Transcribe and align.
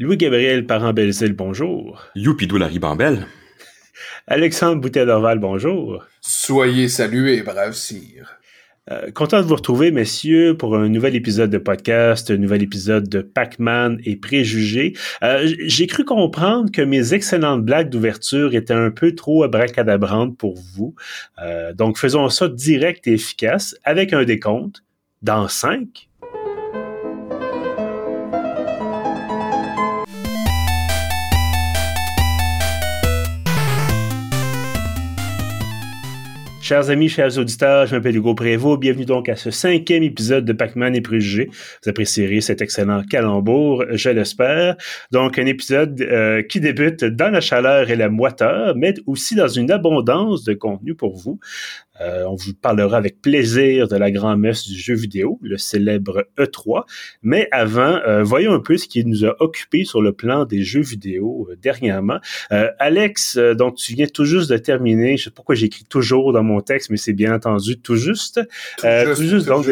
Louis-Gabriel 0.00 0.64
Parent-Belzile, 0.64 1.32
bonjour. 1.32 2.04
Youpidou 2.14 2.56
la 2.56 2.68
ribambelle. 2.68 3.26
Alexandre 4.28 4.80
Boutet-Dorval, 4.80 5.40
bonjour. 5.40 6.04
Soyez 6.20 6.86
salués, 6.86 7.42
brave 7.42 7.72
sire. 7.72 8.38
Euh, 8.92 9.10
content 9.10 9.40
de 9.40 9.46
vous 9.46 9.56
retrouver, 9.56 9.90
messieurs, 9.90 10.56
pour 10.56 10.76
un 10.76 10.88
nouvel 10.88 11.16
épisode 11.16 11.50
de 11.50 11.58
podcast, 11.58 12.30
un 12.30 12.36
nouvel 12.36 12.62
épisode 12.62 13.08
de 13.08 13.22
Pac-Man 13.22 13.98
et 14.04 14.14
Préjugés. 14.14 14.92
Euh, 15.24 15.52
J'ai 15.64 15.88
cru 15.88 16.04
comprendre 16.04 16.70
que 16.70 16.82
mes 16.82 17.12
excellentes 17.12 17.64
blagues 17.64 17.90
d'ouverture 17.90 18.54
étaient 18.54 18.72
un 18.72 18.92
peu 18.92 19.16
trop 19.16 19.42
abracadabrantes 19.42 20.38
pour 20.38 20.54
vous. 20.76 20.94
Euh, 21.42 21.72
donc, 21.72 21.98
faisons 21.98 22.28
ça 22.28 22.46
direct 22.46 23.08
et 23.08 23.14
efficace 23.14 23.74
avec 23.82 24.12
un 24.12 24.22
décompte 24.22 24.84
dans 25.22 25.48
5, 25.48 26.08
Chers 36.68 36.90
amis, 36.90 37.08
chers 37.08 37.38
auditeurs, 37.38 37.86
je 37.86 37.96
m'appelle 37.96 38.14
Hugo 38.14 38.34
Prévost. 38.34 38.78
Bienvenue 38.78 39.06
donc 39.06 39.30
à 39.30 39.36
ce 39.36 39.50
cinquième 39.50 40.02
épisode 40.02 40.44
de 40.44 40.52
Pac-Man 40.52 40.94
et 40.94 41.00
Préjugés. 41.00 41.48
Vous 41.82 41.88
apprécierez 41.88 42.42
cet 42.42 42.60
excellent 42.60 43.04
calembour, 43.04 43.86
je 43.92 44.10
l'espère. 44.10 44.76
Donc, 45.10 45.38
un 45.38 45.46
épisode 45.46 45.98
euh, 46.02 46.42
qui 46.42 46.60
débute 46.60 47.04
dans 47.04 47.30
la 47.30 47.40
chaleur 47.40 47.88
et 47.88 47.96
la 47.96 48.10
moiteur, 48.10 48.74
mais 48.76 48.92
aussi 49.06 49.34
dans 49.34 49.48
une 49.48 49.70
abondance 49.70 50.44
de 50.44 50.52
contenu 50.52 50.94
pour 50.94 51.16
vous. 51.16 51.40
Euh, 52.00 52.24
on 52.24 52.34
vous 52.34 52.54
parlera 52.54 52.96
avec 52.96 53.20
plaisir 53.20 53.88
de 53.88 53.96
la 53.96 54.10
grand-messe 54.10 54.66
du 54.66 54.78
jeu 54.78 54.94
vidéo, 54.94 55.38
le 55.42 55.56
célèbre 55.56 56.24
E3. 56.38 56.84
Mais 57.22 57.48
avant, 57.50 58.00
euh, 58.06 58.22
voyons 58.22 58.52
un 58.52 58.60
peu 58.60 58.76
ce 58.76 58.86
qui 58.86 59.04
nous 59.04 59.24
a 59.24 59.34
occupé 59.40 59.84
sur 59.84 60.02
le 60.02 60.12
plan 60.12 60.44
des 60.44 60.62
jeux 60.62 60.82
vidéo 60.82 61.48
euh, 61.50 61.56
dernièrement. 61.56 62.18
Alex, 62.50 63.36
donc 63.36 63.76
tu 63.76 63.94
viens 63.94 64.06
tout 64.06 64.24
juste 64.24 64.50
de 64.50 64.56
terminer, 64.56 65.16
je 65.16 65.24
sais 65.24 65.30
pas 65.30 65.36
pourquoi 65.36 65.54
j'écris 65.54 65.84
toujours 65.84 66.32
dans 66.32 66.42
mon 66.42 66.60
texte, 66.60 66.90
mais 66.90 66.96
c'est 66.96 67.12
bien 67.12 67.34
entendu 67.34 67.78
tout 67.78 67.96
juste. 67.96 68.40
Tout 68.78 69.22
juste, 69.22 69.46
donc, 69.46 69.66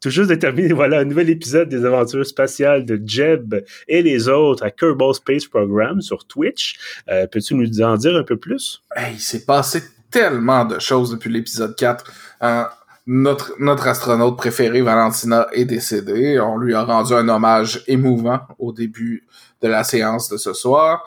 tout 0.00 0.10
juste 0.10 0.30
de 0.30 0.34
terminer, 0.34 0.72
voilà, 0.72 1.00
un 1.00 1.04
nouvel 1.04 1.30
épisode 1.30 1.68
des 1.68 1.84
aventures 1.84 2.26
spatiales 2.26 2.84
de 2.84 3.00
Jeb 3.04 3.54
et 3.88 4.02
les 4.02 4.28
autres 4.28 4.64
à 4.64 4.70
Kerbal 4.70 5.14
Space 5.14 5.46
Program 5.46 6.00
sur 6.00 6.26
Twitch. 6.26 6.78
Peux-tu 7.06 7.54
nous 7.54 7.80
en 7.82 7.96
dire 7.96 8.16
un 8.16 8.24
peu 8.24 8.36
plus? 8.36 8.82
Hey, 8.96 9.14
il 9.14 9.20
s'est 9.20 9.44
passé 9.44 9.82
tellement 10.10 10.64
de 10.64 10.78
choses 10.78 11.10
depuis 11.10 11.30
l'épisode 11.30 11.76
4. 11.76 12.04
Euh, 12.42 12.64
notre, 13.06 13.88
astronaute 13.88 14.36
préféré, 14.36 14.82
Valentina, 14.82 15.46
est 15.52 15.64
décédé. 15.64 16.38
On 16.40 16.58
lui 16.58 16.74
a 16.74 16.84
rendu 16.84 17.14
un 17.14 17.28
hommage 17.28 17.82
émouvant 17.86 18.40
au 18.58 18.72
début 18.72 19.26
de 19.62 19.68
la 19.68 19.82
séance 19.82 20.28
de 20.28 20.36
ce 20.36 20.52
soir. 20.52 21.04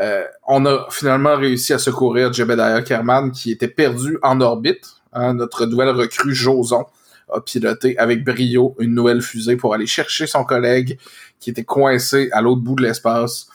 Euh, 0.00 0.24
on 0.48 0.64
a 0.64 0.86
finalement 0.90 1.36
réussi 1.36 1.74
à 1.74 1.78
secourir 1.78 2.32
Jebediah 2.32 2.80
Kerman, 2.80 3.30
qui 3.30 3.50
était 3.50 3.68
perdu 3.68 4.18
en 4.22 4.40
orbite. 4.40 4.94
Hein, 5.12 5.34
notre 5.34 5.66
nouvelle 5.66 5.90
recrue, 5.90 6.34
Joson, 6.34 6.86
a 7.30 7.40
piloté 7.40 7.98
avec 7.98 8.24
brio 8.24 8.74
une 8.78 8.94
nouvelle 8.94 9.20
fusée 9.20 9.56
pour 9.56 9.74
aller 9.74 9.86
chercher 9.86 10.26
son 10.26 10.44
collègue 10.44 10.98
qui 11.38 11.50
était 11.50 11.64
coincé 11.64 12.30
à 12.32 12.40
l'autre 12.40 12.62
bout 12.62 12.76
de 12.76 12.82
l'espace 12.82 13.48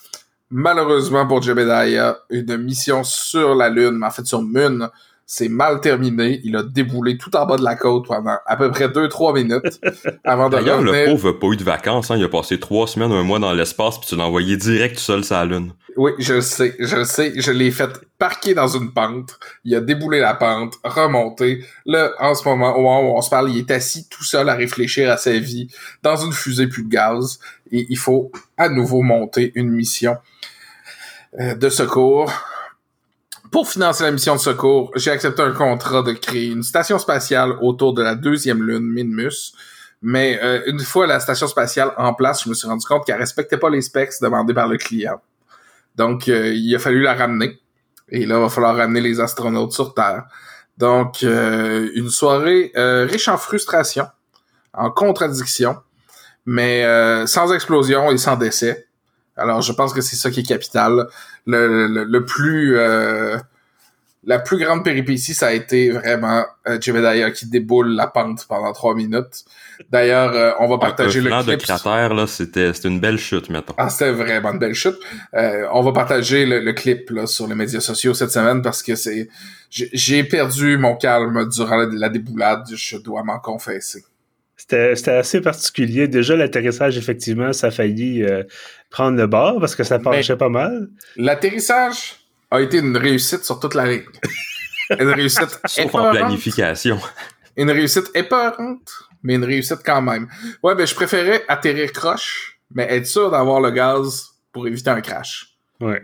Malheureusement 0.50 1.28
pour 1.28 1.42
Jebediah, 1.42 2.20
une 2.30 2.58
mission 2.58 3.04
sur 3.04 3.54
la 3.56 3.70
Lune, 3.70 3.98
mais 4.00 4.08
en 4.08 4.12
fait 4.12 4.26
sur 4.26 4.42
Moon, 4.42 4.90
c'est 5.30 5.50
mal 5.50 5.82
terminé. 5.82 6.40
Il 6.46 6.56
a 6.56 6.64
déboulé 6.64 7.18
tout 7.18 7.36
en 7.36 7.46
bas 7.46 7.58
de 7.58 7.64
la 7.64 7.76
côte 7.76 8.08
pendant 8.08 8.38
à 8.46 8.56
peu 8.56 8.72
près 8.72 8.88
2-3 8.88 9.36
minutes 9.36 9.82
avant 10.24 10.48
de 10.50 10.56
D'ailleurs, 10.56 10.82
le 10.82 11.06
pauvre 11.06 11.32
n'a 11.32 11.38
pas 11.38 11.48
eu 11.48 11.58
de 11.58 11.66
vacances. 11.66 12.10
Hein. 12.10 12.16
Il 12.18 12.24
a 12.24 12.30
passé 12.30 12.60
trois 12.60 12.88
semaines, 12.88 13.12
un 13.12 13.24
mois 13.24 13.40
dans 13.40 13.52
l'espace, 13.52 14.00
puis 14.00 14.08
tu 14.08 14.16
l'as 14.16 14.24
envoyé 14.24 14.56
direct 14.56 14.96
tout 14.96 15.02
seul 15.02 15.26
sur 15.26 15.36
la 15.36 15.44
Lune. 15.44 15.74
Oui, 15.98 16.12
je 16.18 16.40
sais, 16.40 16.76
je 16.80 17.04
sais. 17.04 17.34
Je 17.36 17.52
l'ai 17.52 17.72
fait 17.72 17.90
parquer 18.18 18.54
dans 18.54 18.68
une 18.68 18.94
pente. 18.94 19.38
Il 19.66 19.76
a 19.76 19.82
déboulé 19.82 20.22
la 20.22 20.34
pente, 20.34 20.76
remonté. 20.86 21.66
Là, 21.86 22.12
en 22.20 22.34
ce 22.34 22.48
moment, 22.48 22.78
au 22.78 22.84
moment 22.84 23.02
où 23.02 23.18
on 23.18 23.22
se 23.22 23.30
parle, 23.30 23.50
il 23.50 23.58
est 23.58 23.72
assis 23.72 24.08
tout 24.08 24.24
seul 24.24 24.48
à 24.48 24.54
réfléchir 24.54 25.12
à 25.12 25.18
sa 25.18 25.38
vie 25.38 25.68
dans 26.04 26.16
une 26.16 26.32
fusée 26.32 26.68
plus 26.68 26.84
de 26.84 26.90
gaz. 26.90 27.40
Et 27.72 27.86
il 27.90 27.98
faut 27.98 28.32
à 28.58 28.70
nouveau 28.70 29.02
monter 29.02 29.52
une 29.56 29.72
mission 29.72 30.16
de 31.34 31.70
secours. 31.70 32.32
Pour 33.52 33.70
financer 33.70 34.04
la 34.04 34.12
mission 34.12 34.36
de 34.36 34.40
secours, 34.40 34.92
j'ai 34.96 35.12
accepté 35.12 35.42
un 35.42 35.52
contrat 35.52 36.02
de 36.02 36.12
créer 36.12 36.48
une 36.48 36.64
station 36.64 37.00
spatiale 37.00 37.54
autour 37.62 37.94
de 37.94 38.02
la 38.02 38.16
deuxième 38.16 38.62
lune, 38.62 38.84
Minmus. 38.84 39.54
Mais 40.02 40.40
euh, 40.44 40.62
une 40.68 40.80
fois 40.80 41.08
la 41.08 41.20
station 41.20 41.48
spatiale 41.48 41.92
en 41.98 42.14
place, 42.14 42.44
je 42.44 42.50
me 42.50 42.54
suis 42.54 42.68
rendu 42.68 42.86
compte 42.86 43.06
qu'elle 43.06 43.18
respectait 43.18 43.58
pas 43.58 43.70
les 43.70 43.82
specs 43.82 44.12
demandés 44.22 44.54
par 44.54 44.68
le 44.68 44.78
client. 44.78 45.22
Donc, 45.96 46.28
euh, 46.28 46.54
il 46.54 46.76
a 46.76 46.80
fallu 46.80 47.02
la 47.02 47.14
ramener. 47.14 47.60
Et 48.10 48.26
là, 48.26 48.36
il 48.36 48.42
va 48.42 48.50
falloir 48.50 48.76
ramener 48.76 49.02
les 49.02 49.20
astronautes 49.20 49.72
sur 49.72 49.94
Terre. 49.94 50.26
Donc, 50.78 51.24
une 51.24 52.10
soirée 52.10 52.72
riche 52.76 53.28
en 53.28 53.38
frustration, 53.38 54.06
en 54.74 54.92
contradiction, 54.92 55.78
mais 56.46 56.86
sans 57.26 57.52
explosion 57.52 58.12
et 58.12 58.18
sans 58.20 58.36
décès. 58.36 58.87
Alors, 59.38 59.62
je 59.62 59.72
pense 59.72 59.94
que 59.94 60.02
c'est 60.02 60.16
ça 60.16 60.32
qui 60.32 60.42
est 60.42 60.48
capital. 60.48 61.08
Le, 61.46 61.88
le, 61.88 62.26
plus... 62.26 62.78
Euh, 62.78 63.38
la 64.28 64.40
plus 64.40 64.58
grande 64.58 64.84
péripétie, 64.84 65.34
ça 65.34 65.48
a 65.48 65.52
été 65.54 65.90
vraiment 65.90 66.46
euh, 66.68 66.78
qui 67.32 67.46
déboule 67.46 67.96
la 67.96 68.08
pente 68.08 68.46
pendant 68.48 68.74
trois 68.74 68.94
minutes. 68.94 69.46
D'ailleurs, 69.90 70.34
euh, 70.34 70.52
on 70.60 70.68
va 70.68 70.78
partager 70.78 71.22
le 71.22 71.30
clip. 71.30 71.46
de 71.48 71.56
cratère, 71.56 72.14
là, 72.14 72.28
c'était, 72.28 72.72
une 72.72 73.00
belle 73.00 73.18
chute, 73.18 73.50
mettons. 73.50 73.74
Ah, 73.78 73.90
c'était 73.90 74.12
vraiment 74.12 74.52
une 74.52 74.60
belle 74.60 74.74
chute. 74.74 74.98
Euh, 75.34 75.66
on 75.72 75.82
va 75.82 75.94
partager 75.94 76.46
le, 76.46 76.74
clip 76.74 77.10
là, 77.10 77.26
sur 77.26 77.48
les 77.48 77.56
médias 77.56 77.80
sociaux 77.80 78.14
cette 78.14 78.32
semaine 78.32 78.62
parce 78.62 78.84
que 78.84 78.96
c'est... 78.96 79.30
J'ai 79.70 80.24
perdu 80.26 80.78
mon 80.78 80.96
calme 80.96 81.48
durant 81.50 81.86
la 81.92 82.10
déboulade, 82.10 82.66
je 82.74 82.98
dois 82.98 83.24
m'en 83.24 83.40
confesser. 83.40 84.04
C'était 84.58 85.12
assez 85.12 85.40
particulier. 85.40 86.08
Déjà, 86.08 86.36
l'atterrissage, 86.36 86.98
effectivement, 86.98 87.54
ça 87.54 87.68
a 87.68 87.72
failli 87.72 88.24
euh, 88.24 88.44
prendre 88.90 89.16
le 89.16 89.28
bord 89.28 89.60
parce 89.60 89.76
que 89.76 89.84
ça 89.84 90.00
penchait 90.00 90.36
pas 90.36 90.50
mal. 90.50 90.90
L'atterrissage 91.16 92.16
a 92.50 92.60
été 92.60 92.80
une 92.80 92.98
réussite 92.98 93.44
sur 93.44 93.60
toute 93.60 93.76
la 93.76 93.86
ligne. 93.86 94.06
une 95.00 95.10
réussite 95.10 95.60
Sauf 95.66 95.94
en 95.94 96.12
planification. 96.12 97.00
Une 97.56 97.70
réussite 97.70 98.10
épeurante, 98.16 98.92
mais 99.22 99.36
une 99.36 99.44
réussite 99.44 99.80
quand 99.86 100.02
même. 100.02 100.28
Ouais, 100.64 100.74
ben 100.74 100.88
je 100.88 100.96
préférais 100.96 101.44
atterrir 101.48 101.92
croche, 101.92 102.60
mais 102.74 102.88
être 102.90 103.06
sûr 103.06 103.30
d'avoir 103.30 103.62
le 103.62 103.70
gaz 103.70 104.30
pour 104.52 104.68
éviter 104.68 104.90
un 104.90 105.02
crash. 105.02 105.56
Ouais. 105.80 106.02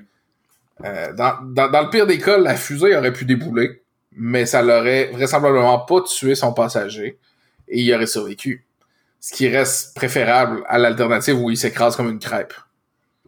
Euh, 0.84 1.12
dans, 1.13 1.38
dans, 1.44 1.72
dans, 1.72 1.81
le 1.84 1.90
pire 1.90 2.06
des 2.06 2.19
cas, 2.19 2.38
la 2.38 2.56
fusée 2.56 2.96
aurait 2.96 3.13
pu 3.13 3.25
débouler, 3.25 3.81
mais 4.12 4.46
ça 4.46 4.62
l'aurait 4.62 5.09
vraisemblablement 5.13 5.80
pas 5.80 6.02
tué 6.02 6.36
son 6.36 6.53
passager 6.53 7.18
et 7.74 7.82
il 7.82 7.94
aurait 7.94 8.08
survécu. 8.08 8.66
Ce 9.20 9.34
qui 9.34 9.48
reste 9.50 9.96
préférable 9.96 10.64
à 10.68 10.78
l'alternative 10.78 11.40
où 11.40 11.50
il 11.50 11.58
s'écrase 11.58 11.96
comme 11.96 12.10
une 12.10 12.20
crêpe. 12.20 12.54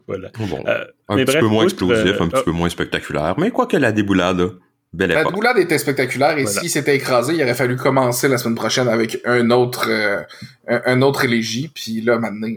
Voilà. 0.06 0.30
Euh, 0.38 0.84
un 1.08 1.16
petit 1.16 1.38
peu 1.38 1.46
moins 1.46 1.64
explosif, 1.64 2.20
un 2.20 2.28
petit 2.28 2.40
euh, 2.40 2.44
peu 2.44 2.52
moins 2.52 2.68
spectaculaire, 2.68 3.34
mais 3.38 3.50
quoi 3.50 3.66
que 3.66 3.76
la 3.76 3.90
déboulade, 3.90 4.52
belle 4.92 5.10
La 5.10 5.24
déboulade 5.24 5.58
était 5.58 5.78
spectaculaire 5.78 6.38
et 6.38 6.46
s'il 6.46 6.70
s'était 6.70 6.94
écrasé, 6.94 7.34
il 7.34 7.42
aurait 7.42 7.54
fallu 7.54 7.76
commencer 7.76 8.28
la 8.28 8.38
semaine 8.38 8.54
prochaine 8.54 8.88
avec 8.88 9.20
un 9.24 9.50
autre, 9.50 9.88
euh, 9.88 10.22
un, 10.68 11.02
autre 11.02 11.24
élégie, 11.24 11.70
puis 11.74 12.00
là, 12.02 12.18
maintenant... 12.18 12.48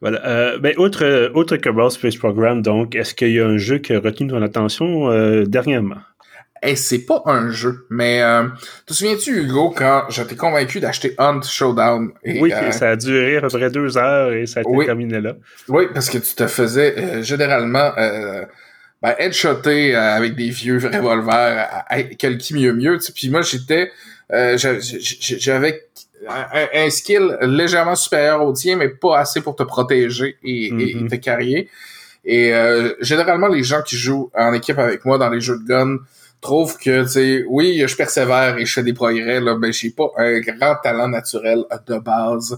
Voilà. 0.00 0.56
ben, 0.58 0.74
autre, 0.78 1.30
autre 1.34 1.56
Kerbal 1.58 1.90
Space 1.90 2.16
Program, 2.16 2.62
donc, 2.62 2.96
est-ce 2.96 3.14
qu'il 3.14 3.32
y 3.32 3.38
a 3.38 3.46
un 3.46 3.58
jeu 3.58 3.78
qui 3.78 3.92
a 3.92 4.00
retenu 4.00 4.30
ton 4.30 4.42
attention 4.42 5.44
dernièrement? 5.44 6.00
Hey, 6.62 6.76
c'est 6.76 7.00
pas 7.00 7.22
un 7.26 7.50
jeu, 7.50 7.86
mais 7.90 8.22
euh, 8.22 8.48
te 8.86 8.92
souviens-tu, 8.92 9.42
Hugo, 9.42 9.70
quand 9.76 10.04
j'étais 10.08 10.36
convaincu 10.36 10.80
d'acheter 10.80 11.14
Hunt 11.18 11.42
Showdown? 11.42 12.12
oui, 12.24 12.52
euh, 12.52 12.70
ça 12.70 12.90
a 12.90 12.96
duré 12.96 13.38
à 13.38 13.40
peu 13.42 13.48
près 13.48 13.70
deux 13.70 13.96
heures 13.96 14.32
et 14.32 14.46
ça 14.46 14.60
a 14.60 14.62
été 14.62 14.86
terminé 14.86 15.20
là. 15.20 15.34
Oui, 15.68 15.84
parce 15.92 16.10
que 16.10 16.18
tu 16.18 16.34
te 16.34 16.46
faisais 16.46 16.94
euh, 16.98 17.22
généralement 17.22 17.92
euh, 17.96 18.44
ben, 19.02 19.14
headshotter 19.18 19.94
avec 19.94 20.34
des 20.34 20.50
vieux 20.50 20.78
revolvers, 20.78 21.84
quel 22.18 22.38
qui 22.38 22.54
mieux 22.54 22.72
mieux. 22.72 22.98
Puis 23.14 23.30
moi, 23.30 23.42
j'étais... 23.42 23.90
j'avais 24.30 25.86
un, 26.28 26.90
skill 26.90 27.38
légèrement 27.40 27.94
supérieur 27.94 28.44
au 28.44 28.52
tien, 28.52 28.76
mais 28.76 28.88
pas 28.88 29.18
assez 29.18 29.40
pour 29.40 29.56
te 29.56 29.62
protéger 29.62 30.36
et, 30.42 30.66
et 30.66 30.70
mm-hmm. 30.70 31.08
te 31.08 31.16
carrier. 31.16 31.70
Et 32.26 32.52
généralement, 33.00 33.48
les 33.48 33.62
gens 33.62 33.80
qui 33.80 33.96
jouent 33.96 34.30
en 34.34 34.52
équipe 34.52 34.78
avec 34.78 35.06
moi 35.06 35.16
dans 35.16 35.30
les 35.30 35.40
jeux 35.40 35.58
de 35.58 35.66
gun 35.66 35.96
trouve 36.40 36.76
que, 36.78 37.02
tu 37.04 37.08
sais, 37.08 37.44
oui, 37.48 37.82
je 37.86 37.96
persévère 37.96 38.56
et 38.58 38.66
je 38.66 38.72
fais 38.72 38.82
des 38.82 38.92
progrès, 38.92 39.40
là, 39.40 39.56
mais 39.56 39.72
j'ai 39.72 39.90
pas 39.90 40.10
un 40.16 40.40
grand 40.40 40.76
talent 40.76 41.08
naturel 41.08 41.64
de 41.86 41.98
base. 41.98 42.56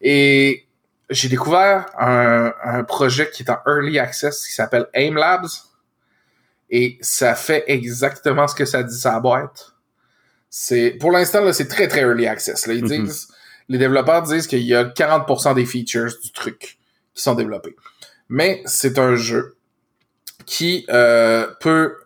Et 0.00 0.66
j'ai 1.10 1.28
découvert 1.28 1.86
un, 1.98 2.52
un, 2.64 2.84
projet 2.84 3.30
qui 3.30 3.42
est 3.42 3.50
en 3.50 3.58
early 3.66 3.98
access 3.98 4.46
qui 4.46 4.54
s'appelle 4.54 4.86
AIM 4.94 5.14
Labs. 5.14 5.48
Et 6.70 6.98
ça 7.00 7.34
fait 7.34 7.64
exactement 7.66 8.46
ce 8.46 8.54
que 8.54 8.64
ça 8.64 8.82
dit 8.82 8.98
sa 8.98 9.18
boîte. 9.20 9.72
C'est, 10.50 10.90
pour 11.00 11.10
l'instant, 11.10 11.42
là, 11.42 11.52
c'est 11.52 11.68
très, 11.68 11.88
très 11.88 12.00
early 12.00 12.26
access. 12.26 12.66
Là. 12.66 12.74
Ils 12.74 12.84
mm-hmm. 12.84 13.04
disent, 13.04 13.28
les 13.68 13.78
développeurs 13.78 14.22
disent 14.22 14.46
qu'il 14.46 14.62
y 14.62 14.74
a 14.74 14.84
40% 14.84 15.54
des 15.54 15.66
features 15.66 16.12
du 16.22 16.32
truc 16.32 16.78
qui 17.14 17.22
sont 17.22 17.34
développés. 17.34 17.76
Mais 18.28 18.62
c'est 18.66 18.98
un 18.98 19.14
jeu 19.14 19.56
qui 20.46 20.86
euh, 20.90 21.46
peut 21.60 21.96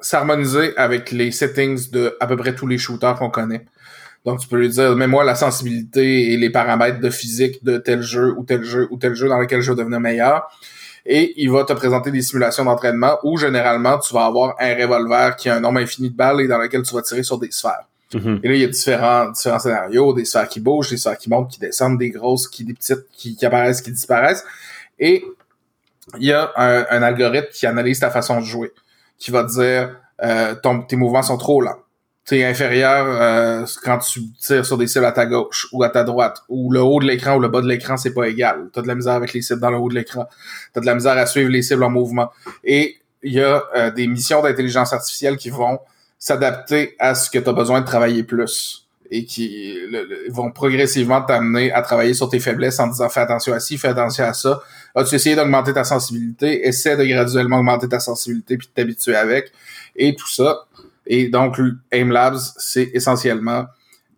s'harmoniser 0.00 0.76
avec 0.76 1.10
les 1.10 1.30
settings 1.32 1.90
de 1.90 2.16
à 2.20 2.26
peu 2.26 2.36
près 2.36 2.54
tous 2.54 2.66
les 2.66 2.78
shooters 2.78 3.16
qu'on 3.16 3.30
connaît. 3.30 3.64
Donc 4.24 4.40
tu 4.40 4.48
peux 4.48 4.56
lui 4.56 4.68
dire, 4.68 4.94
mets-moi 4.94 5.24
la 5.24 5.34
sensibilité 5.34 6.32
et 6.32 6.36
les 6.36 6.50
paramètres 6.50 7.00
de 7.00 7.10
physique 7.10 7.64
de 7.64 7.78
tel 7.78 8.02
jeu 8.02 8.34
ou 8.36 8.44
tel 8.44 8.62
jeu 8.62 8.88
ou 8.90 8.96
tel 8.96 9.14
jeu 9.14 9.28
dans 9.28 9.38
lequel 9.38 9.60
je 9.60 9.72
vais 9.72 9.78
devenir 9.78 10.00
meilleur. 10.00 10.50
Et 11.06 11.40
il 11.42 11.50
va 11.50 11.64
te 11.64 11.72
présenter 11.72 12.10
des 12.10 12.20
simulations 12.20 12.64
d'entraînement 12.64 13.18
où 13.22 13.38
généralement 13.38 13.98
tu 13.98 14.12
vas 14.12 14.26
avoir 14.26 14.54
un 14.60 14.74
revolver 14.74 15.36
qui 15.36 15.48
a 15.48 15.56
un 15.56 15.60
nombre 15.60 15.80
infini 15.80 16.10
de 16.10 16.16
balles 16.16 16.42
et 16.42 16.48
dans 16.48 16.58
lequel 16.58 16.82
tu 16.82 16.94
vas 16.94 17.02
tirer 17.02 17.22
sur 17.22 17.38
des 17.38 17.50
sphères. 17.50 17.86
Mhm. 18.14 18.40
Et 18.42 18.48
là, 18.48 18.54
il 18.54 18.60
y 18.60 18.64
a 18.64 18.68
différents, 18.68 19.30
différents 19.30 19.58
scénarios, 19.58 20.12
des 20.12 20.24
sphères 20.24 20.48
qui 20.48 20.60
bougent, 20.60 20.90
des 20.90 20.96
sphères 20.96 21.18
qui 21.18 21.30
montent, 21.30 21.50
qui 21.50 21.60
descendent, 21.60 21.98
des 21.98 22.10
grosses, 22.10 22.48
qui 22.48 22.64
des 22.64 22.74
petites, 22.74 23.06
qui, 23.12 23.36
qui 23.36 23.46
apparaissent, 23.46 23.80
qui 23.80 23.92
disparaissent. 23.92 24.44
Et 24.98 25.24
il 26.18 26.26
y 26.26 26.32
a 26.32 26.52
un, 26.56 26.86
un 26.90 27.02
algorithme 27.02 27.48
qui 27.52 27.66
analyse 27.66 28.00
ta 28.00 28.10
façon 28.10 28.40
de 28.40 28.44
jouer, 28.44 28.72
qui 29.18 29.30
va 29.30 29.44
te 29.44 29.50
dire 29.60 29.96
euh, 30.22 30.54
ton, 30.62 30.82
tes 30.82 30.96
mouvements 30.96 31.22
sont 31.22 31.36
trop 31.38 31.60
lents. 31.60 31.78
T'es 32.24 32.44
inférieur 32.44 33.06
euh, 33.08 33.64
quand 33.84 33.98
tu 33.98 34.20
tires 34.38 34.66
sur 34.66 34.76
des 34.76 34.86
cibles 34.86 35.06
à 35.06 35.12
ta 35.12 35.24
gauche 35.24 35.66
ou 35.72 35.82
à 35.82 35.88
ta 35.88 36.04
droite, 36.04 36.42
ou 36.50 36.70
le 36.70 36.80
haut 36.82 37.00
de 37.00 37.06
l'écran 37.06 37.36
ou 37.36 37.40
le 37.40 37.48
bas 37.48 37.62
de 37.62 37.66
l'écran, 37.68 37.96
c'est 37.96 38.12
pas 38.12 38.28
égal. 38.28 38.68
T'as 38.72 38.82
de 38.82 38.86
la 38.86 38.94
misère 38.94 39.14
avec 39.14 39.32
les 39.32 39.40
cibles 39.40 39.60
dans 39.60 39.70
le 39.70 39.78
haut 39.78 39.88
de 39.88 39.94
l'écran. 39.94 40.26
T'as 40.74 40.80
de 40.82 40.86
la 40.86 40.94
misère 40.94 41.16
à 41.16 41.24
suivre 41.24 41.50
les 41.50 41.62
cibles 41.62 41.84
en 41.84 41.90
mouvement. 41.90 42.30
Et 42.64 42.96
il 43.22 43.32
y 43.32 43.40
a 43.40 43.62
euh, 43.74 43.90
des 43.90 44.06
missions 44.06 44.42
d'intelligence 44.42 44.92
artificielle 44.92 45.38
qui 45.38 45.48
vont 45.48 45.78
s'adapter 46.18 46.94
à 46.98 47.14
ce 47.14 47.30
que 47.30 47.38
tu 47.38 47.48
as 47.48 47.52
besoin 47.52 47.80
de 47.80 47.86
travailler 47.86 48.24
plus 48.24 48.86
et 49.10 49.24
qui 49.24 49.74
le- 49.90 50.04
le- 50.04 50.30
vont 50.30 50.50
progressivement 50.52 51.22
t'amener 51.22 51.72
à 51.72 51.80
travailler 51.80 52.12
sur 52.12 52.28
tes 52.28 52.40
faiblesses 52.40 52.78
en 52.78 52.88
disant 52.88 53.08
fais 53.08 53.20
attention 53.20 53.54
à 53.54 53.60
ci, 53.60 53.78
fais 53.78 53.88
attention 53.88 54.24
à 54.24 54.34
ça. 54.34 54.60
As-tu 54.94 55.14
essayé 55.14 55.36
d'augmenter 55.36 55.72
ta 55.72 55.84
sensibilité? 55.84 56.66
Essaie 56.66 56.96
de 56.96 57.04
graduellement 57.04 57.58
augmenter 57.58 57.88
ta 57.88 58.00
sensibilité 58.00 58.56
puis 58.56 58.68
de 58.68 58.72
t'habituer 58.72 59.16
avec 59.16 59.52
et 59.96 60.14
tout 60.14 60.28
ça. 60.28 60.66
Et 61.06 61.28
donc, 61.28 61.58
Aim 61.90 62.10
Labs, 62.10 62.38
c'est 62.56 62.90
essentiellement 62.94 63.66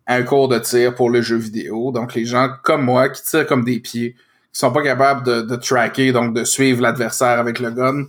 un 0.07 0.23
cours 0.23 0.47
de 0.47 0.59
tir 0.59 0.93
pour 0.95 1.09
le 1.09 1.21
jeu 1.21 1.37
vidéo. 1.37 1.91
Donc, 1.91 2.15
les 2.15 2.25
gens 2.25 2.49
comme 2.63 2.83
moi 2.83 3.09
qui 3.09 3.23
tirent 3.23 3.47
comme 3.47 3.63
des 3.63 3.79
pieds, 3.79 4.13
qui 4.51 4.59
sont 4.59 4.71
pas 4.71 4.83
capables 4.83 5.23
de, 5.23 5.55
tracker, 5.55 6.11
donc 6.11 6.33
de 6.33 6.43
suivre 6.43 6.81
l'adversaire 6.81 7.39
avec 7.39 7.59
le 7.59 7.71
gun, 7.71 8.05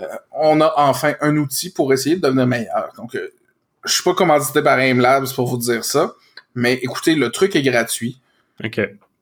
euh, 0.00 0.06
on 0.32 0.60
a 0.60 0.72
enfin 0.76 1.14
un 1.20 1.36
outil 1.36 1.70
pour 1.70 1.92
essayer 1.92 2.16
de 2.16 2.20
devenir 2.20 2.46
meilleur. 2.46 2.92
Donc, 2.96 3.14
euh, 3.14 3.32
je 3.84 3.92
suis 3.92 4.02
pas 4.02 4.14
commandité 4.14 4.60
par 4.62 4.78
Aim 4.78 5.00
Labs 5.00 5.32
pour 5.34 5.48
vous 5.48 5.58
dire 5.58 5.84
ça, 5.84 6.14
mais 6.54 6.74
écoutez, 6.74 7.14
le 7.14 7.30
truc 7.30 7.56
est 7.56 7.62
gratuit. 7.62 8.20
OK. 8.62 8.80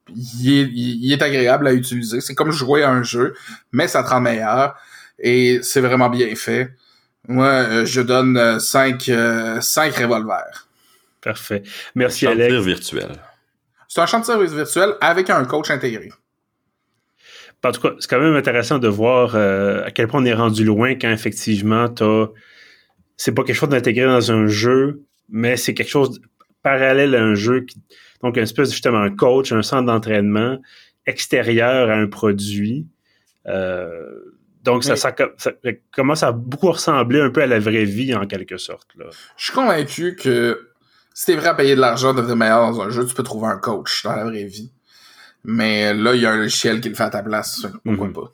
Il 0.08 0.52
est, 0.52 0.62
il 0.62 1.04
il 1.04 1.12
est 1.12 1.22
agréable 1.22 1.66
à 1.66 1.72
utiliser. 1.72 2.20
C'est 2.20 2.34
comme 2.34 2.50
jouer 2.50 2.82
à 2.82 2.90
un 2.90 3.02
jeu, 3.02 3.34
mais 3.72 3.88
ça 3.88 4.02
te 4.02 4.08
rend 4.08 4.20
meilleur. 4.20 4.74
Et 5.18 5.60
c'est 5.62 5.80
vraiment 5.80 6.10
bien 6.10 6.34
fait. 6.34 6.70
Moi, 7.28 7.46
euh, 7.46 7.86
je 7.86 8.00
donne 8.00 8.58
5 8.58 9.10
cinq 9.60 9.94
revolvers. 9.96 10.66
Parfait. 11.22 11.62
Merci, 11.94 12.24
Champ 12.26 12.34
de 12.34 12.40
Alex. 12.40 12.52
tir 12.52 12.62
virtuel. 12.62 13.12
C'est 13.88 14.00
un 14.00 14.06
champ 14.06 14.20
de 14.20 14.24
service 14.24 14.52
virtuel 14.52 14.94
avec 15.00 15.30
un 15.30 15.44
coach 15.44 15.70
intégré. 15.70 16.10
En 17.64 17.70
tout 17.70 17.80
cas, 17.80 17.90
c'est 18.00 18.10
quand 18.10 18.18
même 18.18 18.34
intéressant 18.34 18.78
de 18.78 18.88
voir 18.88 19.36
euh, 19.36 19.84
à 19.84 19.90
quel 19.92 20.08
point 20.08 20.20
on 20.20 20.24
est 20.24 20.34
rendu 20.34 20.64
loin 20.64 20.94
quand 20.94 21.10
effectivement 21.10 21.88
t'as. 21.88 22.26
C'est 23.16 23.32
pas 23.32 23.44
quelque 23.44 23.56
chose 23.56 23.68
d'intégrer 23.68 24.06
dans 24.06 24.32
un 24.32 24.48
jeu, 24.48 25.02
mais 25.28 25.56
c'est 25.56 25.74
quelque 25.74 25.90
chose 25.90 26.20
parallèle 26.62 27.14
à 27.14 27.22
un 27.22 27.34
jeu. 27.34 27.62
Qui... 27.62 27.80
Donc, 28.22 28.36
une 28.36 28.42
espèce 28.44 28.70
justement 28.70 29.00
un 29.00 29.14
coach, 29.14 29.52
un 29.52 29.62
centre 29.62 29.86
d'entraînement 29.86 30.58
extérieur 31.06 31.90
à 31.90 31.94
un 31.94 32.06
produit. 32.06 32.86
Euh, 33.46 33.90
donc, 34.62 34.84
ça, 34.84 34.94
ça, 34.94 35.14
ça 35.38 35.52
commence 35.92 36.22
à 36.22 36.30
beaucoup 36.32 36.70
ressembler 36.70 37.20
un 37.20 37.30
peu 37.30 37.42
à 37.42 37.46
la 37.46 37.58
vraie 37.58 37.84
vie 37.84 38.14
en 38.14 38.26
quelque 38.26 38.56
sorte. 38.58 38.88
Là. 38.96 39.06
Je 39.36 39.44
suis 39.44 39.52
convaincu 39.52 40.14
que 40.14 40.68
si 41.14 41.26
t'es 41.26 41.36
prêt 41.36 41.48
à 41.48 41.54
payer 41.54 41.74
de 41.74 41.80
l'argent 41.80 42.14
de 42.14 42.22
meilleur 42.34 42.70
dans 42.70 42.80
un 42.80 42.90
jeu, 42.90 43.04
tu 43.04 43.14
peux 43.14 43.24
trouver 43.24 43.48
un 43.48 43.58
coach 43.58 44.04
dans 44.04 44.14
la 44.14 44.24
vraie 44.24 44.44
vie. 44.44 44.70
Mais 45.44 45.92
là, 45.92 46.14
il 46.14 46.20
y 46.20 46.26
a 46.26 46.30
un 46.30 46.36
logiciel 46.36 46.80
qui 46.80 46.88
le 46.90 46.94
fait 46.94 47.02
à 47.02 47.10
ta 47.10 47.22
place. 47.22 47.66
Pourquoi 47.84 48.06
Mhm. 48.06 48.12
pas? 48.12 48.32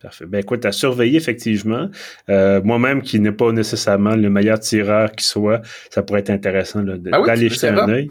Parfait. 0.00 0.26
Ben 0.26 0.38
écoute, 0.40 0.64
à 0.64 0.70
surveiller 0.72 1.16
effectivement. 1.16 1.88
Euh, 2.28 2.60
Moi-même, 2.62 3.02
qui 3.02 3.18
n'est 3.18 3.32
pas 3.32 3.50
nécessairement 3.52 4.14
le 4.14 4.30
meilleur 4.30 4.60
tireur 4.60 5.10
qui 5.12 5.24
soit, 5.24 5.60
ça 5.90 6.02
pourrait 6.02 6.20
être 6.20 6.30
intéressant 6.30 6.84
Ah 7.12 7.20
oui, 7.20 7.26
d'aller 7.26 7.48
jeter 7.48 7.68
un 7.68 7.88
œil. 7.88 8.10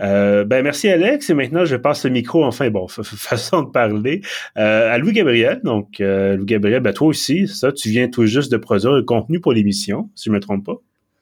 Euh, 0.00 0.44
ben 0.44 0.62
merci 0.62 0.88
Alex 0.88 1.28
et 1.30 1.34
maintenant 1.34 1.64
je 1.64 1.74
passe 1.74 2.04
le 2.04 2.10
micro 2.10 2.44
enfin 2.44 2.70
bon 2.70 2.86
fa- 2.86 3.02
fa- 3.02 3.16
façon 3.16 3.62
de 3.62 3.70
parler 3.70 4.20
euh, 4.56 4.92
à 4.92 4.98
Louis 4.98 5.12
Gabriel 5.12 5.60
donc 5.64 6.00
euh, 6.00 6.36
Louis 6.36 6.46
Gabriel 6.46 6.80
ben 6.80 6.92
toi 6.92 7.08
aussi 7.08 7.48
ça 7.48 7.72
tu 7.72 7.88
viens 7.88 8.08
tout 8.08 8.24
juste 8.24 8.52
de 8.52 8.58
produire 8.58 8.92
le 8.92 9.02
contenu 9.02 9.40
pour 9.40 9.52
l'émission 9.52 10.08
si 10.14 10.26
je 10.28 10.30
me 10.30 10.38
trompe 10.38 10.64
pas 10.66 10.76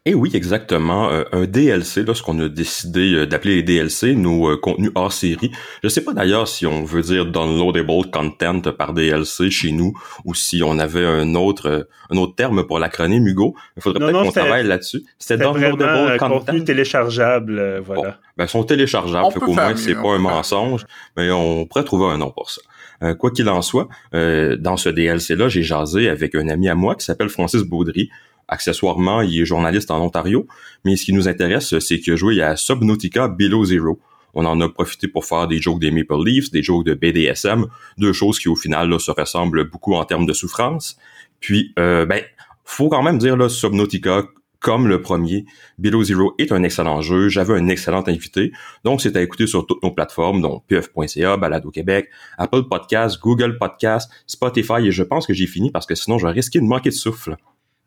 Et 0.08 0.14
oui, 0.14 0.30
exactement. 0.34 1.10
euh, 1.10 1.24
un 1.32 1.46
DLC, 1.46 2.04
là, 2.04 2.14
ce 2.14 2.22
qu'on 2.22 2.38
a 2.38 2.48
décidé 2.48 3.12
euh, 3.12 3.26
d'appeler 3.26 3.56
les 3.56 3.62
DLC, 3.64 4.14
nos 4.14 4.48
euh, 4.48 4.56
contenus 4.56 4.92
hors 4.94 5.12
série. 5.12 5.50
Je 5.82 5.88
sais 5.88 6.04
pas 6.04 6.12
d'ailleurs 6.12 6.46
si 6.46 6.64
on 6.64 6.84
veut 6.84 7.02
dire 7.02 7.26
downloadable 7.26 8.08
content 8.12 8.60
par 8.60 8.92
DLC 8.92 9.50
chez 9.50 9.72
nous 9.72 9.94
ou 10.24 10.32
si 10.32 10.62
on 10.62 10.78
avait 10.78 11.04
un 11.04 11.34
autre 11.34 11.68
euh, 11.68 11.88
un 12.10 12.18
autre 12.18 12.36
terme 12.36 12.64
pour 12.64 12.78
l'acronyme 12.78 13.26
Hugo. 13.26 13.56
Il 13.76 13.82
faudrait 13.82 13.98
peut-être 13.98 14.22
qu'on 14.22 14.30
travaille 14.30 14.64
là-dessus. 14.64 15.02
C'était 15.18 15.42
downloadable 15.42 16.12
un 16.12 16.18
content. 16.18 16.38
contenu 16.38 16.62
téléchargeable 16.62 17.58
euh, 17.58 17.80
voilà 17.84 18.18
Ben, 18.36 18.44
ils 18.44 18.48
sont 18.48 18.62
téléchargeables, 18.62 19.26
On 19.26 19.30
fait 19.32 19.40
peut 19.40 19.46
qu'au 19.46 19.54
moins 19.54 19.74
c'est 19.74 19.94
pas 19.94 20.14
un 20.14 20.18
mensonge, 20.18 20.86
mais 21.16 21.32
on 21.32 21.66
pourrait 21.66 21.84
trouver 21.84 22.06
un 22.06 22.18
nom 22.18 22.30
pour 22.30 22.48
ça. 22.50 22.62
Euh, 23.02 23.14
quoi 23.14 23.30
qu'il 23.30 23.48
en 23.48 23.62
soit, 23.62 23.88
euh, 24.14 24.56
dans 24.56 24.76
ce 24.76 24.88
DLC-là, 24.88 25.48
j'ai 25.48 25.62
jasé 25.62 26.08
avec 26.08 26.34
un 26.34 26.48
ami 26.48 26.68
à 26.68 26.74
moi 26.74 26.94
qui 26.94 27.04
s'appelle 27.04 27.28
Francis 27.28 27.62
Baudry. 27.62 28.10
Accessoirement, 28.48 29.22
il 29.22 29.40
est 29.40 29.44
journaliste 29.44 29.90
en 29.90 30.00
Ontario, 30.00 30.46
mais 30.84 30.96
ce 30.96 31.04
qui 31.04 31.12
nous 31.12 31.28
intéresse, 31.28 31.78
c'est 31.78 31.98
qu'il 31.98 32.12
a 32.12 32.16
joué 32.16 32.40
à 32.42 32.56
Subnautica 32.56 33.28
Below 33.28 33.64
Zero. 33.64 34.00
On 34.34 34.44
en 34.44 34.60
a 34.60 34.68
profité 34.68 35.08
pour 35.08 35.24
faire 35.24 35.48
des 35.48 35.58
jokes 35.58 35.80
des 35.80 35.90
Maple 35.90 36.22
Leafs, 36.24 36.50
des 36.50 36.62
jokes 36.62 36.84
de 36.84 36.94
BDSM, 36.94 37.66
deux 37.98 38.12
choses 38.12 38.38
qui 38.38 38.48
au 38.48 38.56
final 38.56 39.00
se 39.00 39.10
ressemblent 39.10 39.68
beaucoup 39.70 39.94
en 39.94 40.04
termes 40.04 40.26
de 40.26 40.32
souffrance. 40.32 40.96
Puis, 41.40 41.72
euh, 41.78 42.06
ben, 42.06 42.22
faut 42.64 42.88
quand 42.88 43.02
même 43.02 43.18
dire 43.18 43.36
là, 43.36 43.48
Subnautica, 43.48 44.24
comme 44.58 44.88
le 44.88 45.00
premier, 45.00 45.44
Below 45.78 46.04
Zero 46.04 46.34
est 46.38 46.52
un 46.52 46.62
excellent 46.62 47.00
jeu. 47.00 47.28
J'avais 47.28 47.54
un 47.54 47.68
excellent 47.68 48.02
invité. 48.08 48.52
Donc, 48.84 49.00
c'est 49.00 49.16
à 49.16 49.22
écouter 49.22 49.46
sur 49.46 49.66
toutes 49.66 49.82
nos 49.82 49.92
plateformes, 49.92 50.40
donc 50.40 50.66
puf.ca, 50.66 51.36
Balado 51.36 51.70
Québec, 51.70 52.10
Apple 52.36 52.64
Podcasts, 52.68 53.20
Google 53.20 53.58
Podcasts, 53.58 54.10
Spotify, 54.26 54.86
et 54.86 54.92
je 54.92 55.02
pense 55.02 55.26
que 55.26 55.34
j'ai 55.34 55.46
fini 55.46 55.70
parce 55.70 55.86
que 55.86 55.94
sinon, 55.94 56.18
j'aurais 56.18 56.32
risqué 56.32 56.60
de 56.60 56.64
manquer 56.64 56.90
de 56.90 56.94
souffle. 56.94 57.36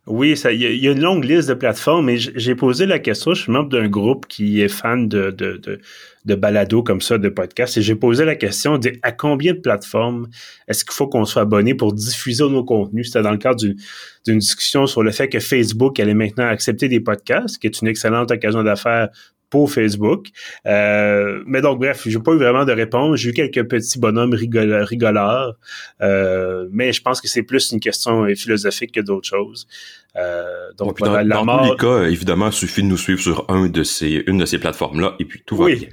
Oui, 0.08 0.34
il 0.51 0.62
y, 0.62 0.88
a- 0.88 0.91
une 0.91 1.01
longue 1.01 1.24
liste 1.24 1.50
de 1.50 1.53
plateformes, 1.53 2.10
et 2.10 2.18
j'ai 2.18 2.56
posé 2.56 2.88
la 2.88 2.98
question, 2.98 3.34
je 3.36 3.44
suis 3.44 3.51
membre 3.51 3.70
d'un 3.70 3.88
groupe 3.88 4.25
qui 4.27 4.60
est 4.62 4.68
fan 4.68 5.08
de, 5.08 5.29
de, 5.29 5.62
de, 6.25 6.36
balado 6.36 6.82
comme 6.82 7.00
ça, 7.00 7.20
de 7.20 7.29
podcasts, 7.29 7.77
et 7.77 7.84
j'ai 7.84 7.96
posé 7.96 8.25
la 8.25 8.36
question 8.36 8.79
de 8.79 8.94
à 9.03 9.12
combien 9.12 9.53
de 9.53 9.60
plateformes 9.60 10.27
est-ce 10.68 10.84
qu'il 10.84 10.94
faut 10.94 11.08
qu'on 11.08 11.25
soit 11.25 11.44
abonné 11.44 11.75
pour 11.75 11.94
diffuser 11.94 12.44
nos 12.50 12.63
contenus? 12.63 13.08
C'était 13.08 13.22
dans 13.22 13.32
le 13.32 13.38
cadre 13.38 13.60
d'une 14.25 14.39
discussion 14.39 14.88
sur 14.88 15.03
le 15.03 15.12
fait 15.12 15.27
que 15.27 15.39
Facebook 15.39 16.00
allait 16.00 16.15
maintenant 16.15 16.48
accepter 16.48 16.88
des 16.88 17.01
podcasts, 17.01 17.60
qui 17.60 17.68
est 17.68 17.82
une 17.82 17.88
excellente 17.88 18.32
occasion 18.32 18.63
d'affaires 18.63 19.10
pour 19.50 19.72
Facebook. 19.72 20.27
Euh, 20.68 21.41
mais 21.48 21.62
donc, 21.62 21.79
bref, 21.79 22.03
j'ai 22.06 22.20
pas 22.20 22.32
eu 22.34 22.38
vraiment 22.38 22.65
de 22.65 22.72
réponse. 22.72 23.18
J'ai 23.20 23.29
eu 23.29 23.34
quelques 23.34 23.68
petits 23.68 24.00
bonhommes 24.00 24.34
rigol 24.34 24.74
rigolards, 24.84 25.53
euh, 26.01 26.68
mais 26.72 26.94
je 26.94 27.01
pense 27.01 27.20
que 27.22 27.27
c'est 27.27 27.44
plus 27.44 27.72
une 27.72 27.79
question 27.79 28.24
euh, 28.25 28.36
philosophique 28.36 28.91
que 28.94 29.01
d'autres 29.01 29.27
choses. 29.27 29.68
Euh, 30.15 30.44
donc, 30.77 31.00
dans, 31.00 31.08
voilà, 31.10 31.24
la 31.24 31.36
dans 31.36 31.46
mort- 31.46 31.62
tous 31.65 31.72
les 31.72 31.77
cas, 31.77 32.10
évidemment, 32.10 32.48
il 32.48 32.53
suffit 32.53 32.82
de 32.84 32.88
nous 32.88 32.98
suivre 32.98 33.20
sur 33.22 33.46
un 33.50 33.68
de 33.68 33.84
ces, 33.84 34.24
une 34.27 34.38
de 34.39 34.46
ces 34.46 34.58
plateformes-là, 34.60 35.15
et 35.20 35.25
puis 35.25 35.41
tout 35.46 35.56
va 35.56 35.65
Oui. 35.65 35.75
bien. 35.77 35.89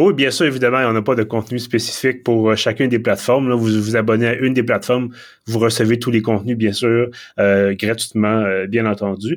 Oui, 0.00 0.14
bien 0.14 0.30
sûr, 0.30 0.46
évidemment, 0.46 0.78
on 0.88 0.92
n'a 0.92 1.02
pas 1.02 1.16
de 1.16 1.24
contenu 1.24 1.58
spécifique 1.58 2.22
pour 2.22 2.50
euh, 2.50 2.54
chacune 2.54 2.88
des 2.88 3.00
plateformes. 3.00 3.52
Vous 3.52 3.66
vous 3.82 3.96
abonnez 3.96 4.28
à 4.28 4.34
une 4.36 4.54
des 4.54 4.62
plateformes, 4.62 5.08
vous 5.48 5.58
recevez 5.58 5.98
tous 5.98 6.12
les 6.12 6.22
contenus, 6.22 6.56
bien 6.56 6.72
sûr, 6.72 7.08
euh, 7.40 7.74
gratuitement, 7.74 8.28
euh, 8.44 8.68
bien 8.68 8.86
entendu. 8.86 9.36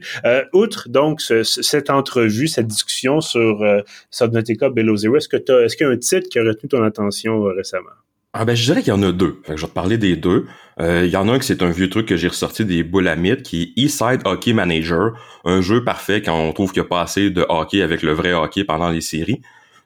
Outre 0.54 0.88
donc 0.88 1.20
ce- 1.20 1.42
ce- 1.42 1.64
cette 1.64 1.90
entrevue, 1.90 2.48
cette 2.48 2.68
discussion 2.68 3.22
sur 3.22 3.64
euh, 3.64 3.80
Subnautica 4.12 4.70
Below 4.70 4.98
Zero, 4.98 5.18
est-ce 5.18 5.28
que 5.30 5.38
t'as- 5.38 5.64
est-ce 5.64 5.76
qu'il 5.76 5.88
y 5.88 5.90
a 5.90 5.94
un 5.94 5.98
titre 5.98 6.30
qui 6.30 6.38
a 6.38 6.44
retenu 6.44 6.70
ton 6.70 6.84
attention 6.84 7.42
récemment? 7.46 7.90
Ah 8.34 8.46
ben 8.46 8.56
je 8.56 8.64
dirais 8.64 8.82
qu'il 8.84 8.94
y 8.94 8.96
en 8.96 9.02
a 9.02 9.12
deux. 9.12 9.38
Que 9.44 9.58
je 9.58 9.62
vais 9.64 9.68
te 9.68 9.74
parler 9.74 9.98
des 9.98 10.16
deux. 10.16 10.46
Il 10.80 11.08
y 11.10 11.18
en 11.18 11.28
a 11.28 11.34
un 11.34 11.40
qui 11.40 11.48
c'est 11.48 11.64
un 11.64 11.72
vieux 11.72 11.90
truc 11.90 12.06
que 12.08 12.16
j'ai 12.18 12.28
ressorti 12.28 12.66
des 12.66 12.84
boules 12.84 13.10
qui 13.44 13.64
est 13.76 13.82
Eastside 13.82 14.22
Hockey 14.26 14.54
Manager, 14.54 15.14
un 15.44 15.60
jeu 15.62 15.84
parfait 15.84 16.22
quand 16.22 16.40
on 16.40 16.54
trouve 16.54 16.72
qu'il 16.72 16.82
n'y 16.84 16.86
a 16.86 16.90
pas 16.90 17.02
assez 17.02 17.30
de 17.32 17.44
hockey 17.50 17.82
avec 17.82 18.04
le 18.04 18.14
vrai 18.14 18.32
hockey 18.34 18.64
pendant 18.64 18.90
les 18.90 19.02
séries. 19.02 19.42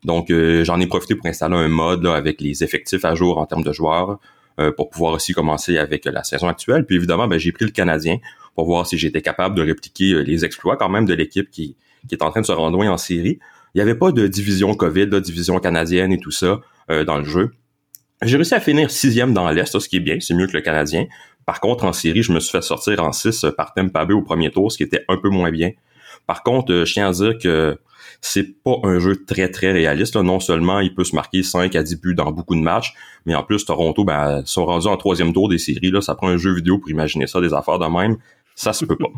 Donc 0.05 0.29
euh, 0.29 0.63
j'en 0.63 0.79
ai 0.79 0.87
profité 0.87 1.15
pour 1.15 1.25
installer 1.25 1.55
un 1.55 1.67
mode 1.67 2.05
avec 2.05 2.39
les 2.39 2.63
effectifs 2.63 3.03
à 3.03 3.15
jour 3.15 3.37
en 3.37 3.45
termes 3.45 3.63
de 3.63 3.73
joueurs 3.73 4.19
euh, 4.59 4.71
pour 4.71 4.89
pouvoir 4.89 5.13
aussi 5.13 5.33
commencer 5.33 5.77
avec 5.77 6.05
la 6.05 6.23
saison 6.23 6.47
actuelle. 6.47 6.85
Puis 6.85 6.95
évidemment, 6.95 7.27
ben, 7.27 7.37
j'ai 7.37 7.51
pris 7.51 7.65
le 7.65 7.71
Canadien 7.71 8.19
pour 8.55 8.65
voir 8.65 8.87
si 8.87 8.97
j'étais 8.97 9.21
capable 9.21 9.53
de 9.55 9.61
répliquer 9.61 10.13
euh, 10.13 10.19
les 10.21 10.45
exploits 10.45 10.77
quand 10.77 10.87
même 10.87 11.05
de 11.05 11.13
l'équipe 11.13 11.51
qui, 11.51 11.75
qui 12.07 12.15
est 12.15 12.23
en 12.23 12.31
train 12.31 12.39
de 12.39 12.45
se 12.45 12.53
rendre 12.53 12.77
loin 12.77 12.89
en 12.89 12.97
série. 12.97 13.39
Il 13.73 13.79
n'y 13.79 13.81
avait 13.81 13.95
pas 13.95 14.13
de 14.13 14.27
division 14.27 14.73
COVID, 14.73 15.07
de 15.07 15.19
division 15.19 15.59
canadienne 15.59 16.13
et 16.13 16.19
tout 16.19 16.31
ça 16.31 16.61
euh, 16.89 17.03
dans 17.03 17.17
le 17.17 17.25
jeu. 17.25 17.51
J'ai 18.21 18.37
réussi 18.37 18.55
à 18.55 18.61
finir 18.61 18.89
sixième 18.89 19.33
dans 19.33 19.51
l'Est, 19.51 19.77
ce 19.77 19.89
qui 19.89 19.97
est 19.97 19.99
bien, 19.99 20.21
c'est 20.21 20.33
mieux 20.33 20.47
que 20.47 20.53
le 20.53 20.61
Canadien. 20.61 21.05
Par 21.45 21.59
contre, 21.59 21.83
en 21.83 21.91
série, 21.91 22.23
je 22.23 22.31
me 22.31 22.39
suis 22.39 22.51
fait 22.51 22.61
sortir 22.61 23.03
en 23.03 23.11
6 23.11 23.47
par 23.57 23.73
Tampa 23.73 24.05
Bay 24.05 24.13
au 24.13 24.21
premier 24.21 24.51
tour, 24.51 24.71
ce 24.71 24.77
qui 24.77 24.83
était 24.83 25.03
un 25.09 25.17
peu 25.17 25.27
moins 25.29 25.51
bien. 25.51 25.71
Par 26.27 26.43
contre, 26.43 26.71
euh, 26.71 26.85
je 26.85 26.93
tiens 26.93 27.09
à 27.09 27.11
dire 27.11 27.37
que 27.37 27.77
c'est 28.25 28.63
pas 28.63 28.77
un 28.83 28.97
jeu 28.97 29.23
très 29.23 29.49
très 29.49 29.71
réaliste. 29.71 30.15
Non 30.15 30.39
seulement 30.39 30.79
il 30.79 30.95
peut 30.95 31.03
se 31.03 31.15
marquer 31.15 31.43
5 31.43 31.75
à 31.75 31.83
10 31.83 32.01
buts 32.01 32.15
dans 32.15 32.31
beaucoup 32.31 32.55
de 32.55 32.61
matchs, 32.61 32.93
mais 33.25 33.35
en 33.35 33.43
plus 33.43 33.63
Toronto 33.65 34.03
ben, 34.03 34.41
sont 34.45 34.65
rendus 34.65 34.87
en 34.87 34.97
troisième 34.97 35.31
tour 35.31 35.47
des 35.47 35.59
séries. 35.59 35.91
Là, 35.91 36.01
ça 36.01 36.15
prend 36.15 36.29
un 36.29 36.37
jeu 36.37 36.53
vidéo 36.53 36.79
pour 36.79 36.89
imaginer 36.89 37.27
ça, 37.27 37.39
des 37.39 37.53
affaires 37.53 37.77
de 37.77 37.85
même. 37.85 38.17
Ça 38.55 38.73
se 38.73 38.83
peut 38.83 38.97
pas. 38.97 39.09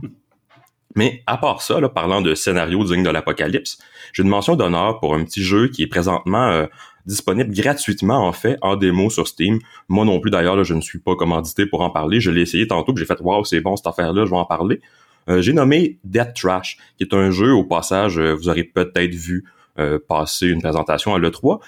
mais 0.96 1.24
à 1.26 1.38
part 1.38 1.62
ça, 1.62 1.80
là, 1.80 1.88
parlant 1.88 2.22
de 2.22 2.36
scénario 2.36 2.84
digne 2.84 3.04
de 3.04 3.10
l'apocalypse, 3.10 3.78
j'ai 4.12 4.24
une 4.24 4.30
mention 4.30 4.58
d'honneur 4.58 5.00
pour 5.00 5.16
un 5.16 5.24
petit 5.24 5.42
jeu 5.42 5.70
qui 5.70 5.84
est 5.84 5.88
présentement 5.88 6.50
euh, 6.50 6.66
disponible 7.06 7.54
gratuitement 7.54 8.28
en 8.28 8.34
fait 8.34 8.58
en 8.62 8.76
démo 8.76 9.10
sur 9.10 9.28
Steam. 9.28 9.60
Moi 9.88 10.04
non 10.04 10.20
plus 10.20 10.32
d'ailleurs, 10.32 10.62
je 10.66 10.74
ne 10.74 10.82
suis 10.82 11.00
pas 11.00 11.16
commandité 11.16 11.66
pour 11.66 11.80
en 11.80 11.92
parler. 11.92 12.20
Je 12.20 12.30
l'ai 12.30 12.42
essayé 12.42 12.68
tantôt, 12.68 12.94
j'ai 12.98 13.06
fait 13.06 13.22
waouh 13.22 13.46
c'est 13.46 13.62
bon 13.62 13.78
cette 13.78 13.88
affaire-là, 13.88 14.26
je 14.26 14.32
vais 14.32 14.36
en 14.38 14.46
parler. 14.46 14.82
Euh, 15.30 15.42
j'ai 15.42 15.54
nommé 15.54 16.00
Death 16.04 16.34
Trash, 16.36 16.78
qui 16.98 17.04
est 17.04 17.14
un 17.14 17.32
jeu 17.32 17.54
au 17.54 17.64
passage, 17.64 18.18
euh, 18.18 18.34
vous 18.34 18.50
aurez 18.50 18.64
peut-être 18.64 19.14
vu 19.14 19.46
euh, 19.80 20.00
passer 20.08 20.48
une 20.48 20.62
présentation 20.62 21.14
à 21.14 21.20
l'E3, 21.20 21.60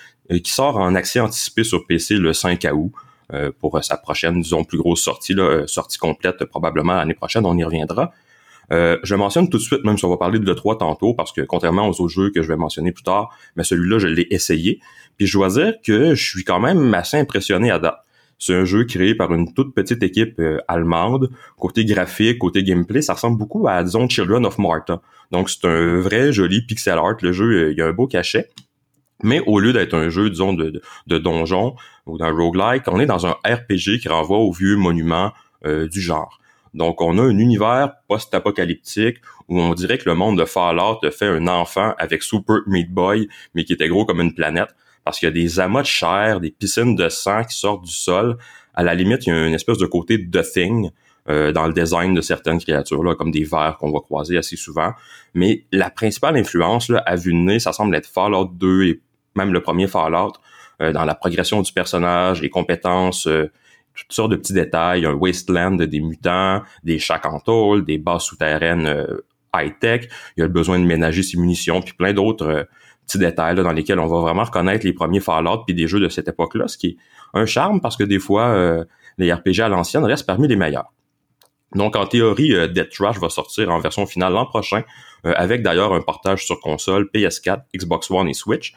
qui 0.43 0.51
sort 0.51 0.77
en 0.77 0.93
accès 0.95 1.19
anticipé 1.19 1.63
sur 1.63 1.87
PC 1.87 2.15
le 2.15 2.33
5 2.33 2.67
août. 2.73 2.91
pour 3.59 3.83
sa 3.83 3.97
prochaine, 3.97 4.41
disons, 4.41 4.63
plus 4.63 4.77
grosse 4.77 5.01
sortie, 5.01 5.35
sortie 5.65 5.97
complète 5.97 6.45
probablement 6.45 6.93
l'année 6.93 7.15
prochaine, 7.15 7.45
on 7.47 7.57
y 7.57 7.63
reviendra. 7.63 8.11
je 8.69 9.15
mentionne 9.15 9.49
tout 9.49 9.57
de 9.57 9.63
suite, 9.63 9.83
même 9.83 9.97
si 9.97 10.05
on 10.05 10.09
va 10.09 10.17
parler 10.17 10.37
de 10.37 10.45
l'E3 10.45 10.77
tantôt, 10.77 11.15
parce 11.15 11.31
que 11.31 11.41
contrairement 11.41 11.87
aux 11.87 11.99
autres 12.01 12.09
jeux 12.09 12.29
que 12.29 12.43
je 12.43 12.47
vais 12.47 12.57
mentionner 12.57 12.91
plus 12.91 13.03
tard, 13.03 13.35
mais 13.55 13.63
celui-là, 13.63 13.97
je 13.97 14.07
l'ai 14.07 14.27
essayé. 14.29 14.79
Puis 15.17 15.25
je 15.25 15.37
dois 15.37 15.49
dire 15.49 15.73
que 15.83 16.13
je 16.13 16.29
suis 16.29 16.43
quand 16.43 16.59
même 16.59 16.93
assez 16.93 17.17
impressionné 17.17 17.71
à 17.71 17.79
date. 17.79 18.03
C'est 18.39 18.55
un 18.55 18.63
jeu 18.63 18.85
créé 18.85 19.15
par 19.15 19.33
une 19.33 19.53
toute 19.53 19.75
petite 19.75 20.01
équipe 20.01 20.39
euh, 20.39 20.59
allemande. 20.69 21.29
Côté 21.57 21.83
graphique, 21.83 22.39
côté 22.39 22.63
gameplay, 22.63 23.01
ça 23.01 23.13
ressemble 23.13 23.37
beaucoup 23.37 23.67
à, 23.67 23.83
disons, 23.83 24.07
Children 24.07 24.45
of 24.45 24.57
Martha. 24.57 25.01
Donc, 25.31 25.49
c'est 25.49 25.65
un 25.65 25.99
vrai 25.99 26.31
joli 26.31 26.65
pixel 26.65 26.97
art. 26.97 27.17
Le 27.21 27.33
jeu, 27.33 27.45
euh, 27.45 27.71
il 27.71 27.77
y 27.77 27.81
a 27.81 27.87
un 27.87 27.91
beau 27.91 28.07
cachet. 28.07 28.49
Mais 29.21 29.41
au 29.45 29.59
lieu 29.59 29.73
d'être 29.73 29.93
un 29.93 30.07
jeu, 30.09 30.29
disons, 30.29 30.53
de, 30.53 30.81
de 31.07 31.17
donjon 31.17 31.75
ou 32.05 32.17
d'un 32.17 32.31
roguelike, 32.31 32.83
on 32.87 33.01
est 33.01 33.05
dans 33.05 33.27
un 33.27 33.35
RPG 33.45 33.99
qui 34.01 34.07
renvoie 34.07 34.37
aux 34.37 34.53
vieux 34.53 34.77
monuments 34.77 35.33
euh, 35.65 35.89
du 35.89 35.99
genre. 35.99 36.39
Donc, 36.73 37.01
on 37.01 37.17
a 37.17 37.21
un 37.23 37.37
univers 37.37 37.91
post-apocalyptique 38.07 39.17
où 39.49 39.59
on 39.59 39.73
dirait 39.73 39.97
que 39.97 40.07
le 40.07 40.15
monde 40.15 40.39
de 40.39 40.45
Fallout 40.45 40.99
fait 41.11 41.27
un 41.27 41.47
enfant 41.47 41.93
avec 41.97 42.23
Super 42.23 42.59
Meat 42.67 42.89
Boy, 42.89 43.27
mais 43.53 43.65
qui 43.65 43.73
était 43.73 43.89
gros 43.89 44.05
comme 44.05 44.21
une 44.21 44.33
planète 44.33 44.69
parce 45.09 45.17
qu'il 45.17 45.25
y 45.25 45.31
a 45.31 45.33
des 45.33 45.59
amas 45.59 45.81
de 45.81 45.87
chair, 45.87 46.39
des 46.39 46.51
piscines 46.51 46.95
de 46.95 47.09
sang 47.09 47.43
qui 47.43 47.57
sortent 47.57 47.83
du 47.83 47.91
sol. 47.91 48.37
À 48.75 48.83
la 48.83 48.93
limite, 48.93 49.25
il 49.25 49.29
y 49.29 49.31
a 49.35 49.47
une 49.47 49.55
espèce 49.55 49.79
de 49.79 49.87
côté 49.87 50.19
de 50.19 50.41
thing 50.43 50.91
euh, 51.31 51.51
dans 51.51 51.65
le 51.65 51.73
design 51.73 52.13
de 52.13 52.21
certaines 52.21 52.59
créatures, 52.59 53.03
là, 53.03 53.15
comme 53.15 53.31
des 53.31 53.43
vers 53.43 53.77
qu'on 53.79 53.91
va 53.91 54.01
croiser 54.01 54.37
assez 54.37 54.55
souvent. 54.55 54.93
Mais 55.33 55.63
la 55.71 55.89
principale 55.89 56.37
influence 56.37 56.89
là, 56.89 56.99
à 57.07 57.15
vue 57.15 57.33
de 57.33 57.39
nez, 57.39 57.57
ça 57.57 57.73
semble 57.73 57.95
être 57.95 58.05
Fallout 58.05 58.51
2 58.53 58.83
et 58.83 59.01
même 59.35 59.51
le 59.51 59.63
premier 59.63 59.87
Fallout, 59.87 60.33
euh, 60.79 60.91
dans 60.91 61.05
la 61.05 61.15
progression 61.15 61.63
du 61.63 61.73
personnage, 61.73 62.43
les 62.43 62.51
compétences, 62.51 63.25
euh, 63.25 63.49
toutes 63.95 64.13
sortes 64.13 64.29
de 64.29 64.35
petits 64.35 64.53
détails, 64.53 65.07
un 65.07 65.13
wasteland 65.13 65.71
des 65.71 66.01
mutants, 66.01 66.61
des 66.83 66.99
chats 66.99 67.19
en 67.23 67.79
des 67.79 67.97
bases 67.97 68.25
souterraines 68.25 69.07
high-tech, 69.55 70.07
il 70.37 70.41
y 70.41 70.43
a 70.43 70.45
le 70.45 70.53
besoin 70.53 70.77
de 70.77 70.85
ménager 70.85 71.23
ses 71.23 71.37
munitions, 71.37 71.81
puis 71.81 71.93
plein 71.93 72.13
d'autres 72.13 72.67
petits 73.09 73.17
détails 73.17 73.55
dans 73.55 73.71
lesquels 73.71 73.99
on 73.99 74.07
va 74.07 74.19
vraiment 74.19 74.43
reconnaître 74.43 74.85
les 74.85 74.93
premiers 74.93 75.19
Fallout 75.19 75.63
puis 75.65 75.75
des 75.75 75.87
jeux 75.87 75.99
de 75.99 76.09
cette 76.09 76.27
époque-là, 76.27 76.67
ce 76.67 76.77
qui 76.77 76.87
est 76.87 76.97
un 77.33 77.45
charme 77.45 77.81
parce 77.81 77.97
que 77.97 78.03
des 78.03 78.19
fois, 78.19 78.49
euh, 78.49 78.85
les 79.17 79.33
RPG 79.33 79.61
à 79.61 79.69
l'ancienne 79.69 80.05
restent 80.05 80.25
parmi 80.25 80.47
les 80.47 80.55
meilleurs. 80.55 80.91
Donc, 81.75 81.95
en 81.95 82.07
théorie, 82.07 82.55
euh, 82.55 82.67
Dead 82.67 82.89
Trash 82.89 83.19
va 83.19 83.29
sortir 83.29 83.69
en 83.69 83.79
version 83.79 84.05
finale 84.05 84.33
l'an 84.33 84.45
prochain, 84.45 84.83
euh, 85.25 85.33
avec 85.35 85.61
d'ailleurs 85.61 85.93
un 85.93 86.01
portage 86.01 86.45
sur 86.45 86.59
console, 86.59 87.09
PS4, 87.13 87.61
Xbox 87.75 88.09
One 88.09 88.27
et 88.27 88.33
Switch. 88.33 88.73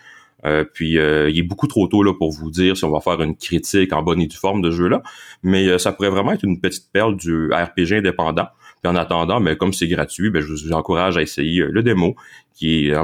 puis, 0.74 0.94
il 0.94 1.38
est 1.38 1.44
beaucoup 1.44 1.68
trop 1.68 1.86
tôt 1.86 2.02
là 2.02 2.12
pour 2.14 2.32
vous 2.32 2.50
dire 2.50 2.76
si 2.76 2.84
on 2.84 2.90
va 2.90 3.00
faire 3.00 3.22
une 3.22 3.36
critique 3.36 3.92
en 3.92 4.02
bonne 4.02 4.20
et 4.20 4.26
due 4.26 4.36
forme 4.36 4.60
de 4.60 4.72
jeu-là, 4.72 5.00
mais 5.44 5.78
ça 5.78 5.92
pourrait 5.92 6.10
vraiment 6.10 6.32
être 6.32 6.42
une 6.42 6.60
petite 6.60 6.90
perle 6.92 7.16
du 7.16 7.52
RPG 7.52 7.98
indépendant. 7.98 8.48
Puis 8.82 8.90
en 8.90 8.96
attendant, 8.96 9.38
mais 9.38 9.56
comme 9.56 9.72
c'est 9.72 9.86
gratuit, 9.86 10.30
ben, 10.30 10.42
je 10.42 10.48
vous 10.48 10.72
encourage 10.72 11.16
à 11.16 11.22
essayer 11.22 11.62
le 11.62 11.84
démo, 11.84 12.16
qui 12.54 12.88
est 12.88 12.96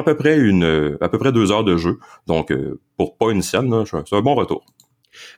à 0.00 0.02
peu 0.02 0.16
près 0.16 0.38
une 0.38 0.96
à 1.00 1.08
peu 1.08 1.18
près 1.18 1.32
deux 1.32 1.52
heures 1.52 1.64
de 1.64 1.76
jeu. 1.76 1.98
Donc 2.26 2.50
euh, 2.50 2.80
pour 2.96 3.16
pas 3.16 3.30
une 3.30 3.42
scène, 3.42 3.72
c'est 3.86 4.16
un 4.16 4.20
bon 4.20 4.34
retour. 4.34 4.64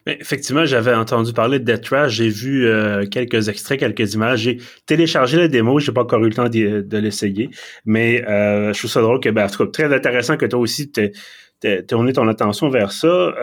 Effectivement, 0.06 0.64
j'avais 0.64 0.94
entendu 0.94 1.32
parler 1.32 1.58
de 1.58 1.64
Death 1.64 1.82
Trash, 1.82 2.12
j'ai 2.12 2.28
vu 2.28 2.64
euh, 2.64 3.06
quelques 3.06 3.48
extraits, 3.48 3.80
quelques 3.80 4.14
images, 4.14 4.40
j'ai 4.40 4.58
téléchargé 4.86 5.36
la 5.36 5.48
démo, 5.48 5.80
j'ai 5.80 5.90
pas 5.90 6.02
encore 6.02 6.22
eu 6.24 6.28
le 6.28 6.34
temps 6.34 6.48
de, 6.48 6.96
l'essayer, 6.98 7.50
mais 7.84 8.24
euh, 8.28 8.72
je 8.72 8.78
trouve 8.78 8.90
ça 8.90 9.00
drôle 9.00 9.18
que, 9.18 9.30
ben, 9.30 9.46
en 9.46 9.48
tout 9.48 9.66
très 9.66 9.92
intéressant 9.92 10.36
que 10.36 10.46
toi 10.46 10.60
aussi 10.60 10.92
t'aies 10.92 11.82
tourné 11.88 12.12
ton 12.12 12.28
attention 12.28 12.68
vers 12.68 12.92
ça 12.92 13.34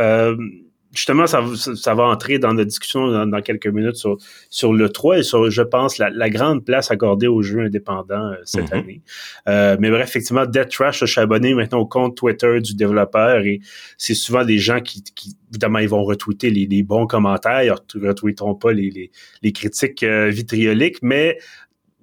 justement, 0.91 1.27
ça, 1.27 1.43
ça, 1.55 1.93
va 1.93 2.03
entrer 2.03 2.39
dans 2.39 2.53
la 2.53 2.65
discussion 2.65 3.25
dans, 3.25 3.41
quelques 3.41 3.67
minutes 3.67 3.95
sur, 3.95 4.17
sur 4.49 4.73
le 4.73 4.89
3 4.89 5.19
et 5.19 5.23
sur, 5.23 5.49
je 5.49 5.61
pense, 5.61 5.97
la, 5.97 6.09
la 6.09 6.29
grande 6.29 6.65
place 6.65 6.91
accordée 6.91 7.27
aux 7.27 7.41
jeux 7.41 7.61
indépendants 7.61 8.31
euh, 8.31 8.35
cette 8.43 8.71
mm-hmm. 8.71 8.73
année. 8.73 9.01
Euh, 9.47 9.77
mais 9.79 9.89
bref, 9.89 10.09
effectivement, 10.09 10.45
Dead 10.45 10.69
Trash, 10.69 10.99
je 10.99 11.05
suis 11.05 11.21
abonné 11.21 11.53
maintenant 11.53 11.79
au 11.79 11.85
compte 11.85 12.17
Twitter 12.17 12.59
du 12.61 12.75
développeur 12.75 13.39
et 13.45 13.61
c'est 13.97 14.13
souvent 14.13 14.43
des 14.43 14.57
gens 14.57 14.81
qui, 14.81 15.03
qui, 15.15 15.35
évidemment, 15.51 15.79
ils 15.79 15.89
vont 15.89 16.03
retweeter 16.03 16.49
les, 16.49 16.65
les 16.65 16.83
bons 16.83 17.07
commentaires, 17.07 17.63
ils 17.63 18.01
ne 18.01 18.07
retweeteront 18.07 18.55
pas 18.55 18.73
les, 18.73 18.89
les, 18.89 19.11
les 19.41 19.51
critiques 19.51 20.03
euh, 20.03 20.29
vitrioliques, 20.29 20.97
mais 21.01 21.37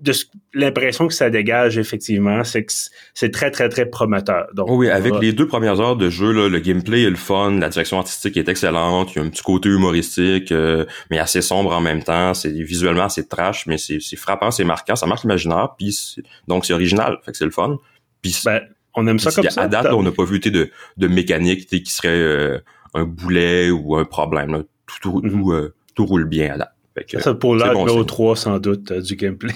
de 0.00 0.12
l'impression 0.54 1.08
que 1.08 1.14
ça 1.14 1.28
dégage 1.28 1.76
effectivement, 1.76 2.44
c'est 2.44 2.64
que 2.64 2.72
c'est 3.14 3.30
très 3.30 3.50
très 3.50 3.68
très 3.68 3.86
prometteur. 3.86 4.46
Donc 4.54 4.68
oui, 4.70 4.88
avec 4.88 5.14
les 5.20 5.32
deux 5.32 5.46
premières 5.46 5.80
heures 5.80 5.96
de 5.96 6.08
jeu, 6.08 6.32
là, 6.32 6.48
le 6.48 6.58
gameplay 6.60 7.02
est 7.02 7.10
le 7.10 7.16
fun, 7.16 7.58
la 7.58 7.68
direction 7.68 7.98
artistique 7.98 8.36
est 8.36 8.48
excellente, 8.48 9.12
il 9.14 9.18
y 9.18 9.22
a 9.22 9.24
un 9.24 9.28
petit 9.28 9.42
côté 9.42 9.68
humoristique, 9.68 10.52
euh, 10.52 10.84
mais 11.10 11.18
assez 11.18 11.42
sombre 11.42 11.72
en 11.72 11.80
même 11.80 12.02
temps. 12.02 12.34
C'est 12.34 12.50
visuellement 12.50 13.08
c'est 13.08 13.28
trash, 13.28 13.66
mais 13.66 13.76
c'est 13.78 14.16
frappant, 14.16 14.50
c'est 14.50 14.64
marquant, 14.64 14.94
ça 14.94 15.06
marque 15.06 15.22
l'imaginaire, 15.22 15.74
puis 15.76 16.16
donc 16.46 16.64
c'est 16.64 16.74
original, 16.74 17.18
fait 17.24 17.32
que 17.32 17.36
c'est 17.36 17.44
le 17.44 17.50
fun. 17.50 17.78
Puis 18.22 18.40
ben, 18.44 18.60
on 18.94 19.06
aime 19.06 19.18
ça 19.18 19.32
comme 19.32 19.50
ça. 19.50 19.62
À 19.62 19.68
date, 19.68 19.92
on 19.92 20.02
n'a 20.02 20.12
pas 20.12 20.24
vu 20.24 20.38
de 20.38 20.70
de 20.96 21.08
mécanique 21.08 21.66
qui 21.66 21.92
serait 21.92 22.08
euh, 22.08 22.58
un 22.94 23.04
boulet 23.04 23.70
ou 23.70 23.96
un 23.96 24.04
problème. 24.04 24.64
Tout, 24.86 25.20
tout, 25.20 25.20
mm-hmm. 25.20 25.54
euh, 25.54 25.74
tout, 25.94 26.06
roule 26.06 26.24
bien 26.24 26.54
à 26.54 26.58
date. 26.58 26.72
ça 27.20 27.34
pour 27.34 27.56
l'âge 27.56 27.76
numéro 27.76 28.04
3 28.04 28.36
sans 28.36 28.58
doute 28.58 28.92
du 28.92 29.16
gameplay. 29.16 29.54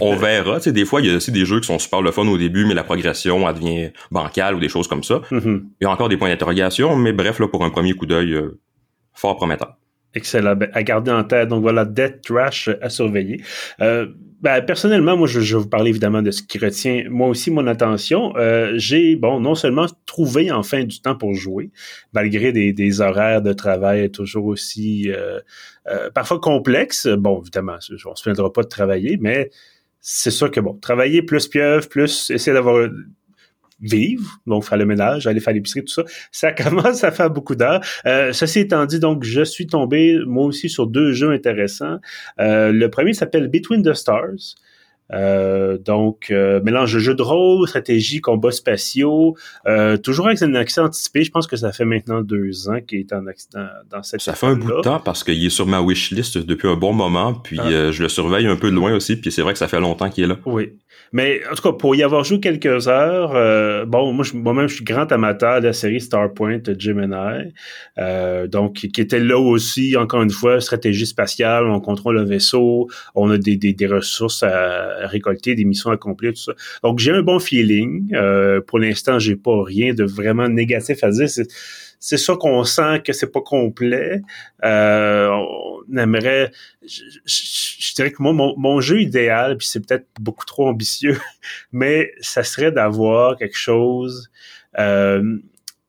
On 0.00 0.16
verra. 0.16 0.58
des 0.58 0.84
fois, 0.84 1.00
il 1.00 1.08
y 1.08 1.12
a 1.12 1.16
aussi 1.16 1.32
des 1.32 1.44
jeux 1.44 1.60
qui 1.60 1.66
sont 1.66 1.78
super 1.78 2.02
le 2.02 2.10
fun 2.10 2.26
au 2.26 2.38
début, 2.38 2.66
mais 2.66 2.74
la 2.74 2.84
progression, 2.84 3.48
elle 3.48 3.54
devient 3.54 3.90
bancale 4.10 4.54
ou 4.54 4.60
des 4.60 4.68
choses 4.68 4.88
comme 4.88 5.04
ça. 5.04 5.22
Mm-hmm. 5.30 5.62
Il 5.80 5.84
y 5.84 5.86
a 5.86 5.90
encore 5.90 6.08
des 6.08 6.16
points 6.16 6.28
d'interrogation, 6.28 6.96
mais 6.96 7.12
bref, 7.12 7.38
là, 7.38 7.48
pour 7.48 7.64
un 7.64 7.70
premier 7.70 7.94
coup 7.94 8.06
d'œil, 8.06 8.32
euh, 8.34 8.58
fort 9.14 9.36
prometteur. 9.36 9.76
Excellent. 10.14 10.56
Ben, 10.56 10.70
à 10.72 10.82
garder 10.82 11.10
en 11.10 11.24
tête. 11.24 11.48
Donc 11.48 11.62
voilà, 11.62 11.84
Death 11.84 12.22
Trash 12.22 12.70
à 12.80 12.88
surveiller. 12.88 13.42
Euh, 13.80 14.06
ben, 14.40 14.62
personnellement, 14.62 15.16
moi, 15.16 15.26
je, 15.26 15.40
je, 15.40 15.56
vais 15.56 15.62
vous 15.62 15.68
parler 15.68 15.90
évidemment 15.90 16.22
de 16.22 16.30
ce 16.30 16.42
qui 16.42 16.58
retient 16.58 17.04
moi 17.10 17.28
aussi 17.28 17.50
mon 17.50 17.66
attention. 17.66 18.36
Euh, 18.36 18.72
j'ai, 18.76 19.16
bon, 19.16 19.40
non 19.40 19.56
seulement 19.56 19.86
trouvé 20.06 20.52
enfin 20.52 20.84
du 20.84 21.00
temps 21.00 21.16
pour 21.16 21.34
jouer, 21.34 21.70
malgré 22.12 22.52
des, 22.52 22.72
des 22.72 23.00
horaires 23.00 23.42
de 23.42 23.52
travail 23.52 24.10
toujours 24.10 24.46
aussi 24.46 25.10
euh, 25.10 25.40
euh 25.88 26.10
parfois 26.10 26.38
complexes. 26.40 27.08
Bon, 27.08 27.40
évidemment, 27.40 27.78
on 28.06 28.14
se 28.14 28.22
plaindra 28.22 28.52
pas 28.52 28.62
de 28.62 28.68
travailler, 28.68 29.18
mais 29.20 29.50
c'est 30.00 30.30
sûr 30.30 30.50
que 30.52 30.60
bon, 30.60 30.74
travailler 30.74 31.22
plus 31.22 31.48
pieuvre, 31.48 31.88
plus 31.88 32.30
essayer 32.30 32.52
d'avoir 32.52 32.88
vivre, 33.80 34.40
donc 34.46 34.64
faire 34.64 34.78
le 34.78 34.86
ménage, 34.86 35.26
aller 35.26 35.40
faire 35.40 35.54
l'épicerie, 35.54 35.84
tout 35.84 35.92
ça, 35.92 36.04
ça 36.32 36.52
commence 36.64 37.04
à 37.04 37.10
faire 37.10 37.30
beaucoup 37.30 37.54
d'heures. 37.54 37.80
Euh, 38.06 38.32
ceci 38.32 38.60
étant 38.60 38.86
dit, 38.86 39.00
donc 39.00 39.24
je 39.24 39.42
suis 39.42 39.66
tombé 39.66 40.18
moi 40.26 40.46
aussi 40.46 40.68
sur 40.68 40.86
deux 40.86 41.12
jeux 41.12 41.30
intéressants. 41.30 41.98
Euh, 42.40 42.72
le 42.72 42.90
premier 42.90 43.12
s'appelle 43.12 43.48
Between 43.48 43.82
the 43.82 43.94
Stars. 43.94 44.56
Euh, 45.12 45.78
donc, 45.78 46.26
euh, 46.30 46.60
mélange 46.62 46.92
de 46.92 46.98
jeux 46.98 47.14
de 47.14 47.22
rôle, 47.22 47.66
stratégie, 47.66 48.20
combats 48.20 48.50
spatiaux, 48.50 49.36
euh, 49.66 49.96
toujours 49.96 50.26
avec 50.26 50.42
un 50.42 50.54
accès 50.54 50.80
anticipé. 50.80 51.24
Je 51.24 51.30
pense 51.30 51.46
que 51.46 51.56
ça 51.56 51.72
fait 51.72 51.84
maintenant 51.84 52.20
deux 52.20 52.68
ans 52.68 52.80
qu'il 52.86 53.00
est 53.00 53.12
en 53.12 53.26
accident 53.26 53.66
dans 53.90 54.02
cette 54.02 54.20
Ça 54.20 54.34
fait 54.34 54.46
un 54.46 54.56
bout 54.56 54.68
de 54.76 54.80
temps 54.82 55.00
parce 55.00 55.24
qu'il 55.24 55.44
est 55.44 55.50
sur 55.50 55.66
ma 55.66 55.80
wishlist 55.80 56.38
depuis 56.38 56.68
un 56.68 56.76
bon 56.76 56.92
moment, 56.92 57.34
puis 57.34 57.58
ah. 57.58 57.90
je 57.90 58.02
le 58.02 58.08
surveille 58.08 58.46
un 58.46 58.56
peu 58.56 58.70
de 58.70 58.76
loin 58.76 58.92
aussi, 58.92 59.16
puis 59.16 59.32
c'est 59.32 59.42
vrai 59.42 59.52
que 59.52 59.58
ça 59.58 59.68
fait 59.68 59.80
longtemps 59.80 60.10
qu'il 60.10 60.24
est 60.24 60.28
là. 60.28 60.36
Oui. 60.44 60.72
Mais 61.12 61.40
en 61.50 61.54
tout 61.54 61.62
cas, 61.62 61.72
pour 61.72 61.94
y 61.96 62.02
avoir 62.02 62.24
joué 62.24 62.40
quelques 62.40 62.88
heures, 62.88 63.86
bon, 63.86 64.12
moi, 64.12 64.24
moi-même, 64.34 64.68
je 64.68 64.76
suis 64.76 64.84
grand 64.84 65.10
amateur 65.12 65.60
de 65.60 65.66
la 65.66 65.72
série 65.72 66.00
Starpoint 66.00 66.60
Gemini, 66.78 67.52
donc 68.48 68.74
qui 68.74 69.00
était 69.00 69.20
là 69.20 69.38
aussi, 69.38 69.96
encore 69.96 70.22
une 70.22 70.30
fois, 70.30 70.60
stratégie 70.60 71.06
spatiale, 71.06 71.66
on 71.66 71.80
contrôle 71.80 72.16
le 72.16 72.24
vaisseau, 72.24 72.88
on 73.14 73.30
a 73.30 73.38
des, 73.38 73.56
des, 73.56 73.72
des 73.72 73.86
ressources 73.86 74.42
à 74.42 75.06
récolter, 75.06 75.54
des 75.54 75.64
missions 75.64 75.90
accomplies, 75.90 76.32
tout 76.32 76.42
ça. 76.42 76.52
Donc 76.82 76.98
j'ai 76.98 77.12
un 77.12 77.22
bon 77.22 77.38
feeling. 77.38 78.14
Euh, 78.14 78.60
pour 78.60 78.78
l'instant, 78.78 79.18
j'ai 79.18 79.36
pas 79.36 79.62
rien 79.62 79.94
de 79.94 80.04
vraiment 80.04 80.48
négatif 80.48 81.02
à 81.04 81.10
dire. 81.10 81.28
Ça 81.98 82.36
qu'on 82.36 82.64
sent 82.64 83.02
que 83.04 83.12
c'est 83.12 83.32
pas 83.32 83.40
complet. 83.40 84.22
Euh, 84.64 85.28
on 85.28 85.96
aimerait, 85.96 86.52
je, 86.82 87.94
dirais 87.94 88.12
que 88.12 88.22
moi, 88.22 88.32
mon, 88.32 88.80
jeu 88.80 89.00
idéal, 89.00 89.56
puis 89.56 89.66
c'est 89.66 89.84
peut-être 89.84 90.06
beaucoup 90.20 90.44
trop 90.44 90.68
ambitieux, 90.68 91.18
mais 91.72 92.12
ça 92.20 92.42
serait 92.42 92.72
d'avoir 92.72 93.36
quelque 93.36 93.56
chose. 93.56 94.30
Euh, 94.78 95.38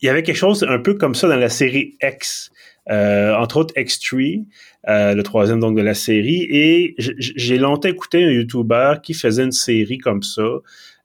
il 0.02 0.06
y 0.06 0.10
avait 0.10 0.24
quelque 0.24 0.38
chose 0.38 0.66
un 0.68 0.80
peu 0.80 0.94
comme 0.94 1.14
ça 1.16 1.28
dans 1.28 1.36
la 1.36 1.50
série 1.50 1.98
X, 2.02 2.52
euh, 2.90 3.36
entre 3.36 3.58
autres 3.58 3.74
X3, 3.76 4.46
euh, 4.88 5.14
le 5.14 5.24
troisième 5.24 5.60
donc 5.60 5.76
de 5.76 5.82
la 5.82 5.94
série, 5.94 6.48
et 6.50 6.96
j'ai 6.98 7.58
longtemps 7.58 7.90
écouté 7.90 8.24
un 8.24 8.32
YouTuber 8.32 8.96
qui 9.04 9.14
faisait 9.14 9.44
une 9.44 9.52
série 9.52 9.98
comme 9.98 10.24
ça 10.24 10.60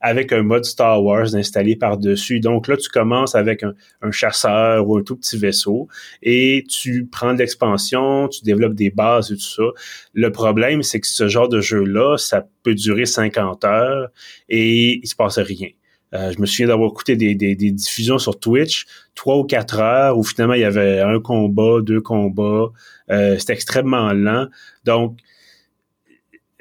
avec 0.05 0.35
un 0.35 0.43
mode 0.43 0.67
Star 0.67 1.03
Wars 1.03 1.35
installé 1.35 1.77
par-dessus. 1.77 2.39
Donc 2.39 2.69
là, 2.69 2.77
tu 2.77 2.91
commences 2.91 3.35
avec 3.35 3.63
un, 3.63 3.73
chasseur 4.11 4.87
ou 4.87 4.99
un 4.99 5.03
tout 5.03 5.17
petit 5.17 5.39
vaisseau 5.39 5.89
et 6.23 6.63
tu 6.69 7.07
prends 7.11 7.33
de 7.33 7.39
l'expansion, 7.39 8.29
tu 8.29 8.45
développes 8.45 8.75
des 8.75 8.91
bases 8.91 9.33
et 9.33 9.37
tout 9.37 9.41
ça. 9.41 9.63
Le 10.13 10.31
problème, 10.31 10.83
c'est 10.83 11.01
que 11.01 11.07
ce 11.07 11.27
genre 11.27 11.49
de 11.49 11.63
jeu-là, 11.63 12.19
ça 12.19 12.47
peut 12.63 12.75
durer 12.75 13.07
50 13.07 13.65
heures 13.65 14.11
et 14.51 15.01
il 15.03 15.07
se 15.07 15.17
passe 15.17 15.39
rien. 15.39 15.71
Euh, 16.13 16.33
je 16.33 16.39
me 16.39 16.45
souviens 16.45 16.67
d'avoir 16.67 16.91
écouté 16.91 17.17
des, 17.17 17.35
des, 17.35 17.55
diffusions 17.57 18.19
sur 18.19 18.39
Twitch, 18.39 18.85
trois 19.15 19.39
ou 19.39 19.45
quatre 19.45 19.81
heures, 19.81 20.19
où 20.19 20.23
finalement 20.23 20.55
il 20.55 20.61
y 20.61 20.65
avait 20.65 21.01
un 21.01 21.19
combat, 21.19 21.81
deux 21.81 22.03
combats. 22.03 22.71
Euh, 23.11 23.39
C'était 23.39 23.55
extrêmement 23.55 24.13
lent. 24.13 24.49
Donc, 24.85 25.17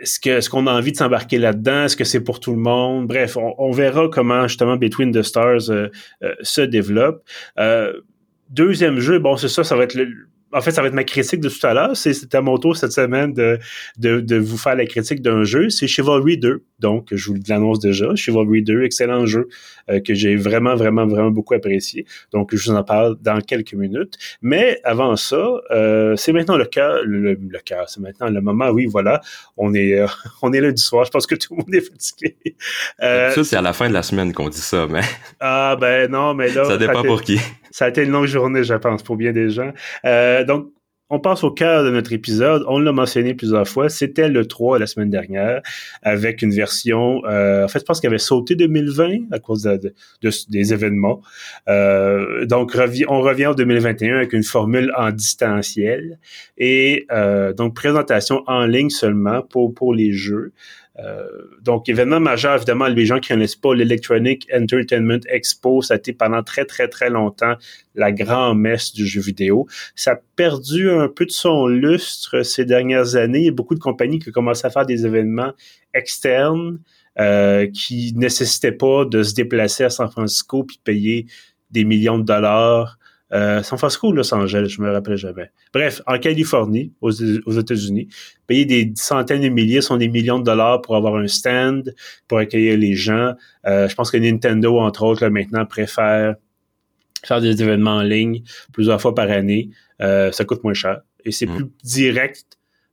est-ce 0.04 0.20
que 0.20 0.30
est-ce 0.30 0.50
qu'on 0.50 0.68
a 0.68 0.74
envie 0.74 0.92
de 0.92 0.98
s'embarquer 0.98 1.38
là-dedans? 1.38 1.86
Est-ce 1.86 1.96
que 1.96 2.04
c'est 2.04 2.20
pour 2.20 2.42
tout 2.42 2.52
le 2.52 2.60
monde? 2.60 3.08
Bref, 3.08 3.38
on, 3.38 3.72
verra 3.72 4.10
comment 4.10 4.48
justement 4.48 4.76
Between 4.76 5.12
the 5.12 5.22
Stars 5.22 5.70
euh, 5.70 5.88
euh, 6.24 6.36
se 6.42 6.62
développe. 6.62 7.24
Euh, 7.58 7.94
deuxième 8.50 9.00
jeu, 9.00 9.20
bon, 9.20 9.38
c'est 9.38 9.48
ça, 9.48 9.64
ça 9.64 9.78
va 9.78 9.84
être 9.84 9.96
le, 9.96 10.28
en 10.54 10.62
fait, 10.62 10.72
ça 10.72 10.82
va 10.82 10.88
être 10.88 10.94
ma 10.94 11.04
critique 11.04 11.40
de 11.40 11.50
tout 11.50 11.66
à 11.66 11.74
l'heure. 11.74 11.96
C'est 11.96 12.36
à 12.36 12.42
mon 12.42 12.58
tour 12.58 12.78
cette 12.78 12.92
semaine 12.92 13.34
de, 13.34 13.60
de, 13.98 14.20
de 14.20 14.38
vous 14.38 14.58
faire 14.58 14.76
la 14.76 14.86
critique 14.86 15.22
d'un 15.22 15.44
jeu. 15.44 15.70
C'est 15.70 15.88
Chivalry 15.88 16.38
2. 16.38 16.64
Donc, 16.80 17.08
je 17.12 17.32
vous 17.32 17.38
l'annonce 17.48 17.80
déjà. 17.80 18.14
Chivalry 18.16 18.62
2, 18.62 18.84
excellent 18.84 19.26
jeu 19.26 19.48
euh, 19.90 20.00
que 20.00 20.14
j'ai 20.14 20.36
vraiment, 20.36 20.76
vraiment, 20.76 21.06
vraiment 21.08 21.32
beaucoup 21.32 21.54
apprécié. 21.54 22.06
Donc, 22.32 22.54
je 22.56 22.70
vous 22.70 22.76
en 22.76 22.84
parle 22.84 23.18
dans 23.22 23.40
quelques 23.42 23.74
minutes. 23.74 24.18
Mais 24.42 24.80
avant 24.84 25.16
ça, 25.16 25.62
euh, 25.72 26.16
c'est 26.16 26.34
maintenant 26.34 26.58
le 26.58 26.66
cas, 26.66 26.98
le, 27.04 27.34
le 27.34 27.60
cas, 27.60 27.86
c'est 27.88 28.02
maintenant 28.02 28.30
le 28.30 28.42
moment. 28.42 28.70
Oui, 28.70 28.86
voilà, 28.86 29.22
on 29.58 29.74
est, 29.74 30.00
euh, 30.00 30.08
on 30.42 30.52
est 30.54 30.62
du 30.72 30.82
soir. 30.82 31.06
Je 31.06 31.12
pense 31.12 31.28
que 31.28 31.36
tout 31.36 31.56
le 31.56 31.58
monde 31.58 31.74
est 31.74 31.82
fatigué. 31.82 32.36
Euh, 33.02 33.32
ça, 33.32 33.44
c'est 33.44 33.56
à 33.56 33.62
la 33.62 33.74
fin 33.74 33.88
de 33.88 33.94
la 33.94 34.04
semaine 34.04 34.34
qu'on 34.34 34.50
dit 34.50 34.58
ça, 34.58 34.88
mais. 34.90 35.02
Ah 35.40 35.76
ben 35.80 36.10
non, 36.10 36.34
mais 36.34 36.50
là. 36.52 36.64
Ça 36.74 36.78
dépend 36.78 37.04
pour 37.04 37.22
qui. 37.22 37.40
Ça 37.74 37.86
a 37.86 37.90
été 37.90 38.04
une 38.04 38.12
longue 38.12 38.28
journée, 38.28 38.64
je 38.64 38.76
pense, 38.76 39.02
pour 39.02 39.16
bien 39.16 39.32
des 39.32 39.50
gens. 39.50 39.72
Euh, 40.06 40.44
donc, 40.44 40.68
on 41.10 41.20
passe 41.20 41.44
au 41.44 41.50
cœur 41.50 41.84
de 41.84 41.90
notre 41.90 42.14
épisode. 42.14 42.64
On 42.68 42.78
l'a 42.80 42.92
mentionné 42.92 43.34
plusieurs 43.34 43.68
fois. 43.68 43.90
C'était 43.90 44.30
le 44.30 44.46
3 44.46 44.78
la 44.78 44.86
semaine 44.86 45.10
dernière 45.10 45.62
avec 46.04 46.44
une 46.44 46.52
version, 46.52 47.22
euh, 47.26 47.66
en 47.66 47.68
fait, 47.68 47.80
je 47.80 47.86
pense 47.86 48.00
qu'il 48.00 48.08
avait 48.08 48.20
sauté 48.20 48.56
2020 48.56 49.32
à 49.32 49.40
cause 49.40 49.64
de, 49.64 49.94
des 50.22 50.74
événements. 50.74 51.22
Euh, 51.68 52.46
donc, 52.46 52.78
on 53.08 53.22
revient 53.22 53.48
en 53.48 53.54
2021 53.54 54.18
avec 54.18 54.34
une 54.34 54.44
formule 54.44 54.94
en 54.96 55.12
distanciel 55.12 56.20
et 56.58 57.08
euh, 57.12 57.54
donc 57.54 57.76
présentation 57.76 58.44
en 58.46 58.66
ligne 58.68 58.90
seulement 58.90 59.42
pour, 59.42 59.74
pour 59.74 59.96
les 59.96 60.12
jeux. 60.12 60.54
Euh, 61.00 61.26
donc, 61.62 61.90
événement 61.90 62.20
majeur, 62.20 62.56
évidemment, 62.56 62.88
les 62.88 63.06
gens 63.06 63.20
qui 63.20 63.30
connaissent 63.30 63.56
pas 63.56 63.74
l'Electronic 63.74 64.48
Entertainment 64.54 65.20
Expo, 65.28 65.82
ça 65.82 65.96
a 65.96 65.98
été 65.98 66.14
pendant 66.14 66.44
très, 66.44 66.66
très, 66.66 66.88
très 66.88 67.10
longtemps 67.10 67.56
la 67.96 68.12
grande 68.12 68.60
messe 68.60 68.94
du 68.94 69.06
jeu 69.06 69.22
vidéo. 69.22 69.68
Ça 69.96 70.12
a 70.12 70.20
perdu 70.36 70.92
un 70.92 71.08
peu 71.08 71.26
de 71.26 71.32
son 71.32 71.68
lustre 71.68 72.44
ces 72.44 72.66
dernières 72.66 73.16
années. 73.16 73.40
Il 73.40 73.46
y 73.46 73.50
a 73.50 73.54
beaucoup 73.54 73.76
de 73.76 73.80
compagnies 73.80 74.20
qui 74.20 74.30
ont 74.30 74.34
commencé 74.34 74.68
à 74.68 74.70
faire 74.70 74.86
des 74.86 75.06
événements 75.06 75.54
externes 75.94 76.80
euh, 77.20 77.68
qui 77.72 78.14
nécessitaient 78.16 78.72
pas 78.72 79.06
de 79.06 79.24
se 79.24 79.34
déplacer 79.34 79.84
à 79.84 79.90
San 79.90 80.10
Francisco 80.10 80.64
puis 80.64 80.80
payer 80.84 81.26
des 81.72 81.86
millions 81.86 82.20
de 82.20 82.24
dollars 82.24 82.98
euh, 83.34 83.64
San 83.64 83.78
Francisco 83.78 84.10
ou 84.10 84.14
Los 84.14 84.34
Angeles, 84.34 84.68
je 84.70 84.82
me 84.82 84.92
rappelle 84.92 85.18
jamais. 85.18 85.50
Bref, 85.74 86.02
en 86.06 86.20
Californie, 86.20 86.94
aux, 87.02 87.12
États-Unis, 87.12 88.08
payer 88.48 88.66
des 88.66 88.92
centaines 88.96 89.42
de 89.42 89.50
milliers, 89.50 89.82
sont 89.82 89.98
des 89.98 90.08
millions 90.08 90.40
de 90.40 90.44
dollars 90.44 90.82
pour 90.82 90.96
avoir 90.96 91.16
un 91.16 91.28
stand, 91.28 91.94
pour 92.28 92.38
accueillir 92.38 92.78
les 92.78 92.94
gens. 92.96 93.34
Euh, 93.66 93.88
je 93.88 93.96
pense 93.96 94.12
que 94.12 94.18
Nintendo, 94.18 94.80
entre 94.80 95.04
autres, 95.04 95.28
maintenant 95.28 95.66
préfère 95.66 96.36
faire 97.26 97.42
des 97.42 97.62
événements 97.62 97.98
en 97.98 98.04
ligne 98.04 98.44
plusieurs 98.72 99.02
fois 99.02 99.16
par 99.16 99.30
année. 99.32 99.70
Euh, 100.02 100.32
ça 100.32 100.46
coûte 100.46 100.64
moins 100.64 100.74
cher 100.74 101.02
et 101.26 101.32
c'est 101.32 101.46
mm. 101.46 101.56
plus 101.56 101.66
direct 101.84 102.46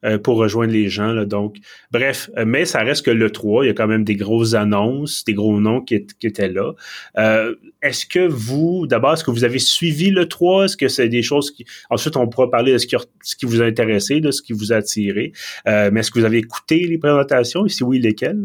euh, 0.04 0.18
pour 0.18 0.36
rejoindre 0.36 0.72
les 0.72 0.88
gens. 0.88 1.24
Donc, 1.24 1.56
bref, 1.90 2.30
euh, 2.38 2.44
mais 2.46 2.64
ça 2.64 2.80
reste 2.80 3.04
que 3.04 3.10
le 3.10 3.30
3, 3.30 3.64
il 3.64 3.68
y 3.68 3.70
a 3.70 3.74
quand 3.74 3.86
même 3.86 4.04
des 4.04 4.16
grosses 4.16 4.54
annonces, 4.54 5.24
des 5.24 5.34
gros 5.34 5.60
noms 5.60 5.82
qui, 5.82 6.06
étaient 6.22 6.48
là. 6.48 6.72
Euh, 7.18 7.54
est-ce 7.82 8.06
que 8.06 8.26
vous, 8.26 8.86
d'abord, 8.86 9.12
est-ce 9.12 9.24
que 9.24 9.30
vous 9.30 9.44
avez 9.44 9.58
suivi 9.58 10.10
le 10.10 10.26
3? 10.26 10.64
Est-ce 10.64 10.76
que 10.76 10.88
c'est 10.88 11.08
des 11.08 11.22
choses 11.22 11.50
qui... 11.50 11.66
Ensuite, 11.90 12.16
on 12.16 12.26
pourra 12.28 12.50
parler 12.50 12.72
de 12.72 12.78
ce 12.78 12.86
qui, 12.86 12.96
ce 13.22 13.36
qui 13.36 13.44
vous 13.44 13.60
a 13.60 13.66
intéressé, 13.66 14.20
de 14.20 14.30
ce 14.30 14.40
qui 14.40 14.54
vous 14.54 14.72
a 14.72 14.76
attiré. 14.76 15.32
mais 15.66 16.00
est-ce 16.00 16.10
que 16.10 16.18
vous 16.18 16.24
avez 16.24 16.38
écouté 16.38 16.86
les 16.86 16.96
présentations? 16.96 17.66
Et 17.66 17.68
si 17.68 17.84
oui, 17.84 17.98
lesquelles? 17.98 18.44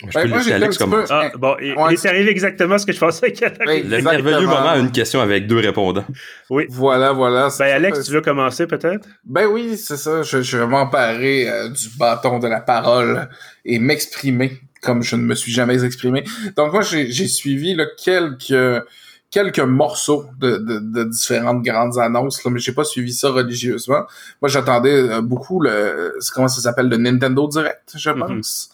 Je 0.00 0.12
ben, 0.12 0.28
peux 0.28 0.36
laisser 0.36 0.52
Alex 0.52 0.76
comme... 0.76 1.04
Ah, 1.08 1.30
bon, 1.38 1.56
il, 1.60 1.70
est 1.70 2.06
arrivé 2.06 2.30
exactement 2.30 2.76
ce 2.76 2.84
que 2.84 2.92
je 2.92 2.98
pensais 2.98 3.32
qu'il 3.32 3.46
allait 3.46 3.82
Le 3.82 4.02
merveilleux 4.02 4.46
moment 4.46 4.74
une 4.74 4.92
question 4.92 5.20
avec 5.20 5.46
deux 5.46 5.58
répondants. 5.58 6.04
Oui. 6.50 6.66
Voilà, 6.68 7.12
voilà. 7.12 7.48
Ben, 7.58 7.66
Alex, 7.66 8.04
tu 8.04 8.12
veux 8.12 8.20
commencer 8.20 8.66
peut-être? 8.66 9.08
Ben 9.24 9.46
oui, 9.46 9.76
c'est 9.76 9.96
ça. 9.96 10.22
Je, 10.22 10.42
je 10.42 10.58
vais 10.58 10.66
m'emparer 10.66 11.48
euh, 11.48 11.68
du 11.70 11.88
bâton 11.98 12.38
de 12.38 12.46
la 12.46 12.60
parole 12.60 13.28
et 13.64 13.78
m'exprimer 13.78 14.60
comme 14.82 15.02
je 15.02 15.16
ne 15.16 15.22
me 15.22 15.34
suis 15.34 15.52
jamais 15.52 15.84
exprimé. 15.84 16.24
Donc 16.56 16.72
moi, 16.72 16.82
j'ai 16.82 17.28
suivi 17.28 17.74
là, 17.74 17.86
quelques 18.02 18.84
quelques 19.30 19.58
morceaux 19.58 20.26
de, 20.38 20.56
de, 20.56 20.78
de, 20.78 21.04
différentes 21.04 21.62
grandes 21.62 21.98
annonces, 21.98 22.44
là, 22.44 22.50
mais 22.50 22.60
j'ai 22.60 22.72
pas 22.72 22.84
suivi 22.84 23.12
ça 23.12 23.30
religieusement. 23.30 24.04
Moi, 24.40 24.48
j'attendais 24.48 24.94
euh, 24.94 25.20
beaucoup 25.20 25.60
le 25.60 26.16
comment 26.32 26.48
ça 26.48 26.60
s'appelle 26.60 26.88
le 26.88 26.96
Nintendo 26.96 27.48
Direct, 27.48 27.92
je 27.96 28.10
mm-hmm. 28.10 28.18
pense. 28.18 28.70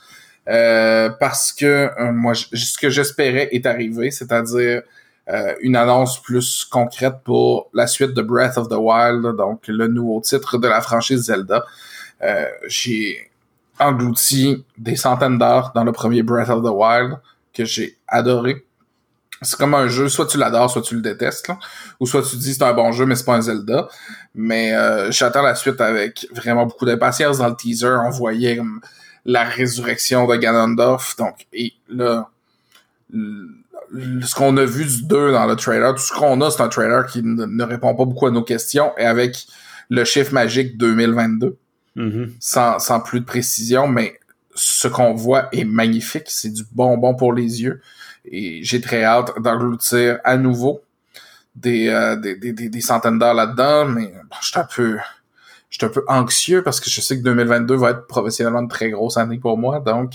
Euh, 0.48 1.09
parce 1.20 1.52
que 1.52 1.90
euh, 2.00 2.12
moi, 2.12 2.35
ce 2.35 2.76
que 2.78 2.90
j'espérais 2.90 3.48
est 3.52 3.64
arrivé, 3.64 4.11
c'est-à-dire 4.11 4.83
euh, 5.31 5.55
une 5.61 5.76
annonce 5.76 6.20
plus 6.20 6.64
concrète 6.64 7.18
pour 7.24 7.70
la 7.72 7.87
suite 7.87 8.12
de 8.12 8.22
Breath 8.22 8.59
of 8.59 8.68
the 8.68 8.76
Wild, 8.76 9.37
donc 9.37 9.62
le 9.68 9.87
nouveau 9.87 10.20
titre 10.20 10.59
de 10.59 10.66
la 10.66 10.81
franchise 10.81 11.22
Zelda. 11.26 11.64
j'ai 12.66 13.31
englouti 13.78 14.64
des 14.78 14.96
centaines 14.96 15.38
d'heures 15.38 15.72
dans 15.74 15.85
le 15.85 15.92
premier 15.92 16.22
Breath 16.22 16.50
of 16.50 16.62
the 16.62 16.70
Wild 16.72 17.18
que 17.55 17.64
j'ai 17.64 17.96
adoré. 18.09 18.64
C'est 19.44 19.59
comme 19.59 19.74
un 19.74 19.88
jeu, 19.88 20.09
soit 20.09 20.26
tu 20.26 20.38
l'adores, 20.38 20.70
soit 20.70 20.83
tu 20.83 20.94
le 20.94 21.00
détestes, 21.00 21.50
ou 21.98 22.07
soit 22.07 22.22
tu 22.22 22.37
dis 22.37 22.55
c'est 22.55 22.62
un 22.62 22.74
bon 22.74 22.92
jeu, 22.92 23.07
mais 23.07 23.16
c'est 23.16 23.24
pas 23.24 23.35
un 23.35 23.40
Zelda. 23.40 23.88
Mais 24.37 24.72
j'attends 25.11 25.42
la 25.42 25.57
suite 25.57 25.81
avec 25.81 26.28
vraiment 26.33 26.66
beaucoup 26.66 26.85
d'impatience. 26.85 27.38
Dans 27.38 27.48
le 27.48 27.57
teaser, 27.57 27.96
on 28.07 28.11
voyait 28.11 28.57
comme 28.57 28.81
la 29.24 29.44
résurrection 29.44 30.26
de 30.26 30.37
Ganondorf. 30.37 31.16
Donc, 31.16 31.46
et 31.52 31.72
là, 31.88 32.28
ce 33.12 34.35
qu'on 34.35 34.56
a 34.56 34.64
vu 34.64 34.85
du 34.85 35.02
2 35.04 35.32
dans 35.32 35.46
le 35.46 35.56
trailer, 35.56 35.94
tout 35.94 36.02
ce 36.02 36.12
qu'on 36.12 36.40
a, 36.40 36.50
c'est 36.50 36.62
un 36.62 36.68
trailer 36.68 37.06
qui 37.06 37.22
ne, 37.22 37.64
répond 37.64 37.94
pas 37.94 38.04
beaucoup 38.04 38.26
à 38.26 38.30
nos 38.30 38.42
questions 38.42 38.92
et 38.98 39.04
avec 39.04 39.46
le 39.90 40.04
chiffre 40.04 40.32
magique 40.32 40.76
2022. 40.78 41.56
Mm-hmm. 41.94 42.30
sans, 42.40 42.78
sans 42.78 43.00
plus 43.00 43.20
de 43.20 43.26
précision, 43.26 43.87
mais 43.87 44.18
ce 44.54 44.88
qu'on 44.88 45.12
voit 45.12 45.48
est 45.52 45.64
magnifique. 45.64 46.24
C'est 46.28 46.50
du 46.50 46.62
bonbon 46.72 47.14
pour 47.14 47.35
les 47.35 47.62
yeux. 47.62 47.82
Et 48.24 48.62
j'ai 48.62 48.80
très 48.80 49.04
hâte 49.04 49.32
d'engloutir 49.38 50.18
à 50.24 50.38
nouveau 50.38 50.82
des, 51.54 51.88
euh, 51.88 52.16
des, 52.16 52.35
des, 52.37 52.52
des, 52.52 52.80
centaines 52.80 53.18
d'heures 53.18 53.35
là-dedans, 53.35 53.87
mais 53.87 54.06
bon, 54.06 54.37
je 54.40 54.46
suis 54.46 54.58
un 54.58 54.64
peu 54.64 54.98
je 55.72 55.78
suis 55.78 55.87
un 55.87 55.88
peu 55.88 56.04
anxieux 56.06 56.62
parce 56.62 56.80
que 56.80 56.90
je 56.90 57.00
sais 57.00 57.16
que 57.16 57.22
2022 57.22 57.74
va 57.76 57.90
être 57.90 58.06
professionnellement 58.06 58.61
une 58.61 58.68
très 58.68 58.90
grosse 58.90 59.16
année 59.16 59.38
pour 59.38 59.56
moi. 59.56 59.80
Donc, 59.80 60.12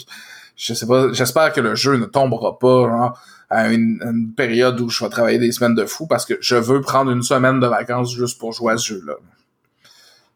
je 0.56 0.76
sais 0.76 0.86
pas, 0.86 1.12
j'espère 1.14 1.52
que 1.52 1.60
le 1.60 1.74
jeu 1.74 1.98
ne 1.98 2.06
tombera 2.06 2.60
pas 2.60 3.16
à 3.50 3.70
une, 3.70 4.32
période 4.38 4.80
où 4.80 4.90
je 4.90 5.04
vais 5.04 5.10
travailler 5.10 5.40
des 5.40 5.52
semaines 5.52 5.74
de 5.74 5.86
fou 5.86 6.06
parce 6.06 6.26
que 6.26 6.36
je 6.42 6.56
veux 6.56 6.82
prendre 6.82 7.10
une 7.10 7.24
semaine 7.24 7.60
de 7.60 7.66
vacances 7.66 8.14
juste 8.14 8.38
pour 8.38 8.54
jouer 8.54 8.74
à 8.74 8.78
ce 8.78 8.94
jeu-là. 8.94 9.16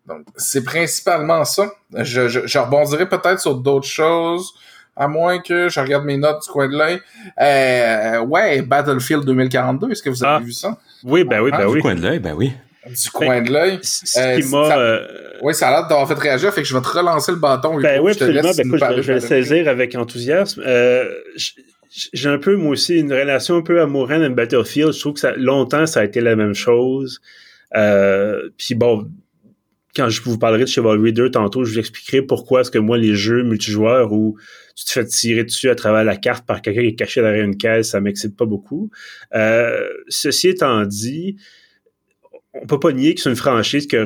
Donc, 0.07 0.25
c'est 0.37 0.63
principalement 0.63 1.45
ça. 1.45 1.71
Je, 1.93 2.27
je, 2.27 2.59
rebondirai 2.59 3.07
peut-être 3.07 3.39
sur 3.39 3.55
d'autres 3.55 3.87
choses, 3.87 4.55
à 4.95 5.07
moins 5.07 5.39
que 5.39 5.69
je 5.69 5.79
regarde 5.79 6.03
mes 6.03 6.17
notes 6.17 6.41
du 6.41 6.49
coin 6.49 6.67
de 6.67 6.75
l'œil. 6.75 6.99
Euh, 7.39 8.21
ouais, 8.21 8.63
Battlefield 8.63 9.23
2042, 9.25 9.91
est-ce 9.91 10.01
que 10.01 10.09
vous 10.09 10.23
avez 10.23 10.37
ah. 10.37 10.39
vu 10.39 10.51
ça? 10.51 10.79
Oui, 11.03 11.23
ben 11.23 11.41
oui, 11.41 11.51
ben 11.51 11.67
oui. 11.67 11.75
Du 11.75 11.81
coin 11.81 11.93
de 11.93 12.01
l'œil, 12.01 12.17
ben 12.17 12.33
oui 12.33 12.53
du 12.87 13.09
coin 13.11 13.41
de 13.41 13.51
l'œil. 13.51 13.79
Euh, 14.17 14.39
euh, 14.53 15.07
oui, 15.41 15.53
ça 15.53 15.69
a 15.69 15.71
l'air 15.71 15.87
d'avoir 15.87 16.07
fait 16.07 16.19
réagir, 16.19 16.53
fait 16.53 16.61
que 16.61 16.67
je 16.67 16.75
vais 16.75 16.81
te 16.81 16.87
relancer 16.87 17.31
le 17.31 17.37
bâton. 17.37 17.79
Ben 17.79 18.01
oui, 18.01 18.11
absolument. 18.11 18.51
Ben, 18.55 19.01
je, 19.01 19.01
vais 19.01 19.13
le 19.15 19.19
saisir 19.19 19.67
avec 19.67 19.95
enthousiasme. 19.95 20.63
Euh, 20.65 21.05
j'ai 22.13 22.29
un 22.29 22.37
peu, 22.37 22.55
moi 22.55 22.71
aussi, 22.71 22.97
une 22.97 23.11
relation 23.11 23.57
un 23.57 23.61
peu 23.61 23.81
amoureuse 23.81 24.21
avec 24.21 24.35
Battlefield. 24.35 24.93
Je 24.93 24.99
trouve 24.99 25.13
que 25.13 25.19
ça, 25.19 25.33
longtemps, 25.35 25.85
ça 25.85 25.99
a 25.99 26.03
été 26.03 26.21
la 26.21 26.35
même 26.35 26.53
chose. 26.53 27.21
Euh, 27.75 28.49
puis 28.57 28.75
bon, 28.75 29.09
quand 29.95 30.09
je 30.09 30.21
vous 30.21 30.37
parlerai 30.37 30.63
de 30.63 30.69
Chivalry 30.69 31.13
2 31.13 31.31
tantôt, 31.31 31.63
je 31.63 31.73
vous 31.73 31.79
expliquerai 31.79 32.21
pourquoi 32.21 32.61
est-ce 32.61 32.71
que 32.71 32.79
moi, 32.79 32.97
les 32.97 33.15
jeux 33.15 33.43
multijoueurs 33.43 34.13
où 34.13 34.37
tu 34.75 34.85
te 34.85 34.91
fais 34.91 35.05
tirer 35.05 35.43
dessus 35.43 35.69
à 35.69 35.75
travers 35.75 36.03
la 36.03 36.15
carte 36.15 36.45
par 36.45 36.61
quelqu'un 36.61 36.81
qui 36.81 36.87
est 36.87 36.95
caché 36.95 37.21
derrière 37.21 37.43
une 37.43 37.57
caisse, 37.57 37.89
ça 37.89 37.99
m'excite 37.99 38.37
pas 38.37 38.45
beaucoup. 38.45 38.89
Euh, 39.35 39.87
ceci 40.07 40.47
étant 40.47 40.85
dit, 40.85 41.35
on 42.53 42.65
peut 42.65 42.79
pas 42.79 42.91
nier 42.91 43.15
que 43.15 43.21
c'est 43.21 43.29
une 43.29 43.35
franchise 43.35 43.87
qui 43.87 43.95
a 43.95 44.05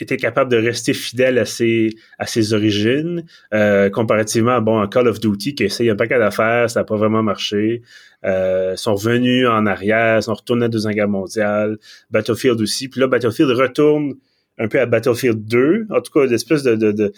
été 0.00 0.16
capable 0.16 0.50
de 0.50 0.56
rester 0.56 0.94
fidèle 0.94 1.38
à 1.38 1.44
ses, 1.44 1.90
à 2.18 2.26
ses 2.26 2.54
origines, 2.54 3.24
euh, 3.52 3.90
comparativement 3.90 4.60
bon, 4.60 4.80
à 4.80 4.88
Call 4.88 5.08
of 5.08 5.20
Duty 5.20 5.54
qui 5.54 5.64
essaye 5.64 5.90
un 5.90 5.96
paquet 5.96 6.18
d'affaires, 6.18 6.70
ça 6.70 6.80
n'a 6.80 6.84
pas 6.84 6.96
vraiment 6.96 7.22
marché. 7.22 7.82
Euh, 8.24 8.76
sont 8.76 8.94
revenus 8.94 9.46
en 9.46 9.66
arrière, 9.66 10.22
sont 10.22 10.34
retournés 10.34 10.66
à 10.66 10.68
Deuxième 10.68 10.94
Guerre 10.94 11.08
mondiale, 11.08 11.78
Battlefield 12.10 12.60
aussi. 12.60 12.88
Puis 12.88 13.00
là, 13.00 13.06
Battlefield 13.06 13.50
retourne 13.50 14.14
un 14.58 14.68
peu 14.68 14.80
à 14.80 14.86
Battlefield 14.86 15.44
2, 15.44 15.86
en 15.90 16.00
tout 16.00 16.12
cas, 16.12 16.26
l'espèce 16.26 16.62
de, 16.62 16.74
de, 16.74 16.92
de 16.92 17.12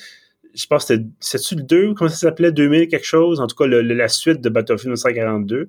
je 0.59 0.66
pense 0.66 0.87
que 0.87 0.94
c'était 1.21 1.55
le 1.55 1.62
2, 1.62 1.94
comment 1.94 2.11
ça 2.11 2.16
s'appelait, 2.16 2.51
2000 2.51 2.88
quelque 2.88 3.07
chose, 3.07 3.40
en 3.40 3.47
tout 3.47 3.55
cas 3.55 3.66
la 3.66 4.09
suite 4.09 4.40
de 4.40 4.49
Battlefield 4.49 4.97
1942, 4.97 5.68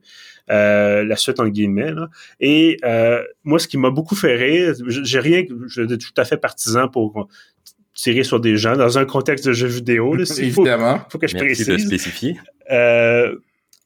euh, 0.50 1.04
la 1.04 1.16
suite 1.16 1.40
en 1.40 1.48
guillemets. 1.48 1.92
Là. 1.92 2.10
Et 2.40 2.78
euh, 2.84 3.22
moi, 3.44 3.60
ce 3.60 3.68
qui 3.68 3.78
m'a 3.78 3.92
beaucoup 3.92 4.16
fait 4.16 4.36
rire, 4.36 4.74
j'ai 4.88 5.20
rien, 5.20 5.44
je 5.68 5.86
suis 5.86 5.98
tout 5.98 6.14
à 6.18 6.26
fait 6.26 6.38
partisan 6.38 6.88
pour 6.88 7.28
tirer 7.94 8.24
sur 8.24 8.40
des 8.40 8.58
gens 8.58 8.76
dans 8.76 8.98
un 8.98 9.06
contexte 9.06 9.46
de 9.46 9.54
jeu 9.54 9.68
vidéo. 9.68 10.16
Là, 10.16 10.24
Évidemment. 10.40 11.00
Faut, 11.00 11.12
faut 11.12 11.18
que 11.20 11.28
je 11.28 11.36
Merci 11.36 11.66
précise. 11.66 11.68
de 11.68 11.78
spécifier. 11.78 12.38
Euh, 12.72 13.36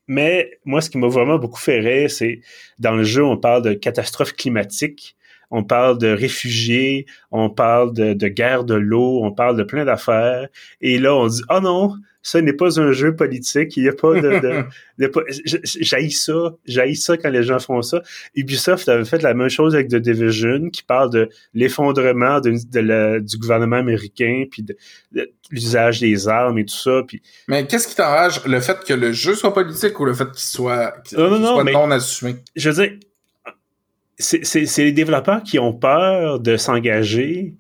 mais 0.08 0.52
moi, 0.64 0.80
ce 0.80 0.90
qui 0.90 0.98
m'a 0.98 1.08
vraiment 1.08 1.38
beaucoup 1.38 1.60
fait 1.60 1.80
rire, 1.80 2.10
c'est 2.10 2.40
dans 2.80 2.96
le 2.96 3.04
jeu, 3.04 3.24
on 3.26 3.38
parle 3.38 3.62
de 3.62 3.74
catastrophe 3.74 4.34
climatique 4.34 5.18
on 5.54 5.64
parle 5.64 6.00
de 6.00 6.08
réfugiés, 6.08 7.06
on 7.32 7.48
parle 7.48 7.94
de, 7.94 8.14
de 8.14 8.28
guerre 8.28 8.64
de 8.64 8.74
l'eau, 8.74 9.20
on 9.24 9.32
parle 9.32 9.56
de 9.56 9.64
plein 9.64 9.86
d'affaires. 9.86 10.48
Et 10.82 10.98
là, 10.98 11.16
on 11.16 11.28
dit, 11.28 11.44
oh 11.48 11.60
non, 11.62 11.94
ce 12.24 12.40
n'est 12.40 12.54
pas 12.54 12.80
un 12.80 12.92
jeu 12.92 13.16
politique, 13.16 13.78
il 13.78 13.84
n'y 13.84 13.90
a 13.90 13.94
pas 13.94 14.20
de... 14.20 14.40
de, 14.40 14.66
de 14.98 15.12
j'haïs 15.64 16.12
ça, 16.12 16.56
j'haïs 16.66 16.96
ça 16.96 17.18
quand 17.18 17.30
les 17.30 17.44
gens 17.44 17.60
font 17.60 17.84
ça. 17.84 18.02
Ubisoft 18.34 18.90
avait 18.90 19.06
fait 19.06 19.22
la 19.22 19.36
même 19.36 19.50
chose 19.50 19.76
avec 19.76 19.90
The 19.90 19.98
Division, 19.98 20.72
qui 20.72 20.82
parle 20.82 21.12
de 21.12 21.30
l'effondrement 21.54 22.40
de, 22.40 23.20
du 23.20 23.38
gouvernement 23.38 23.76
américain, 23.76 24.46
puis 24.50 24.64
de, 24.64 24.76
l'usage 25.52 26.00
des 26.00 26.28
armes 26.28 26.58
et 26.58 26.66
tout 26.66 26.74
ça. 26.74 27.04
Puis... 27.08 27.22
Mais 27.48 27.68
qu'est-ce 27.68 27.88
qui 27.88 27.96
t'enrage, 27.96 28.44
le 28.46 28.60
fait 28.60 28.84
que 28.84 28.94
le 28.96 29.12
jeu 29.12 29.36
soit 29.36 29.54
politique 29.54 30.00
ou 30.00 30.06
le 30.06 30.16
fait 30.16 30.32
qu'il 30.32 30.40
soit, 30.40 30.96
qu 31.08 31.16
non, 31.16 31.30
non, 31.30 31.38
non, 31.38 31.54
soit 31.54 31.64
mais, 31.64 31.74
non 31.74 31.92
assumé? 31.92 32.38
Je 32.56 32.72
veux 32.72 32.88
dire, 32.88 32.98
c'est 34.20 34.78
les 34.78 34.92
développeurs 34.92 35.44
qui 35.44 35.60
ont 35.60 35.74
peur 35.74 36.40
de 36.40 36.58
s'engager. 36.58 37.54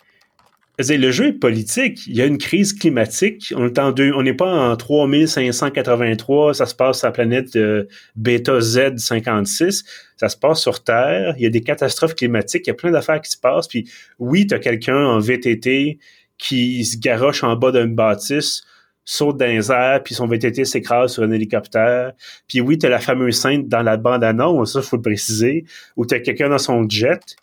Le 0.79 1.11
jeu 1.11 1.27
est 1.27 1.33
politique. 1.33 2.07
Il 2.07 2.15
y 2.15 2.21
a 2.21 2.25
une 2.25 2.37
crise 2.37 2.73
climatique. 2.73 3.53
On 3.55 4.23
n'est 4.23 4.33
pas 4.33 4.51
en 4.51 4.75
3583. 4.75 6.55
Ça 6.55 6.65
se 6.65 6.73
passe 6.73 6.99
sur 6.99 7.07
la 7.07 7.11
planète 7.11 7.55
euh, 7.55 7.85
Beta 8.15 8.57
Z56. 8.57 9.85
Ça 10.17 10.29
se 10.29 10.37
passe 10.37 10.61
sur 10.61 10.83
Terre. 10.83 11.35
Il 11.37 11.43
y 11.43 11.45
a 11.45 11.49
des 11.49 11.61
catastrophes 11.61 12.15
climatiques. 12.15 12.65
Il 12.65 12.69
y 12.69 12.71
a 12.71 12.75
plein 12.75 12.91
d'affaires 12.91 13.21
qui 13.21 13.31
se 13.31 13.37
passent. 13.37 13.67
Puis 13.67 13.89
oui, 14.17 14.47
tu 14.47 14.55
as 14.55 14.59
quelqu'un 14.59 14.97
en 14.97 15.19
VTT 15.19 15.99
qui 16.39 16.85
se 16.85 16.97
garoche 16.97 17.43
en 17.43 17.55
bas 17.55 17.71
d'une 17.71 17.93
bâtisse 17.93 18.63
saute 19.05 19.37
dans 19.37 19.45
les 19.45 19.71
airs, 19.71 20.01
puis 20.03 20.15
son 20.15 20.27
VTT 20.27 20.65
s'écrase 20.65 21.13
sur 21.13 21.23
un 21.23 21.31
hélicoptère. 21.31 22.13
Puis 22.47 22.61
oui, 22.61 22.77
t'as 22.77 22.89
la 22.89 22.99
fameuse 22.99 23.39
scène 23.39 23.67
dans 23.67 23.81
la 23.81 23.97
bande-annonce, 23.97 24.73
ça, 24.73 24.81
faut 24.81 24.95
le 24.97 25.01
préciser, 25.01 25.65
où 25.97 26.05
t'as 26.05 26.19
quelqu'un 26.19 26.49
dans 26.49 26.57
son 26.57 26.87
jet 26.89 27.35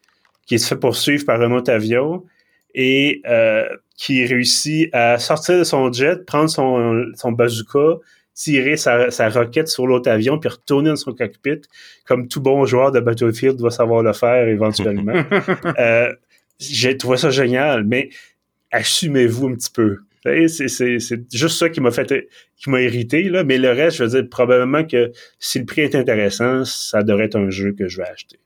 qui 0.46 0.58
se 0.58 0.66
fait 0.66 0.76
poursuivre 0.76 1.24
par 1.24 1.40
un 1.40 1.52
autre 1.52 1.72
avion 1.72 2.24
et 2.74 3.22
euh, 3.26 3.68
qui 3.96 4.24
réussit 4.24 4.88
à 4.94 5.18
sortir 5.18 5.58
de 5.58 5.64
son 5.64 5.92
jet, 5.92 6.24
prendre 6.24 6.48
son, 6.48 7.04
son 7.14 7.32
bazooka, 7.32 7.98
tirer 8.34 8.76
sa, 8.76 9.10
sa 9.10 9.28
roquette 9.28 9.68
sur 9.68 9.86
l'autre 9.86 10.10
avion, 10.10 10.38
puis 10.38 10.48
retourner 10.48 10.90
dans 10.90 10.96
son 10.96 11.12
cockpit, 11.12 11.60
comme 12.06 12.26
tout 12.26 12.40
bon 12.40 12.64
joueur 12.64 12.90
de 12.90 13.00
Battlefield 13.00 13.56
doit 13.56 13.70
savoir 13.70 14.02
le 14.02 14.12
faire 14.12 14.48
éventuellement. 14.48 15.22
euh, 15.78 16.12
J'ai 16.58 16.96
trouvé 16.96 17.18
ça 17.18 17.30
génial, 17.30 17.84
mais 17.84 18.08
assumez-vous 18.72 19.48
un 19.48 19.54
petit 19.54 19.70
peu. 19.70 19.98
C'est 20.22 21.32
juste 21.32 21.58
ça 21.58 21.68
qui 21.70 21.80
m'a 21.80 21.90
fait 21.90 22.28
qui 22.56 22.70
m'a 22.70 22.82
irrité, 22.82 23.24
là. 23.24 23.42
Mais 23.44 23.58
le 23.58 23.70
reste, 23.70 23.98
je 23.98 24.04
veux 24.04 24.10
dire, 24.10 24.28
probablement 24.28 24.84
que 24.84 25.12
si 25.38 25.58
le 25.58 25.64
prix 25.64 25.82
est 25.82 25.94
intéressant, 25.94 26.64
ça 26.64 27.02
devrait 27.02 27.24
être 27.24 27.38
un 27.38 27.50
jeu 27.50 27.72
que 27.72 27.88
je 27.88 27.96
vais 27.96 28.08
acheter. 28.08 28.38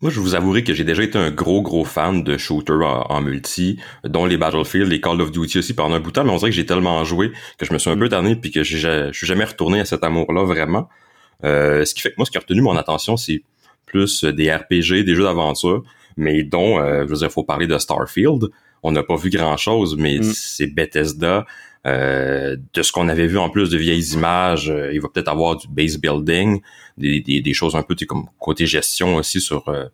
Moi, 0.00 0.10
je 0.10 0.20
vous 0.20 0.34
avouerai 0.34 0.64
que 0.64 0.74
j'ai 0.74 0.84
déjà 0.84 1.02
été 1.02 1.18
un 1.18 1.30
gros, 1.30 1.62
gros 1.62 1.84
fan 1.84 2.22
de 2.22 2.36
shooters 2.36 3.10
en, 3.10 3.20
multi, 3.22 3.80
dont 4.04 4.26
les 4.26 4.36
Battlefield, 4.36 4.88
les 4.88 5.00
Call 5.00 5.20
of 5.20 5.32
Duty 5.32 5.58
aussi 5.58 5.74
pendant 5.74 5.94
un 5.94 6.00
bout 6.00 6.10
de 6.10 6.14
temps, 6.14 6.24
mais 6.24 6.30
on 6.30 6.36
dirait 6.36 6.50
que 6.50 6.56
j'ai 6.56 6.66
tellement 6.66 7.02
joué 7.04 7.32
que 7.58 7.64
je 7.64 7.72
me 7.72 7.78
suis 7.78 7.90
un 7.90 7.96
peu 7.96 8.08
tanné 8.08 8.36
puis 8.36 8.50
que 8.50 8.62
je 8.62 9.10
suis 9.12 9.26
jamais 9.26 9.44
retourné 9.44 9.80
à 9.80 9.84
cet 9.84 10.04
amour-là, 10.04 10.44
vraiment. 10.44 10.88
Euh, 11.44 11.84
ce 11.84 11.94
qui 11.94 12.02
fait 12.02 12.10
que 12.10 12.14
moi, 12.18 12.26
ce 12.26 12.30
qui 12.30 12.36
a 12.36 12.40
retenu 12.40 12.60
mon 12.60 12.76
attention, 12.76 13.16
c'est 13.16 13.42
plus 13.86 14.24
des 14.24 14.52
RPG, 14.52 15.04
des 15.04 15.14
jeux 15.14 15.24
d'aventure, 15.24 15.82
mais 16.16 16.42
dont, 16.42 16.78
euh, 16.78 17.04
je 17.04 17.08
veux 17.08 17.16
dire, 17.16 17.30
faut 17.30 17.44
parler 17.44 17.66
de 17.66 17.78
Starfield 17.78 18.50
on 18.82 18.92
n'a 18.92 19.02
pas 19.02 19.16
vu 19.16 19.30
grand 19.30 19.56
chose, 19.56 19.96
mais 19.96 20.18
mm. 20.18 20.22
c'est 20.22 20.66
Bethesda. 20.66 21.46
Euh, 21.84 22.56
de 22.74 22.82
ce 22.82 22.92
qu'on 22.92 23.08
avait 23.08 23.26
vu 23.26 23.38
en 23.38 23.50
plus 23.50 23.68
de 23.68 23.76
vieilles 23.76 24.12
images, 24.12 24.70
euh, 24.70 24.92
il 24.92 25.00
va 25.00 25.08
peut-être 25.08 25.26
avoir 25.26 25.56
du 25.56 25.66
base 25.66 25.98
building, 25.98 26.60
des, 26.96 27.20
des, 27.20 27.40
des 27.40 27.54
choses 27.54 27.74
un 27.74 27.82
peu 27.82 27.96
comme 28.06 28.26
côté 28.38 28.66
gestion 28.66 29.16
aussi 29.16 29.40
sur 29.40 29.68
euh, 29.68 29.86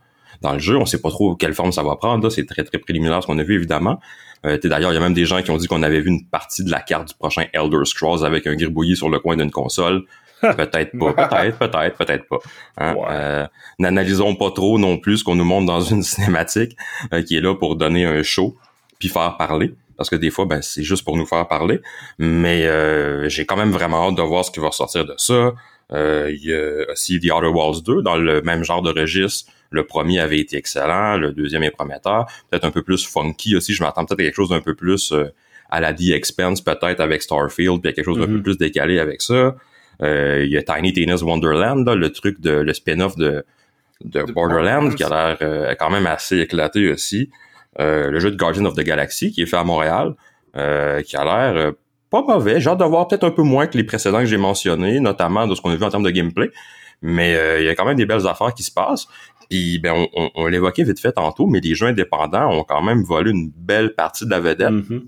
dans 0.42 0.52
le 0.52 0.58
jeu. 0.58 0.76
On 0.76 0.84
sait 0.84 1.00
pas 1.00 1.08
trop 1.08 1.34
quelle 1.34 1.54
forme 1.54 1.72
ça 1.72 1.82
va 1.82 1.96
prendre. 1.96 2.28
C'est 2.30 2.46
très 2.46 2.64
très 2.64 2.78
préliminaire 2.78 3.22
ce 3.22 3.26
qu'on 3.26 3.38
a 3.38 3.42
vu 3.42 3.54
évidemment. 3.54 4.00
Euh, 4.46 4.58
D'ailleurs, 4.62 4.92
il 4.92 4.94
y 4.94 4.98
a 4.98 5.00
même 5.00 5.14
des 5.14 5.24
gens 5.24 5.42
qui 5.42 5.50
ont 5.50 5.56
dit 5.56 5.66
qu'on 5.66 5.82
avait 5.82 6.00
vu 6.00 6.10
une 6.10 6.26
partie 6.26 6.62
de 6.64 6.70
la 6.70 6.80
carte 6.80 7.08
du 7.08 7.14
prochain 7.14 7.46
Elder 7.52 7.84
Scrolls 7.84 8.24
avec 8.24 8.46
un 8.46 8.54
gribouillis 8.54 8.96
sur 8.96 9.08
le 9.08 9.18
coin 9.18 9.36
d'une 9.36 9.50
console. 9.50 10.04
peut-être 10.40 10.96
pas, 10.96 11.12
peut-être, 11.14 11.58
peut-être, 11.58 11.96
peut-être 11.96 12.28
pas. 12.28 12.38
Hein? 12.76 12.94
Ouais. 12.94 13.06
Euh, 13.10 13.46
N'analysons 13.80 14.36
pas 14.36 14.52
trop 14.52 14.78
non 14.78 14.96
plus 14.96 15.18
ce 15.18 15.24
qu'on 15.24 15.34
nous 15.34 15.44
montre 15.44 15.66
dans 15.66 15.80
une 15.80 16.02
cinématique 16.04 16.76
euh, 17.12 17.22
qui 17.22 17.36
est 17.36 17.40
là 17.40 17.54
pour 17.56 17.74
donner 17.74 18.04
un 18.04 18.22
show 18.22 18.56
puis 18.98 19.08
faire 19.08 19.36
parler 19.36 19.74
parce 19.96 20.08
que 20.08 20.16
des 20.16 20.30
fois 20.30 20.46
ben 20.46 20.62
c'est 20.62 20.84
juste 20.84 21.04
pour 21.04 21.16
nous 21.16 21.26
faire 21.26 21.46
parler. 21.48 21.80
Mais 22.18 22.66
euh, 22.66 23.28
j'ai 23.28 23.44
quand 23.44 23.56
même 23.56 23.72
vraiment 23.72 24.08
hâte 24.08 24.14
de 24.16 24.22
voir 24.22 24.44
ce 24.44 24.50
qui 24.50 24.60
va 24.60 24.70
sortir 24.70 25.04
de 25.04 25.14
ça. 25.18 25.52
Euh, 25.92 26.30
il 26.32 26.44
y 26.44 26.54
a 26.54 26.92
aussi 26.92 27.18
The 27.18 27.32
Outer 27.32 27.48
Walls 27.48 27.82
2 27.82 28.02
dans 28.02 28.16
le 28.16 28.42
même 28.42 28.62
genre 28.62 28.82
de 28.82 28.90
registre. 28.90 29.50
Le 29.70 29.84
premier 29.84 30.20
avait 30.20 30.38
été 30.38 30.56
excellent 30.56 31.16
le 31.18 31.32
deuxième 31.32 31.62
est 31.64 31.70
prometteur. 31.70 32.26
Peut-être 32.50 32.64
un 32.64 32.70
peu 32.70 32.82
plus 32.82 33.06
funky 33.06 33.56
aussi. 33.56 33.74
Je 33.74 33.82
m'attends 33.82 34.04
peut-être 34.04 34.20
à 34.20 34.24
quelque 34.24 34.36
chose 34.36 34.50
d'un 34.50 34.60
peu 34.60 34.74
plus 34.74 35.12
euh, 35.12 35.24
à 35.68 35.80
la 35.80 35.92
The 35.92 36.10
Expense 36.10 36.60
peut-être 36.62 37.00
avec 37.00 37.22
Starfield 37.22 37.80
puis 37.80 37.90
à 37.90 37.92
quelque 37.92 38.04
chose 38.04 38.18
d'un 38.18 38.26
mm 38.26 38.30
-hmm. 38.30 38.36
peu 38.36 38.42
plus 38.42 38.58
décalé 38.58 38.98
avec 39.00 39.20
ça. 39.20 39.56
Euh, 40.00 40.44
il 40.44 40.50
y 40.50 40.56
a 40.56 40.62
Tiny 40.62 40.92
Tina's 40.92 41.22
Wonderland 41.22 41.84
là, 41.86 41.94
le 41.96 42.10
truc 42.12 42.40
de 42.40 42.52
le 42.68 42.72
spin-off 42.72 43.16
de 43.16 43.44
de 44.04 44.22
Borderlands. 44.32 44.90
qui 44.96 45.02
a 45.02 45.08
l'air 45.08 45.38
euh, 45.42 45.74
quand 45.80 45.90
même 45.90 46.06
assez 46.06 46.38
éclaté 46.38 46.88
aussi 46.92 47.30
le 47.78 48.18
jeu 48.18 48.30
de 48.30 48.36
Guardian 48.36 48.64
of 48.64 48.74
the 48.74 48.82
Galaxy 48.82 49.32
qui 49.32 49.42
est 49.42 49.46
fait 49.46 49.56
à 49.56 49.64
Montréal, 49.64 50.14
euh, 50.56 51.02
qui 51.02 51.16
a 51.16 51.24
l'air 51.24 51.56
euh, 51.56 51.72
pas 52.10 52.22
mauvais. 52.22 52.60
J'ai 52.60 52.70
hâte 52.70 52.78
de 52.80 52.84
voir 52.84 53.06
peut-être 53.08 53.24
un 53.24 53.30
peu 53.30 53.42
moins 53.42 53.66
que 53.66 53.76
les 53.76 53.84
précédents 53.84 54.20
que 54.20 54.26
j'ai 54.26 54.38
mentionnés, 54.38 55.00
notamment 55.00 55.46
de 55.46 55.54
ce 55.54 55.60
qu'on 55.60 55.70
a 55.70 55.76
vu 55.76 55.84
en 55.84 55.90
termes 55.90 56.04
de 56.04 56.10
gameplay. 56.10 56.50
Mais 57.02 57.30
il 57.60 57.64
y 57.64 57.68
a 57.68 57.74
quand 57.76 57.84
même 57.84 57.96
des 57.96 58.06
belles 58.06 58.26
affaires 58.26 58.52
qui 58.54 58.64
se 58.64 58.72
passent. 58.72 59.06
Puis 59.48 59.78
ben, 59.78 59.92
on, 59.92 60.08
on, 60.14 60.30
on 60.34 60.46
l'évoquait 60.46 60.84
vite 60.84 61.00
fait 61.00 61.12
tantôt, 61.12 61.46
mais 61.46 61.60
les 61.60 61.74
jeux 61.74 61.86
indépendants 61.86 62.50
ont 62.50 62.64
quand 62.64 62.82
même 62.82 63.02
volé 63.02 63.30
une 63.30 63.50
belle 63.56 63.94
partie 63.94 64.24
de 64.24 64.30
la 64.30 64.40
vedette. 64.40 64.70
Mm 64.70 64.84
-hmm. 64.88 65.02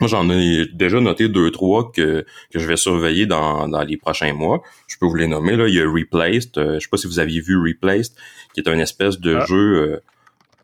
Moi, 0.00 0.08
j'en 0.08 0.30
ai 0.30 0.66
déjà 0.72 1.00
noté 1.00 1.28
deux, 1.28 1.50
trois 1.50 1.90
que, 1.90 2.24
que 2.50 2.58
je 2.58 2.66
vais 2.68 2.76
surveiller 2.76 3.26
dans, 3.26 3.68
dans 3.68 3.82
les 3.82 3.96
prochains 3.96 4.32
mois. 4.32 4.62
Je 4.86 4.96
peux 4.98 5.06
vous 5.06 5.16
les 5.16 5.26
nommer. 5.26 5.56
Là. 5.56 5.66
Il 5.66 5.74
y 5.74 5.80
a 5.80 5.90
Replaced. 5.90 6.56
Euh, 6.56 6.74
je 6.74 6.80
sais 6.84 6.88
pas 6.88 6.98
si 6.98 7.08
vous 7.08 7.18
aviez 7.18 7.40
vu 7.40 7.56
Replaced, 7.58 8.14
qui 8.54 8.60
est 8.60 8.68
un 8.68 8.78
espèce 8.78 9.18
de 9.18 9.34
ah. 9.34 9.44
jeu 9.46 9.66
euh, 9.82 10.00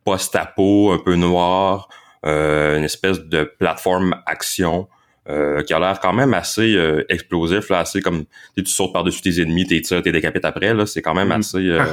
post-apo, 0.04 0.92
un 0.92 0.98
peu 0.98 1.16
noir, 1.16 1.88
euh, 2.26 2.78
une 2.78 2.84
espèce 2.84 3.20
de 3.20 3.44
plateforme 3.44 4.16
action 4.26 4.88
euh, 5.28 5.62
qui 5.62 5.72
a 5.72 5.78
l'air 5.78 6.00
quand 6.00 6.12
même 6.12 6.34
assez 6.34 6.74
euh, 6.74 7.04
explosif, 7.08 7.70
là, 7.70 7.80
assez 7.80 8.02
comme 8.02 8.24
tu 8.56 8.66
sautes 8.66 8.92
par-dessus 8.92 9.22
tes 9.22 9.40
ennemis, 9.40 9.66
t'es 9.66 9.80
tires, 9.80 10.02
t'es 10.02 10.12
décapites 10.12 10.44
après, 10.44 10.74
là, 10.74 10.86
c'est 10.86 11.02
quand 11.02 11.14
même 11.14 11.28
mm. 11.28 11.32
assez. 11.32 11.68
Euh, 11.68 11.84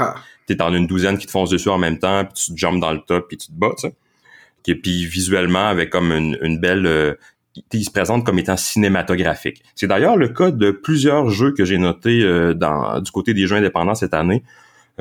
t'es 0.48 0.56
dans 0.56 0.74
une 0.74 0.88
douzaine 0.88 1.18
qui 1.18 1.26
te 1.26 1.32
foncent 1.32 1.50
dessus 1.50 1.70
en 1.70 1.78
même 1.78 1.98
temps, 1.98 2.26
puis 2.26 2.34
tu 2.34 2.54
te 2.54 2.58
jumps 2.58 2.80
dans 2.80 2.92
le 2.92 3.00
top, 3.00 3.28
puis 3.30 3.38
tu 3.38 3.48
te 3.48 3.54
bats, 3.54 3.74
tu 4.64 4.76
puis 4.76 5.06
visuellement, 5.06 5.68
avec 5.68 5.90
comme 5.90 6.12
une, 6.12 6.38
une 6.42 6.60
belle 6.60 6.86
euh, 6.86 7.14
il 7.74 7.84
se 7.84 7.92
présente 7.92 8.26
comme 8.26 8.40
étant 8.40 8.58
cinématographique. 8.58 9.64
C'est 9.76 9.88
d'ailleurs 9.88 10.16
le 10.16 10.30
cas 10.30 10.52
de 10.52 10.72
plusieurs 10.72 11.30
jeux 11.30 11.54
que 11.54 11.66
j'ai 11.66 11.78
notés 11.78 12.22
euh, 12.22 12.54
dans 12.54 13.00
du 13.02 13.12
côté 13.12 13.34
des 13.34 13.46
jeux 13.48 13.58
indépendants 13.58 13.96
cette 13.96 14.14
année. 14.14 14.44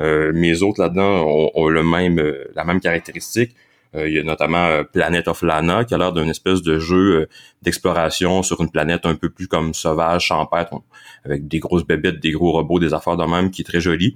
Euh, 0.01 0.31
mes 0.33 0.61
autres 0.61 0.81
là-dedans 0.81 1.25
ont, 1.53 1.69
le 1.69 1.83
même, 1.83 2.19
euh, 2.19 2.45
la 2.55 2.63
même 2.63 2.79
caractéristique. 2.79 3.55
il 3.93 4.13
y 4.13 4.19
a 4.19 4.23
notamment 4.23 4.83
Planet 4.93 5.27
of 5.27 5.41
Lana, 5.41 5.83
qui 5.83 5.93
a 5.93 5.97
l'air 5.97 6.13
d'une 6.13 6.29
espèce 6.29 6.61
de 6.61 6.79
jeu 6.79 7.27
d'exploration 7.61 8.41
sur 8.41 8.61
une 8.61 8.71
planète 8.71 9.05
un 9.05 9.15
peu 9.15 9.29
plus 9.29 9.49
comme 9.49 9.73
sauvage, 9.73 10.27
champêtre, 10.27 10.81
avec 11.25 11.49
des 11.49 11.59
grosses 11.59 11.85
bébêtes, 11.85 12.21
des 12.21 12.31
gros 12.31 12.53
robots, 12.53 12.79
des 12.79 12.93
affaires 12.93 13.17
de 13.17 13.25
même, 13.25 13.51
qui 13.51 13.63
est 13.63 13.65
très 13.65 13.81
joli. 13.81 14.15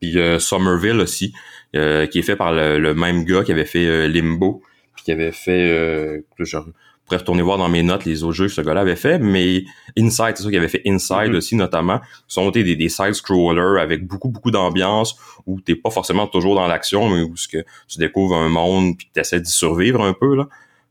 Puis 0.00 0.16
Somerville 0.38 1.00
aussi, 1.00 1.32
qui 1.72 1.78
est 2.18 2.22
fait 2.22 2.36
par 2.36 2.52
le, 2.52 2.94
même 2.94 3.24
gars 3.24 3.42
qui 3.42 3.50
avait 3.50 3.64
fait 3.64 4.06
Limbo, 4.06 4.62
puis 4.94 5.04
qui 5.04 5.10
avait 5.10 5.32
fait... 5.32 6.22
genre, 6.38 6.66
pourrais 7.06 7.18
retourner 7.18 7.42
voir 7.42 7.58
dans 7.58 7.68
mes 7.68 7.82
notes 7.82 8.04
les 8.04 8.24
autres 8.24 8.34
jeux 8.34 8.46
que 8.46 8.52
ce 8.52 8.60
gars-là 8.60 8.82
avait 8.82 8.96
fait, 8.96 9.18
mais 9.18 9.64
Inside, 9.96 10.34
c'est 10.34 10.42
ça 10.42 10.48
qu'il 10.48 10.58
avait 10.58 10.68
fait 10.68 10.82
Inside 10.86 11.30
mm-hmm. 11.30 11.36
aussi 11.36 11.56
notamment, 11.56 12.00
sont 12.28 12.50
des, 12.50 12.76
des 12.76 12.88
side-scrollers 12.88 13.80
avec 13.80 14.06
beaucoup, 14.06 14.28
beaucoup 14.28 14.50
d'ambiance 14.50 15.16
où 15.46 15.60
t'es 15.60 15.76
pas 15.76 15.90
forcément 15.90 16.26
toujours 16.26 16.54
dans 16.54 16.66
l'action, 16.66 17.08
mais 17.08 17.22
où 17.22 17.34
que 17.50 17.64
tu 17.88 17.98
découvres 17.98 18.36
un 18.36 18.48
monde 18.48 18.96
puis 18.98 19.08
tu 19.14 19.20
essaies 19.20 19.40
d'y 19.40 19.50
survivre 19.50 20.02
un 20.02 20.12
peu, 20.12 20.36
là. 20.36 20.48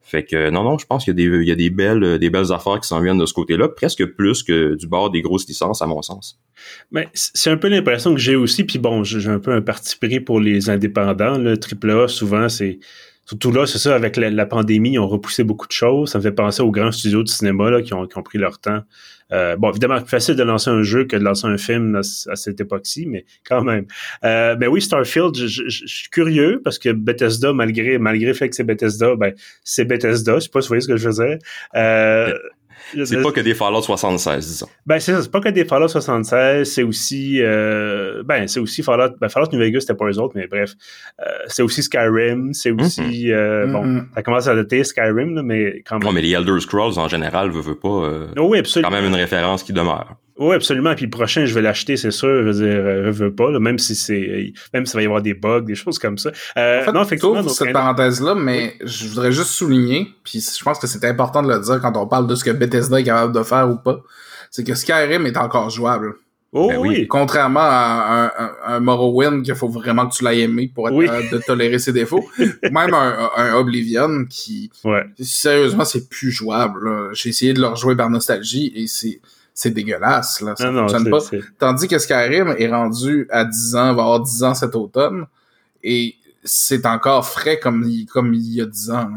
Fait 0.08 0.23
que 0.23 0.51
non, 0.51 0.63
non, 0.63 0.78
je 0.78 0.86
pense 0.86 1.04
qu'il 1.04 1.19
y 1.19 1.23
a 1.25 1.30
des, 1.30 1.38
il 1.38 1.47
y 1.47 1.51
a 1.51 1.56
des 1.56 1.71
belles, 1.71 2.19
des 2.19 2.30
belles 2.30 2.54
affaires 2.54 2.80
qui 2.80 2.88
s'en 2.88 3.01
viennent 3.01 3.17
de 3.17 3.25
ce 3.25 3.34
côté-là, 3.34 3.67
presque 3.69 4.06
plus 4.06 4.43
que 4.43 4.75
du 4.75 4.86
bord 4.86 5.10
des 5.10 5.23
grosses 5.23 5.47
licences, 5.47 5.82
à 5.82 5.88
mon 5.88 6.04
sens. 6.04 6.39
Mais 6.91 7.08
c'est 7.15 7.49
un 7.49 7.58
peu 7.58 7.69
l'impression 7.69 8.13
que 8.13 8.19
j'ai 8.19 8.36
aussi, 8.36 8.63
puis 8.63 8.78
bon, 8.78 9.04
j'ai 9.04 9.28
un 9.28 9.39
peu 9.39 9.51
un 9.51 9.62
parti 9.62 9.97
pris 9.97 10.19
pour 10.19 10.39
les 10.39 10.69
indépendants. 10.69 11.39
Le 11.39 11.56
AAA, 11.58 12.08
souvent, 12.08 12.49
c'est 12.49 12.78
Surtout 13.26 13.52
là, 13.52 13.66
c'est 13.66 13.80
ça, 13.80 13.96
avec 13.96 14.18
la, 14.18 14.46
pandémie, 14.46 14.94
ils 14.94 15.00
ont 15.00 15.08
repoussé 15.08 15.44
beaucoup 15.44 15.68
de 15.68 15.72
choses. 15.72 16.12
Ça 16.12 16.20
me 16.20 16.24
fait 16.24 16.32
penser 16.32 16.62
aux 16.62 16.72
grands 16.72 16.92
studios 16.92 17.24
de 17.24 17.28
cinéma 17.28 17.72
là, 17.72 17.82
qui, 17.82 17.94
ont, 17.94 18.06
qui 18.06 18.22
pris 18.22 18.38
leur 18.38 18.60
temps. 18.60 18.84
Euh, 19.32 19.56
bon, 19.56 19.72
évidemment, 19.72 20.00
plus 20.00 20.10
facile 20.10 20.36
de 20.36 20.44
lancer 20.44 20.70
un 20.70 20.84
jeu 20.84 21.06
que 21.06 21.16
de 21.16 21.24
lancer 21.24 21.48
un 21.48 21.58
film 21.58 21.96
à, 21.96 22.04
cette 22.04 22.62
époque-ci, 22.62 23.08
mais 23.08 23.26
quand 23.44 23.64
même. 23.64 23.86
Euh, 24.24 24.56
ben 24.56 24.68
oui, 24.68 24.82
Starfield, 24.82 25.36
je, 25.36 25.70
suis 25.70 26.10
curieux 26.10 26.62
parce 26.64 26.78
que 26.78 26.92
Bethesda, 26.92 27.52
malgré 27.52 27.98
malgré 27.98 28.28
le 28.28 28.34
fait 28.34 28.50
que 28.50 28.56
c'est 28.56 28.64
Bethesda, 28.64 29.16
ben 29.16 29.34
c'est 29.64 29.86
Bethesda. 29.86 30.36
Je 30.36 30.42
sais 30.42 30.50
pas 30.50 30.62
si 30.62 30.68
vous 30.68 30.70
voyez 30.70 30.82
ce 30.82 30.88
que 30.88 30.98
je 30.98 31.08
faisais. 31.08 31.40
Euh, 31.76 32.34
c'est 33.04 33.22
pas 33.22 33.32
que 33.32 33.42
des 33.42 33.54
Fallout 33.54 33.82
76, 33.82 34.48
disons. 34.48 34.68
Ben, 34.86 35.00
c'est 35.00 35.14
ça, 35.14 35.22
c'est 35.22 35.32
pas 35.32 35.42
que 35.42 35.50
des 35.50 35.66
Fallout 35.66 35.88
76, 35.88 36.70
c'est 36.70 36.84
aussi, 36.84 37.42
euh, 37.42 38.24
ben, 38.24 38.48
c'est 38.48 38.60
aussi 38.60 38.84
Fallout, 38.84 39.16
ben, 39.20 39.30
Fallout 39.30 39.48
New 39.52 39.60
Vegas, 39.60 39.82
c'était 39.82 39.96
pas 39.96 40.06
eux 40.06 40.20
autres, 40.20 40.34
mais 40.36 40.48
bref, 40.48 40.74
euh, 41.22 41.26
c'est 41.48 41.64
aussi 41.64 41.84
Skyrim, 41.84 42.54
c'est 42.54 42.72
mhm. 42.72 42.82
aussi, 42.82 43.32
euh, 43.32 43.68
bon, 43.68 43.84
mhm. 43.84 44.08
ça 44.16 44.24
commence 44.24 44.48
à 44.48 44.56
dater 44.56 44.84
Skyrim, 44.84 45.36
là, 45.36 45.44
mais 45.44 45.84
quand 45.86 46.00
même. 46.00 46.08
Non, 46.08 46.14
mais 46.14 46.22
les 46.22 46.32
Elder 46.32 46.60
Scrolls, 46.60 46.98
en 46.98 47.08
général, 47.08 47.52
veut, 47.52 47.62
veut 47.62 47.76
pas, 47.76 47.88
euh, 47.88 48.28
oh 48.38 48.48
oui, 48.50 48.60
absolument. 48.60 48.90
quand 48.90 48.96
même 48.96 49.06
une 49.06 49.16
référence 49.16 49.64
qui 49.64 49.74
demeure. 49.74 50.16
Oui, 50.38 50.54
absolument. 50.54 50.93
Puis 50.95 51.06
le 51.06 51.12
prochain, 51.12 51.45
je 51.45 51.54
vais 51.54 51.62
l'acheter, 51.62 51.95
c'est 51.95 52.12
sûr. 52.12 52.28
Je 52.28 52.43
veux 52.43 52.54
dire, 52.54 53.13
je 53.13 53.24
veux 53.24 53.34
pas, 53.34 53.50
là, 53.52 53.60
même 53.60 53.80
si 53.80 53.95
c'est, 53.95 54.54
même 54.74 54.86
s'il 54.86 54.95
va 54.95 55.02
y 55.02 55.06
avoir 55.06 55.21
des 55.21 55.34
bugs, 55.34 55.62
des 55.62 55.76
choses 55.76 55.98
comme 55.98 56.17
ça. 56.17 56.32
Euh, 56.58 56.82
en 56.82 56.86
fait, 56.86 56.91
non, 56.91 57.04
effectivement. 57.04 57.41
Donc, 57.41 57.52
cette 57.52 57.71
parenthèse-là, 57.71 58.36
mais 58.36 58.76
je 58.84 59.08
voudrais 59.08 59.32
juste 59.32 59.52
souligner, 59.52 60.08
puis 60.24 60.41
je 60.41 60.63
pense 60.63 60.78
que 60.80 60.88
c'est 60.88 61.06
important 61.06 61.41
de 61.41 61.48
le 61.48 61.60
dire 61.60 61.80
quand 61.82 61.95
on 61.95 62.08
parle 62.08 62.28
de 62.28 62.36
ce 62.36 62.43
que 62.43 62.52
Bethesda 62.52 63.00
est 63.00 63.04
capable 63.04 63.34
de 63.34 63.43
faire 63.43 63.69
ou 63.69 63.78
pas, 63.78 64.02
c'est 64.52 64.65
que 64.65 64.76
Skyrim 64.76 65.26
est 65.26 65.38
encore 65.38 65.69
jouable. 65.69 66.15
Oh 66.58 66.69
ben 66.69 66.78
oui. 66.78 67.06
Contrairement 67.08 67.60
à 67.60 68.32
un, 68.38 68.76
un, 68.76 68.80
Morrowind 68.80 69.43
qu'il 69.43 69.56
faut 69.56 69.67
vraiment 69.67 70.08
que 70.08 70.15
tu 70.15 70.24
l'aies 70.24 70.39
aimé 70.39 70.71
pour 70.74 70.88
être 70.88 71.04
capable 71.04 71.30
de 71.30 71.38
tolérer 71.45 71.80
ses 71.80 71.91
défauts. 71.91 72.24
Même 72.39 72.93
un, 72.93 73.30
un, 73.36 73.56
Oblivion 73.56 74.24
qui, 74.30 74.71
ouais. 74.86 75.04
sérieusement, 75.19 75.84
c'est 75.84 76.08
plus 76.08 76.32
jouable. 76.32 77.10
J'ai 77.13 77.30
essayé 77.30 77.54
de 77.54 77.60
le 77.60 77.67
rejouer 77.67 77.98
par 77.98 78.10
nostalgie 78.10 78.71
et 78.74 78.88
c'est 78.88 79.19
c'est 79.56 79.72
dégueulasse, 79.72 80.41
là. 80.41 80.54
Ça 80.58 80.72
fonctionne 80.72 81.10
pas. 81.10 81.20
Tandis 81.58 81.88
que 81.88 81.98
Skyrim 81.98 82.56
est 82.60 82.68
rendu 82.68 83.26
à 83.32 83.46
10 83.46 83.76
ans, 83.76 83.96
va 83.96 84.04
avoir 84.04 84.20
10 84.20 84.44
ans 84.44 84.54
cet 84.54 84.76
automne, 84.76 85.26
et 85.82 86.15
c'est 86.44 86.86
encore 86.86 87.26
frais 87.26 87.58
comme, 87.58 87.89
comme 88.12 88.34
il 88.34 88.54
y 88.54 88.62
a 88.62 88.65
10 88.65 88.91
ans. 88.91 89.10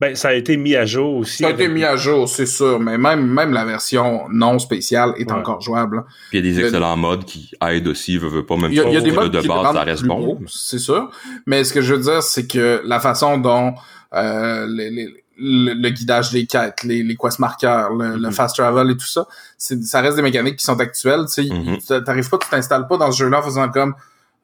Ben, 0.00 0.14
ça 0.14 0.28
a 0.28 0.34
été 0.34 0.56
mis 0.56 0.76
à 0.76 0.86
jour 0.86 1.16
aussi. 1.16 1.38
Ça 1.42 1.48
a 1.48 1.50
été 1.50 1.66
mis 1.66 1.84
à 1.84 1.96
jour, 1.96 2.28
c'est 2.28 2.46
sûr, 2.46 2.78
mais 2.78 2.98
même, 2.98 3.26
même 3.26 3.52
la 3.52 3.64
version 3.64 4.28
non 4.30 4.58
spéciale 4.58 5.14
est 5.16 5.30
encore 5.32 5.60
jouable. 5.60 6.04
Puis 6.30 6.38
il 6.38 6.46
y 6.46 6.50
a 6.50 6.52
des 6.52 6.64
excellents 6.64 6.96
modes 6.96 7.24
qui 7.24 7.50
aident 7.60 7.88
aussi, 7.88 8.16
veut, 8.16 8.28
veut 8.28 8.46
pas, 8.46 8.56
même 8.56 8.70
si 8.70 8.76
il 8.76 8.92
y 8.92 8.96
a 8.96 9.00
des 9.00 9.12
modes 9.12 9.32
de 9.32 9.46
base, 9.46 9.74
ça 9.74 9.82
reste 9.82 10.04
bon. 10.04 10.40
c'est 10.46 10.78
sûr. 10.78 11.10
Mais 11.46 11.64
ce 11.64 11.72
que 11.72 11.80
je 11.80 11.94
veux 11.94 12.02
dire, 12.02 12.22
c'est 12.22 12.46
que 12.46 12.80
la 12.84 13.00
façon 13.00 13.38
dont 13.38 13.74
euh, 14.14 14.66
les, 14.68 14.90
les 14.90 15.23
le, 15.38 15.90
guidage 15.90 16.30
des 16.30 16.46
quêtes, 16.46 16.82
les, 16.84 17.02
les 17.02 17.16
quest 17.16 17.38
marqueurs, 17.38 17.92
le, 17.94 18.16
le, 18.16 18.28
mhm. 18.28 18.32
fast 18.32 18.56
travel 18.56 18.90
et 18.90 18.96
tout 18.96 19.06
ça, 19.06 19.26
ça 19.56 20.00
reste 20.00 20.16
des 20.16 20.22
mécaniques 20.22 20.56
qui 20.56 20.64
sont 20.64 20.78
actuelles. 20.78 21.24
Tu 21.32 21.42
mhm. 21.50 21.78
t'arrives 22.04 22.28
pas, 22.28 22.38
tu 22.38 22.48
t'installes 22.48 22.86
pas 22.86 22.96
dans 22.96 23.10
ce 23.10 23.18
jeu-là 23.18 23.40
en 23.40 23.42
faisant 23.42 23.68
comme 23.68 23.94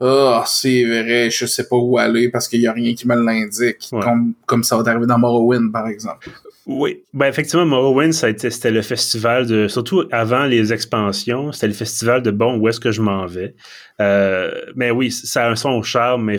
oh, 0.01 0.41
c'est 0.47 0.85
vrai, 0.85 1.31
je 1.31 1.47
sais 1.47 1.69
pas 1.69 1.77
où 1.77 1.99
aller 1.99 2.29
parce 2.31 2.49
qu'il 2.49 2.61
y 2.61 2.67
a 2.67 2.73
rien 2.73 2.95
qui 2.95 3.07
me 3.07 3.15
l'indique, 3.15 3.91
comme, 3.91 4.33
comme 4.47 4.65
ça 4.65 4.77
va 4.77 4.83
t'arriver 4.83 5.07
dans 5.07 5.19
Morrowind, 5.19 5.71
par 5.71 5.87
exemple. 5.87 6.31
Oui, 6.67 7.03
ben 7.13 7.27
effectivement, 7.27 7.67
Morrowind, 7.67 8.13
ça 8.13 8.29
c'était 8.37 8.71
le 8.71 8.83
festival 8.83 9.47
de, 9.47 9.69
surtout 9.69 10.05
avant 10.11 10.45
les 10.45 10.73
expansions, 10.73 11.53
c'était 11.53 11.69
le 11.69 11.75
festival 11.75 12.23
de 12.23 12.31
bon, 12.31 12.59
où 12.59 12.69
est-ce 12.69 12.81
que 12.81 12.93
je 12.93 13.03
m'en 13.03 13.27
vais. 13.27 13.55
Euh, 14.01 14.51
mais 14.75 14.91
oui, 14.91 15.11
ça 15.11 15.49
a 15.49 15.57
son 15.57 15.83
charme, 15.83 16.25
mais 16.25 16.39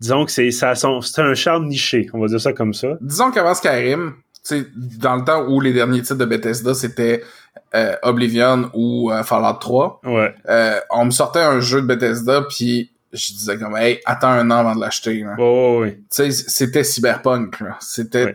disons 0.00 0.24
que 0.24 0.32
c'est 0.32 0.50
ça 0.50 0.74
c'est 0.74 1.22
un 1.22 1.34
charme 1.34 1.66
niché, 1.66 2.08
on 2.12 2.20
va 2.20 2.26
dire 2.26 2.40
ça 2.40 2.52
comme 2.52 2.74
ça. 2.74 2.96
Disons 3.00 3.30
qu'avant 3.30 3.54
Skyrim, 3.54 4.14
tu 4.46 4.66
dans 4.98 5.16
le 5.16 5.24
temps 5.24 5.46
où 5.48 5.60
les 5.60 5.72
derniers 5.72 6.02
titres 6.02 6.14
de 6.16 6.24
Bethesda 6.24 6.74
c'était 6.74 7.22
euh, 7.74 7.94
Oblivion 8.02 8.70
ou 8.74 9.10
euh, 9.10 9.22
Fallout 9.22 9.58
3, 9.60 10.00
ouais. 10.04 10.34
euh, 10.48 10.80
on 10.90 11.06
me 11.06 11.10
sortait 11.10 11.40
un 11.40 11.60
jeu 11.60 11.82
de 11.82 11.86
Bethesda 11.86 12.42
puis 12.48 12.90
je 13.12 13.32
disais 13.32 13.58
comme 13.58 13.76
hey 13.76 14.00
attends 14.06 14.30
un 14.30 14.50
an 14.50 14.58
avant 14.58 14.76
de 14.76 14.80
l'acheter 14.80 15.24
oh, 15.36 15.80
oui. 15.82 15.96
tu 15.96 16.04
sais 16.10 16.30
c'était 16.30 16.84
cyberpunk 16.84 17.58
c'était 17.80 18.32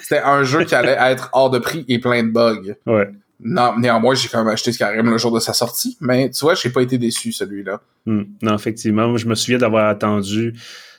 c'était 0.00 0.20
un 0.22 0.42
jeu 0.42 0.64
qui 0.64 0.74
allait 0.74 0.98
être 1.00 1.30
hors 1.32 1.48
de 1.48 1.58
prix 1.58 1.86
et 1.88 1.98
plein 1.98 2.22
de 2.22 2.30
bugs 2.30 2.74
ouais 2.86 3.08
non, 3.44 3.76
néanmoins, 3.76 4.14
j'ai 4.14 4.28
quand 4.28 4.38
même 4.38 4.52
acheté 4.52 4.72
Skyrim 4.72 5.10
le 5.10 5.18
jour 5.18 5.32
de 5.32 5.40
sa 5.40 5.52
sortie, 5.52 5.96
mais 6.00 6.30
tu 6.30 6.40
vois, 6.42 6.54
j'ai 6.54 6.70
pas 6.70 6.82
été 6.82 6.96
déçu, 6.96 7.32
celui-là. 7.32 7.80
Hmm. 8.06 8.22
Non, 8.40 8.54
effectivement, 8.54 9.16
je 9.16 9.26
me 9.26 9.34
souviens 9.34 9.58
d'avoir 9.58 9.88
attendu 9.88 10.54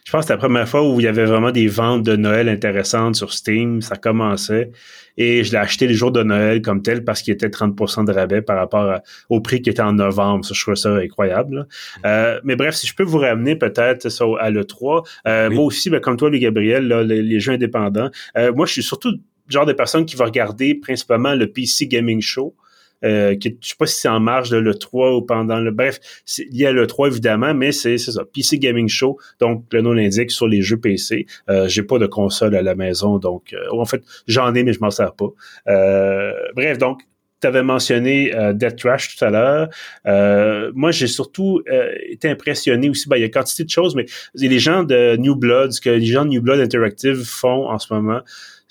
je 0.06 0.12
pense 0.12 0.20
que 0.20 0.24
c'était 0.24 0.34
la 0.34 0.40
première 0.40 0.68
fois 0.68 0.88
où 0.88 1.00
il 1.00 1.04
y 1.04 1.08
avait 1.08 1.26
vraiment 1.26 1.52
des 1.52 1.68
ventes 1.68 2.04
de 2.04 2.16
Noël 2.16 2.50
intéressantes 2.50 3.16
sur 3.16 3.32
Steam. 3.32 3.82
Ça 3.82 3.96
commençait. 3.96 4.72
Et 5.18 5.44
je 5.44 5.52
l'ai 5.52 5.58
acheté 5.58 5.88
les 5.88 5.94
jours 5.94 6.12
de 6.12 6.24
Noël 6.24 6.62
comme 6.62 6.82
tel 6.82 7.06
parce 7.06 7.22
qu'il 7.22 7.34
était 7.34 7.48
30% 7.48 8.06
de 8.06 8.12
rabais 8.12 8.42
par 8.42 8.58
rapport 8.58 9.00
au 9.30 9.40
prix 9.40 9.62
qui 9.62 9.70
était 9.70 9.82
en 9.82 9.94
novembre. 9.94 10.44
Ça, 10.44 10.54
je 10.54 10.62
trouve 10.62 10.76
ça 10.76 10.96
incroyable. 10.96 11.68
Euh, 12.06 12.40
mais 12.44 12.56
bref, 12.56 12.76
si 12.76 12.86
je 12.86 12.96
peux 12.96 13.04
vous 13.04 13.20
ramener 13.20 13.56
peut-être 13.56 14.08
à 14.40 14.50
l'E3. 14.50 15.08
Euh, 15.28 15.50
Moi 15.50 15.64
aussi, 15.64 15.90
ben, 15.90 16.02
comme 16.02 16.18
toi, 16.18 16.30
le 16.30 16.38
Gabriel, 16.38 16.88
là, 16.88 17.04
les, 17.04 17.40
jeux 17.40 17.54
indépendants. 17.54 18.10
Euh, 18.38 18.52
moi, 18.54 18.66
je 18.66 18.74
suis 18.74 18.84
surtout 18.84 19.12
le 19.12 19.20
genre 19.52 19.66
de 19.66 19.74
personne 19.74 20.06
qui 20.06 20.16
va 20.16 20.26
regarder 20.26 20.76
principalement 20.76 21.34
le 21.34 21.48
PC 21.48 21.88
Gaming 21.88 22.22
Show. 22.22 22.56
Euh, 23.04 23.36
qui, 23.36 23.58
je 23.62 23.70
sais 23.70 23.76
pas 23.78 23.86
si 23.86 24.00
c'est 24.00 24.08
en 24.08 24.20
marge 24.20 24.50
de 24.50 24.58
l'E3 24.58 25.18
ou 25.18 25.22
pendant 25.22 25.60
le... 25.60 25.72
Bref, 25.72 26.00
il 26.38 26.58
y 26.58 26.66
a 26.66 26.72
l'E3 26.72 27.08
évidemment, 27.08 27.54
mais 27.54 27.72
c'est 27.72 27.98
ça, 27.98 28.24
PC 28.34 28.60
Gaming 28.60 28.88
Show, 28.88 29.18
donc 29.40 29.66
le 29.72 29.82
nom 29.82 29.94
l'indique 29.94 30.32
sur 30.32 30.48
les 30.48 30.62
jeux 30.62 30.78
PC. 30.78 31.26
Euh, 31.50 31.68
J'ai 31.68 31.84
pas 31.84 32.00
de 32.00 32.08
console 32.08 32.56
à 32.56 32.62
la 32.62 32.76
maison, 32.76 33.18
donc 33.18 33.54
euh, 33.54 33.66
en 33.72 33.86
fait, 33.86 34.04
j'en 34.28 34.54
ai, 34.56 34.64
mais 34.64 34.74
je 34.74 34.80
m'en 34.80 34.92
sers 34.92 35.14
pas. 35.14 35.30
Euh, 35.68 36.34
bref, 36.56 36.78
donc 36.78 37.02
tu 37.44 37.48
avais 37.48 37.64
mentionné 37.64 38.34
euh, 38.36 38.54
Death 38.54 38.78
Trash 38.78 39.16
tout 39.16 39.26
à 39.26 39.30
l'heure. 39.30 39.70
Euh, 40.06 40.72
moi, 40.76 40.92
j'ai 40.92 41.08
surtout 41.08 41.62
été 42.10 42.30
impressionné 42.30 42.90
aussi. 42.90 43.08
Ben, 43.08 43.18
il 43.18 43.22
y 43.22 43.26
a 43.26 43.30
quantité 43.30 43.64
de 43.64 43.70
choses, 43.70 43.96
mais 43.96 44.06
les 44.36 44.60
gens 44.60 44.84
de 44.84 45.16
New 45.18 45.36
Blood, 45.36 45.72
ce 45.72 45.82
que 45.82 45.90
les 45.90 46.06
gens 46.06 46.26
de 46.26 46.30
New 46.30 46.42
Blood 46.42 46.60
Interactive 46.60 47.24
font 47.24 47.70
en 47.70 47.80
ce 47.80 47.94
moment, 47.94 48.22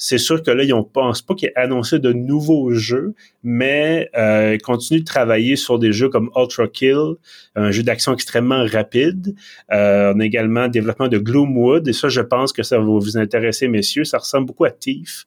c'est 0.04 0.18
sûr 0.18 0.42
que 0.42 0.50
là, 0.50 0.64
ils 0.64 0.74
ne 0.74 0.82
pensent 0.82 1.22
pas 1.22 1.36
qu'ils 1.36 1.50
aient 1.50 1.56
annoncé 1.56 2.00
de 2.00 2.12
nouveaux 2.12 2.72
jeux, 2.72 3.14
mais 3.44 4.10
euh, 4.16 4.54
ils 4.54 4.60
continuent 4.60 4.98
de 4.98 5.04
travailler 5.04 5.54
sur 5.54 5.78
des 5.78 5.92
jeux 5.92 6.08
comme 6.08 6.28
Ultra 6.36 6.66
Kill, 6.66 7.14
un 7.54 7.70
jeu 7.70 7.84
d'action 7.84 8.12
extrêmement 8.12 8.66
rapide. 8.66 9.36
Euh, 9.72 10.12
on 10.12 10.18
a 10.18 10.24
également 10.24 10.64
le 10.64 10.70
développement 10.70 11.06
de 11.06 11.18
Gloomwood, 11.18 11.86
et 11.86 11.92
ça, 11.92 12.08
je 12.08 12.20
pense 12.20 12.52
que 12.52 12.64
ça 12.64 12.78
va 12.78 12.84
vous 12.84 13.16
intéresser, 13.16 13.68
messieurs. 13.68 14.02
Ça 14.02 14.18
ressemble 14.18 14.46
beaucoup 14.46 14.64
à 14.64 14.72
Thief, 14.72 15.24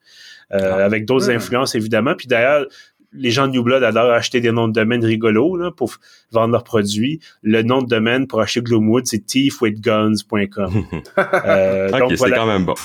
euh, 0.52 0.74
ah. 0.74 0.84
avec 0.84 1.06
d'autres 1.06 1.30
influences, 1.30 1.74
évidemment. 1.76 2.16
Puis 2.16 2.28
d'ailleurs, 2.28 2.66
les 3.18 3.32
gens 3.32 3.48
de 3.48 3.54
New 3.54 3.64
Blood 3.64 3.84
adorent 3.84 4.12
acheter 4.12 4.42
des 4.42 4.52
noms 4.52 4.68
de 4.68 4.74
domaine 4.74 5.04
rigolos 5.04 5.58
là, 5.58 5.72
pour 5.72 5.96
vendre 6.32 6.52
leurs 6.52 6.64
produits. 6.64 7.20
Le 7.42 7.62
nom 7.64 7.82
de 7.82 7.88
domaine 7.88 8.28
pour 8.28 8.42
acheter 8.42 8.62
Gloomwood, 8.62 9.06
c'est 9.06 9.26
thiefwithguns.com. 9.26 10.86
euh, 11.18 11.92
donc 11.92 12.14
c'est 12.18 12.32
quand 12.32 12.48
même 12.48 12.66
bon. 12.66 12.76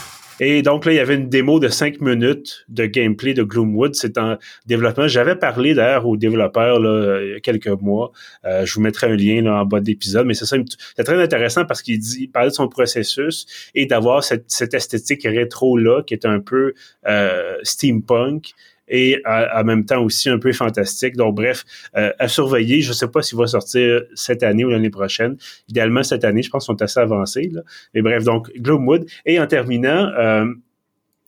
Et 0.42 0.62
donc 0.62 0.86
là, 0.86 0.92
il 0.92 0.96
y 0.96 1.00
avait 1.00 1.16
une 1.16 1.28
démo 1.28 1.60
de 1.60 1.68
cinq 1.68 2.00
minutes 2.00 2.64
de 2.70 2.86
gameplay 2.86 3.34
de 3.34 3.42
Gloomwood. 3.42 3.94
C'est 3.94 4.16
en 4.16 4.38
développement. 4.64 5.06
J'avais 5.06 5.36
parlé 5.36 5.74
d'ailleurs 5.74 6.06
aux 6.06 6.16
développeurs 6.16 6.80
là, 6.80 7.20
il 7.22 7.32
y 7.32 7.34
a 7.34 7.40
quelques 7.40 7.68
mois. 7.68 8.10
Euh, 8.46 8.64
je 8.64 8.74
vous 8.74 8.80
mettrai 8.80 9.08
un 9.08 9.16
lien 9.16 9.42
là, 9.42 9.60
en 9.60 9.66
bas 9.66 9.80
de 9.80 9.86
l'épisode. 9.86 10.26
Mais 10.26 10.32
c'est 10.32 10.46
ça, 10.46 10.56
c'est 10.96 11.04
très 11.04 11.22
intéressant 11.22 11.66
parce 11.66 11.82
qu'il 11.82 11.98
dit, 11.98 12.22
il 12.22 12.28
parlait 12.28 12.48
de 12.48 12.54
son 12.54 12.68
processus 12.68 13.70
et 13.74 13.84
d'avoir 13.84 14.24
cette, 14.24 14.46
cette 14.48 14.72
esthétique 14.72 15.24
rétro 15.24 15.76
là 15.76 16.02
qui 16.02 16.14
est 16.14 16.24
un 16.24 16.40
peu 16.40 16.72
euh, 17.06 17.56
steampunk 17.62 18.54
et 18.90 19.22
en 19.24 19.64
même 19.64 19.86
temps 19.86 20.02
aussi 20.02 20.28
un 20.28 20.38
peu 20.38 20.52
fantastique. 20.52 21.16
Donc 21.16 21.36
bref, 21.36 21.64
à 21.94 22.28
surveiller. 22.28 22.82
Je 22.82 22.88
ne 22.88 22.94
sais 22.94 23.08
pas 23.08 23.22
s'il 23.22 23.38
va 23.38 23.46
sortir 23.46 24.02
cette 24.14 24.42
année 24.42 24.64
ou 24.64 24.68
l'année 24.68 24.90
prochaine. 24.90 25.36
Idéalement 25.68 26.02
cette 26.02 26.24
année, 26.24 26.42
je 26.42 26.50
pense 26.50 26.66
qu'ils 26.66 26.74
sont 26.74 26.82
assez 26.82 27.00
avancés. 27.00 27.50
Là. 27.52 27.62
Mais 27.94 28.02
bref, 28.02 28.24
donc 28.24 28.50
Gloomwood. 28.56 29.06
Et 29.24 29.40
en 29.40 29.46
terminant, 29.46 30.10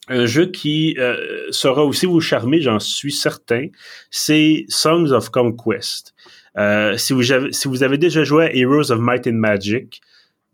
un 0.09 0.25
jeu 0.25 0.47
qui 0.47 0.95
euh, 0.99 1.15
saura 1.51 1.83
aussi 1.85 2.05
vous 2.05 2.19
charmer, 2.19 2.61
j'en 2.61 2.79
suis 2.79 3.11
certain, 3.11 3.67
c'est 4.11 4.65
Songs 4.67 5.11
of 5.11 5.29
Conquest. 5.29 6.13
Euh, 6.57 6.97
si, 6.97 7.13
vous 7.13 7.31
avez, 7.31 7.51
si 7.53 7.67
vous 7.67 7.83
avez 7.83 7.97
déjà 7.97 8.23
joué 8.23 8.45
à 8.45 8.55
Heroes 8.55 8.91
of 8.91 8.99
Might 8.99 9.27
and 9.27 9.33
Magic, 9.33 10.01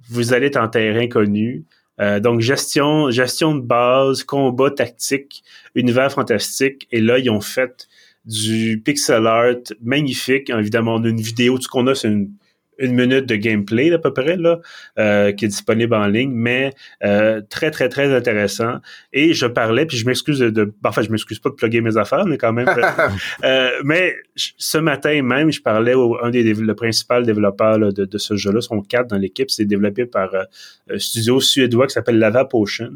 vous 0.10 0.34
allez 0.34 0.48
être 0.48 0.58
en 0.58 0.68
terrain 0.68 1.08
connu. 1.08 1.66
Euh, 2.00 2.20
donc, 2.20 2.40
gestion, 2.40 3.12
gestion 3.12 3.56
de 3.56 3.62
base, 3.62 4.24
combat 4.24 4.72
tactique, 4.72 5.44
univers 5.76 6.12
fantastique. 6.12 6.88
Et 6.92 7.02
là, 7.02 7.20
ils 7.20 7.30
ont 7.30 7.42
fait 7.42 7.88
du 8.26 8.82
pixel 8.84 9.28
art 9.28 9.56
magnifique. 9.82 10.50
Évidemment, 10.50 10.96
on 10.96 11.04
a 11.04 11.10
une 11.10 11.22
vidéo. 11.22 11.58
Tout 11.58 11.64
ce 11.64 11.68
qu'on 11.68 11.88
a, 11.88 11.96
c'est 11.96 12.08
une 12.08 12.32
une 12.80 12.94
minute 12.94 13.26
de 13.26 13.36
gameplay 13.36 13.92
à 13.94 14.00
peu 14.00 14.14
près 14.14 14.38
là, 14.38 14.60
euh, 14.98 15.32
qui 15.32 15.46
est 15.46 15.50
disponible 15.50 15.94
en 15.94 16.08
ligne, 16.08 16.32
mais 16.34 16.72
euh, 17.04 17.42
très 17.50 17.72
très 17.72 17.90
très 17.90 18.14
intéressant. 18.16 18.80
Et 19.14 19.34
je 19.34 19.46
parlais, 19.46 19.86
puis 19.86 19.98
je 19.98 20.06
m'excuse 20.06 20.40
de, 20.40 20.50
de 20.50 20.74
enfin 20.84 21.02
je 21.02 21.10
m'excuse 21.10 21.40
pas 21.40 21.50
de 21.50 21.56
plugger 21.56 21.82
mes 21.82 21.98
affaires, 21.98 22.26
mais 22.26 22.38
quand 22.38 22.54
même. 22.54 22.70
euh, 23.44 23.70
mais 23.84 24.16
ce 24.36 24.78
matin 24.78 25.22
même, 25.22 25.52
je 25.52 25.62
parlais 25.62 25.94
au 25.94 26.18
un 26.24 26.30
des 26.30 26.54
le 26.54 26.76
principal 26.76 27.26
développeur 27.26 27.80
de, 27.80 28.06
de, 28.06 28.18
ce 28.18 28.36
jeu-là, 28.36 28.62
son 28.62 28.82
cadre 28.82 29.10
dans 29.10 29.18
l'équipe, 29.18 29.52
c'est 29.52 29.66
développé 29.66 30.06
par 30.06 30.34
euh, 30.34 30.44
un 30.90 30.98
studio 30.98 31.40
suédois 31.40 31.88
qui 31.88 31.94
s'appelle 31.94 32.20
Lava 32.20 32.46
Potion. 32.46 32.92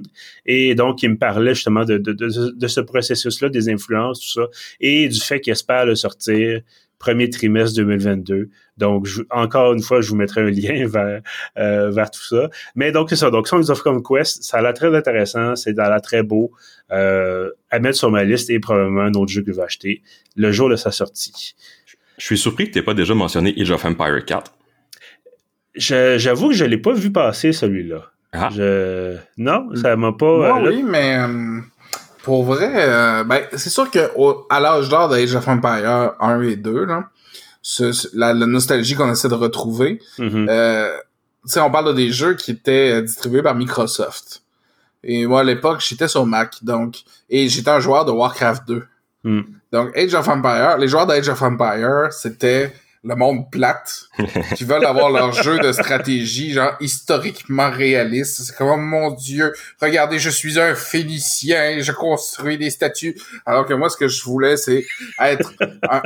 Et 0.45 0.75
donc 0.75 1.03
il 1.03 1.11
me 1.11 1.17
parlait 1.17 1.53
justement 1.53 1.85
de, 1.85 1.97
de, 1.97 2.13
de 2.13 2.67
ce 2.67 2.81
processus-là, 2.81 3.49
des 3.49 3.69
influences, 3.69 4.19
tout 4.21 4.41
ça, 4.41 4.47
et 4.79 5.07
du 5.07 5.19
fait 5.19 5.39
qu'il 5.39 5.51
espère 5.51 5.85
le 5.85 5.95
sortir 5.95 6.61
premier 7.03 7.29
trimestre 7.29 7.75
2022. 7.75 8.49
Donc, 8.77 9.07
encore 9.29 9.73
une 9.73 9.81
fois, 9.81 9.99
je 9.99 10.09
vous 10.09 10.15
mettrai 10.15 10.41
un 10.41 10.49
lien 10.49 10.87
vers, 10.87 11.21
euh, 11.57 11.91
vers 11.91 12.09
tout 12.09 12.23
ça. 12.23 12.49
Mais 12.75 12.93
donc, 12.93 13.09
c'est 13.09 13.17
ça. 13.17 13.29
Donc, 13.29 13.47
Songs 13.47 13.69
of 13.69 13.81
Conquest, 13.81 14.43
ça 14.43 14.57
a 14.57 14.61
l'air 14.61 14.73
très 14.73 14.95
intéressant, 14.95 15.55
c'est 15.57 15.77
a 15.79 15.89
l'air 15.89 16.01
très 16.01 16.23
beau 16.23 16.51
euh, 16.91 17.51
à 17.69 17.79
mettre 17.79 17.97
sur 17.97 18.09
ma 18.09 18.23
liste 18.23 18.49
et 18.49 18.59
probablement 18.59 19.01
un 19.01 19.13
autre 19.13 19.31
jeu 19.31 19.41
que 19.41 19.51
je 19.51 19.57
vais 19.57 19.63
acheter 19.63 20.01
le 20.37 20.51
jour 20.53 20.69
de 20.69 20.77
sa 20.77 20.91
sortie. 20.91 21.55
Je 22.17 22.25
suis 22.25 22.37
surpris 22.37 22.67
que 22.67 22.71
tu 22.71 22.79
n'aies 22.79 22.85
pas 22.85 22.93
déjà 22.93 23.13
mentionné 23.13 23.53
Age 23.59 23.71
of 23.71 23.83
Empire 23.83 24.23
4. 24.25 24.55
J'avoue 25.75 26.49
que 26.49 26.55
je 26.55 26.63
ne 26.63 26.69
l'ai 26.69 26.77
pas 26.77 26.93
vu 26.93 27.11
passer, 27.11 27.51
celui-là. 27.51 28.11
Ah. 28.31 28.49
Je... 28.55 29.17
Non, 29.37 29.75
ça 29.75 29.95
m'a 29.97 30.13
pas... 30.13 30.61
Euh, 30.61 30.69
oui, 30.69 30.83
mais... 30.83 31.17
Pour 32.23 32.45
vrai, 32.45 32.71
euh, 32.73 33.23
ben, 33.25 33.43
c'est 33.51 33.69
sûr 33.69 33.91
que 33.91 34.09
à 34.49 34.59
l'âge 34.61 34.87
d'or 34.87 35.09
d'Age 35.09 35.35
of 35.35 35.45
Empire 35.45 36.13
1 36.21 36.41
et 36.41 36.55
2, 36.55 36.85
là, 36.85 37.09
la, 38.13 38.33
nostalgie 38.33 38.95
qu'on 38.95 39.11
essaie 39.11 39.27
de 39.27 39.33
retrouver, 39.33 40.01
mm-hmm. 40.17 40.49
euh, 40.49 40.97
on 41.57 41.69
parle 41.69 41.87
de 41.87 41.93
des 41.93 42.11
jeux 42.11 42.35
qui 42.35 42.51
étaient 42.51 43.01
distribués 43.01 43.41
par 43.41 43.55
Microsoft. 43.55 44.41
Et 45.03 45.27
moi, 45.27 45.41
à 45.41 45.43
l'époque, 45.43 45.83
j'étais 45.85 46.07
sur 46.07 46.25
Mac, 46.25 46.63
donc, 46.63 47.03
et 47.29 47.49
j'étais 47.49 47.71
un 47.71 47.81
joueur 47.81 48.05
de 48.05 48.11
Warcraft 48.11 48.69
2. 48.69 48.83
Mm. 49.25 49.41
Donc, 49.73 49.97
Age 49.97 50.13
of 50.13 50.27
Empire, 50.29 50.77
les 50.77 50.87
joueurs 50.87 51.05
d'Age 51.05 51.27
of 51.27 51.41
Empire, 51.41 52.07
c'était 52.11 52.73
le 53.03 53.15
monde 53.15 53.51
plate, 53.51 54.05
qui 54.55 54.63
veulent 54.63 54.85
avoir 54.85 55.09
leur 55.09 55.33
jeu 55.33 55.59
de 55.59 55.71
stratégie, 55.71 56.53
genre 56.53 56.75
historiquement 56.79 57.69
réaliste. 57.69 58.43
C'est 58.43 58.55
comme, 58.55 58.69
oh 58.69 58.77
mon 58.77 59.11
dieu, 59.11 59.53
regardez, 59.81 60.19
je 60.19 60.29
suis 60.29 60.59
un 60.59 60.73
Phénicien, 60.73 61.79
je 61.81 61.91
construis 61.91 62.57
des 62.57 62.69
statues. 62.69 63.17
Alors 63.45 63.65
que 63.65 63.73
moi, 63.73 63.89
ce 63.89 63.97
que 63.97 64.07
je 64.07 64.23
voulais, 64.23 64.55
c'est 64.55 64.85
être 65.19 65.53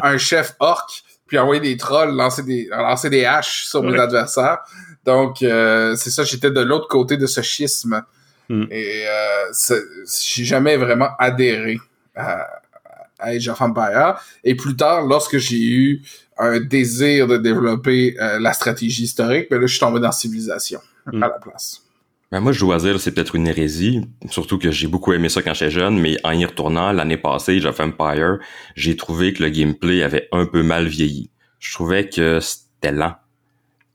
un, 0.02 0.18
chef 0.18 0.56
orc, 0.60 1.04
puis 1.28 1.38
envoyer 1.38 1.62
des 1.62 1.78
trolls, 1.78 2.16
lancer 2.16 2.44
des, 2.44 2.68
lancer 2.72 3.10
des 3.10 3.26
haches 3.26 3.66
sur 3.66 3.84
mes 3.84 4.00
adversaires. 4.00 4.60
Donc, 5.06 5.44
euh, 5.44 5.96
c'est 5.96 6.10
ça, 6.10 6.24
j'étais 6.24 6.52
de 6.52 6.62
l'autre 6.62 6.88
côté 6.88 7.18
de 7.18 7.28
ce 7.28 7.42
schisme. 7.42 8.04
Hmm. 8.50 8.66
Et 8.72 9.06
euh, 9.08 9.80
j'ai 10.06 10.46
jamais 10.46 10.78
vraiment 10.78 11.10
adhéré 11.20 11.80
à, 12.16 12.48
à 13.20 13.30
Age 13.30 13.48
of 13.50 13.62
Empire. 13.62 14.16
Et 14.44 14.56
plus 14.56 14.76
tard, 14.76 15.06
lorsque 15.06 15.38
j'ai 15.38 15.62
eu 15.62 16.02
un 16.38 16.60
désir 16.60 17.28
de 17.28 17.38
développer 17.38 18.16
euh, 18.20 18.40
la 18.40 18.54
stratégie 18.54 19.04
historique, 19.04 19.48
mais 19.50 19.58
là, 19.58 19.66
je 19.66 19.72
suis 19.72 19.80
tombé 19.80 20.00
dans 20.00 20.12
Civilisation 20.12 20.80
hmm. 21.12 21.24
à 21.24 21.28
la 21.28 21.40
place. 21.40 21.82
Ben 22.32 22.42
moi, 22.42 22.52
choisir, 22.52 23.00
c'est 23.00 23.12
peut-être 23.12 23.36
une 23.36 23.48
hérésie, 23.48 24.02
surtout 24.30 24.58
que 24.58 24.70
j'ai 24.70 24.88
beaucoup 24.88 25.14
aimé 25.14 25.30
ça 25.30 25.42
quand 25.42 25.54
j'étais 25.54 25.72
jeune, 25.72 25.98
mais 25.98 26.18
en 26.26 26.32
y 26.32 26.46
retournant, 26.46 26.92
l'année 26.92 27.16
passée, 27.16 27.58
Age 27.58 27.66
of 27.66 27.80
Empire, 27.80 28.40
j'ai 28.76 28.98
trouvé 28.98 29.32
que 29.32 29.44
le 29.44 29.50
gameplay 29.50 30.04
avait 30.04 30.28
un 30.34 30.46
peu 30.46 30.62
mal 30.62 30.88
vieilli. 30.88 31.30
Je 31.60 31.74
trouvais 31.74 32.10
que 32.10 32.40
c'était 32.42 32.92
lent. 32.92 33.16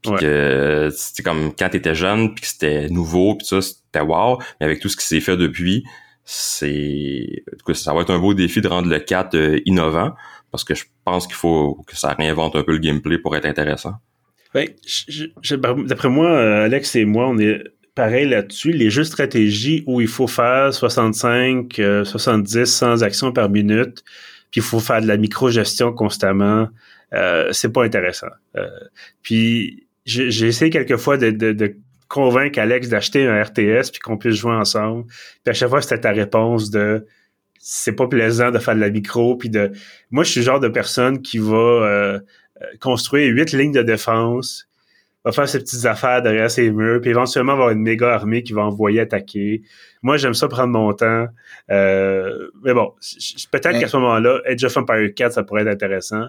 Puis 0.01 0.13
que 0.19 0.89
c'était 0.97 1.23
comme 1.23 1.53
quand 1.55 1.69
t'étais 1.69 1.95
jeune, 1.95 2.35
puis 2.35 2.43
que 2.43 2.49
c'était 2.49 2.89
nouveau, 2.89 3.37
puis 3.37 3.47
ça, 3.47 3.61
c'était 3.61 4.01
wow. 4.01 4.39
Mais 4.59 4.67
avec 4.67 4.81
tout 4.81 4.89
ce 4.89 4.97
qui 4.97 5.07
s'est 5.07 5.21
fait 5.21 5.37
depuis, 5.37 5.85
c'est 6.25 7.45
ça 7.75 7.93
va 7.95 8.03
être 8.03 8.11
un 8.11 8.19
beau 8.19 8.35
défi 8.35 8.61
de 8.61 8.69
rendre 8.69 8.89
le 8.89 8.99
4 8.99 9.35
euh, 9.35 9.61
innovant 9.67 10.15
parce 10.51 10.65
que 10.65 10.75
je 10.75 10.85
pense 11.05 11.27
qu'il 11.27 11.37
faut 11.37 11.83
que 11.87 11.97
ça 11.97 12.13
réinvente 12.13 12.57
un 12.57 12.63
peu 12.63 12.73
le 12.73 12.79
gameplay 12.79 13.19
pour 13.19 13.35
être 13.37 13.47
intéressant. 13.47 13.95
Ben, 14.55 14.69
d'après 15.87 16.11
moi, 16.11 16.31
euh, 16.31 16.65
Alex 16.65 16.95
et 16.97 17.07
moi, 17.07 17.29
on 17.29 17.39
est 17.39 17.63
pareil 17.95 18.29
là-dessus. 18.29 18.73
Les 18.73 18.91
jeux 18.91 19.05
stratégie 19.05 19.83
où 19.87 20.01
il 20.01 20.09
faut 20.09 20.27
faire 20.27 20.73
65, 20.75 21.81
70, 22.05 22.65
100 22.67 23.03
actions 23.03 23.33
par 23.33 23.49
minute, 23.49 24.05
puis 24.51 24.61
il 24.61 24.63
faut 24.63 24.81
faire 24.81 25.01
de 25.01 25.07
la 25.07 25.17
micro-gestion 25.17 25.93
constamment, 25.93 26.69
euh, 27.15 27.49
c'est 27.53 27.73
pas 27.73 27.85
intéressant. 27.85 28.29
Euh, 28.57 28.69
puis 29.23 29.87
j'ai 30.05 30.47
essayé 30.47 30.71
quelquefois 30.71 31.17
de, 31.17 31.31
de, 31.31 31.53
de 31.53 31.77
convaincre 32.13 32.59
Alex 32.59 32.91
d'acheter 32.91 33.27
un 33.27 33.43
RTS 33.43 33.91
puis 33.91 34.01
qu'on 34.01 34.19
puisse 34.19 34.35
jouer 34.35 34.53
ensemble. 34.53 35.07
Puis 35.07 35.51
à 35.51 35.53
chaque 35.55 35.71
fois, 35.71 35.81
c'était 35.81 36.01
ta 36.01 36.13
réponse 36.13 36.71
de 36.71 37.07
c'est 37.59 37.93
pas 37.93 38.07
plaisant 38.07 38.51
de 38.51 38.59
faire 38.59 38.75
de 38.75 38.81
la 38.81 38.91
micro 38.91 39.37
puis 39.37 39.49
de 39.49 39.71
moi 40.11 40.25
je 40.25 40.33
suis 40.33 40.41
le 40.41 40.47
genre 40.47 40.61
de 40.61 40.69
personne 40.69 41.23
qui 41.23 41.39
va 41.39 41.55
euh, 41.55 42.19
euh, 42.61 42.67
construire 42.81 43.33
huit 43.33 43.53
lignes 43.53 43.73
de 43.73 43.83
défense 43.83 44.69
va 45.25 45.33
faire 45.33 45.49
ses 45.49 45.61
petites 45.61 45.87
affaires 45.87 46.21
derrière 46.21 46.51
ses 46.51 46.71
murs, 46.71 47.01
puis 47.01 47.11
éventuellement 47.11 47.53
avoir 47.53 47.71
une 47.71 47.81
méga 47.81 48.13
armée 48.13 48.43
qui 48.43 48.53
va 48.53 48.63
envoyer 48.63 49.01
attaquer. 49.01 49.63
Moi, 50.03 50.17
j'aime 50.17 50.35
ça 50.35 50.49
prendre 50.49 50.73
mon 50.73 50.93
temps. 50.95 51.27
Euh, 51.71 52.49
mais 52.65 52.75
bon, 52.75 52.93
peut-être 53.53 53.79
qu'à 53.79 53.87
ce 53.87 53.97
moment-là, 53.99 54.41
Age 54.47 54.65
of 54.65 54.77
Empire 54.77 55.15
4, 55.15 55.33
ça 55.33 55.45
pourrait 55.45 55.63
être 55.63 55.69
intéressant. 55.69 56.25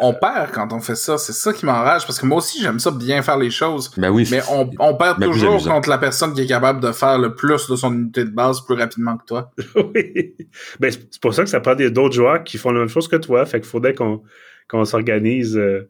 On 0.00 0.14
perd 0.14 0.52
quand 0.52 0.72
on 0.72 0.78
fait 0.78 0.94
ça. 0.94 1.18
C'est 1.18 1.32
ça 1.32 1.52
qui 1.52 1.66
m'enrage, 1.66 2.06
parce 2.06 2.20
que 2.20 2.26
moi 2.26 2.38
aussi, 2.38 2.62
j'aime 2.62 2.78
ça 2.78 2.92
bien 2.92 3.22
faire 3.22 3.38
les 3.38 3.50
choses. 3.50 3.90
Ben 3.96 4.10
oui, 4.10 4.28
mais 4.30 4.40
on, 4.52 4.70
on 4.78 4.94
perd 4.94 5.20
toujours 5.20 5.64
contre 5.64 5.88
la 5.88 5.98
personne 5.98 6.32
qui 6.32 6.42
est 6.42 6.46
capable 6.46 6.80
de 6.80 6.92
faire 6.92 7.18
le 7.18 7.34
plus 7.34 7.68
de 7.68 7.74
son 7.74 7.92
unité 7.92 8.24
de 8.24 8.30
base 8.30 8.60
plus 8.60 8.76
rapidement 8.76 9.16
que 9.16 9.24
toi. 9.24 9.50
oui. 9.94 10.36
Ben, 10.78 10.92
c'est 10.92 11.20
pour 11.20 11.34
ça 11.34 11.42
que 11.42 11.50
ça 11.50 11.58
prend 11.58 11.74
d'autres 11.74 12.14
joueurs 12.14 12.44
qui 12.44 12.56
font 12.56 12.70
la 12.70 12.80
même 12.80 12.88
chose 12.88 13.08
que 13.08 13.16
toi. 13.16 13.44
Fait 13.46 13.60
qu'il 13.60 13.68
faudrait 13.68 13.94
qu'on 13.94 14.22
qu'on 14.68 14.84
s'organise... 14.84 15.56
Euh, 15.56 15.88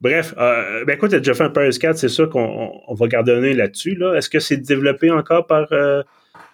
Bref, 0.00 0.34
euh, 0.36 0.84
ben 0.84 0.94
écoute, 0.94 1.10
déjà 1.12 1.34
fait 1.34 1.44
un 1.44 1.50
Paris 1.50 1.76
4, 1.78 1.96
c'est 1.96 2.08
sûr 2.08 2.28
qu'on 2.28 2.94
va 2.94 3.06
garder 3.08 3.32
un 3.32 3.42
œil 3.42 3.54
là-dessus. 3.54 3.94
Là. 3.94 4.14
Est-ce 4.14 4.28
que 4.28 4.40
c'est 4.40 4.58
développé 4.58 5.10
encore 5.10 5.46
par 5.46 5.66
euh, 5.72 6.02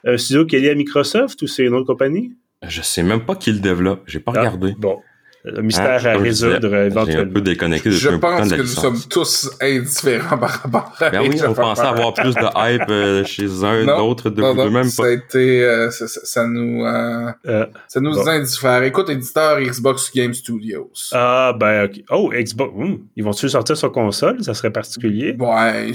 un 0.04 0.16
studio 0.16 0.46
qui 0.46 0.56
est 0.56 0.60
lié 0.60 0.70
à 0.70 0.74
Microsoft 0.74 1.42
ou 1.42 1.46
c'est 1.46 1.64
une 1.64 1.74
autre 1.74 1.86
compagnie? 1.86 2.32
Je 2.66 2.80
sais 2.82 3.02
même 3.02 3.24
pas 3.24 3.34
qui 3.34 3.52
le 3.52 3.58
développe. 3.58 4.04
J'ai 4.06 4.20
pas 4.20 4.32
ah, 4.36 4.40
regardé. 4.40 4.74
Bon. 4.78 5.00
Un 5.44 5.62
mystère 5.62 6.00
ah, 6.04 6.08
à 6.10 6.16
résoudre 6.18 6.72
éventuellement. 6.72 7.22
un 7.22 7.34
peu 7.34 7.40
déconnecté 7.40 7.90
Je 7.90 8.10
pense 8.10 8.48
que 8.48 8.60
nous 8.60 8.66
sommes 8.66 9.00
tous 9.10 9.50
indifférents 9.60 10.38
par 10.38 10.50
rapport 10.50 10.94
à 11.00 11.10
Ben 11.10 11.20
oui, 11.28 11.40
on 11.44 11.52
pensait 11.52 11.82
avoir 11.82 12.14
plus 12.14 12.32
de 12.32 12.46
hype 12.54 12.88
euh, 12.88 13.24
chez 13.26 13.48
un, 13.64 13.84
d'autre, 13.84 14.30
de 14.30 14.40
non, 14.40 14.70
même 14.70 14.84
ça 14.84 15.02
pas. 15.02 15.08
A 15.08 15.12
été, 15.12 15.64
euh, 15.64 15.90
ça, 15.90 16.06
ça, 16.06 16.46
nous, 16.46 16.84
euh, 16.84 17.32
euh 17.46 17.66
ça 17.88 18.00
nous 18.00 18.12
bon. 18.12 18.28
indiffère. 18.28 18.84
Écoute, 18.84 19.10
éditeur 19.10 19.60
Xbox 19.60 20.12
Game 20.14 20.32
Studios. 20.32 20.92
Ah, 21.10 21.52
ben, 21.58 21.86
ok. 21.86 22.04
Oh, 22.10 22.30
Xbox, 22.32 22.72
hmm. 22.76 22.98
ils 23.16 23.24
vont-tu 23.24 23.48
sortir 23.48 23.76
sur 23.76 23.90
console? 23.90 24.44
Ça 24.44 24.54
serait 24.54 24.70
particulier? 24.70 25.36
Ouais, 25.40 25.90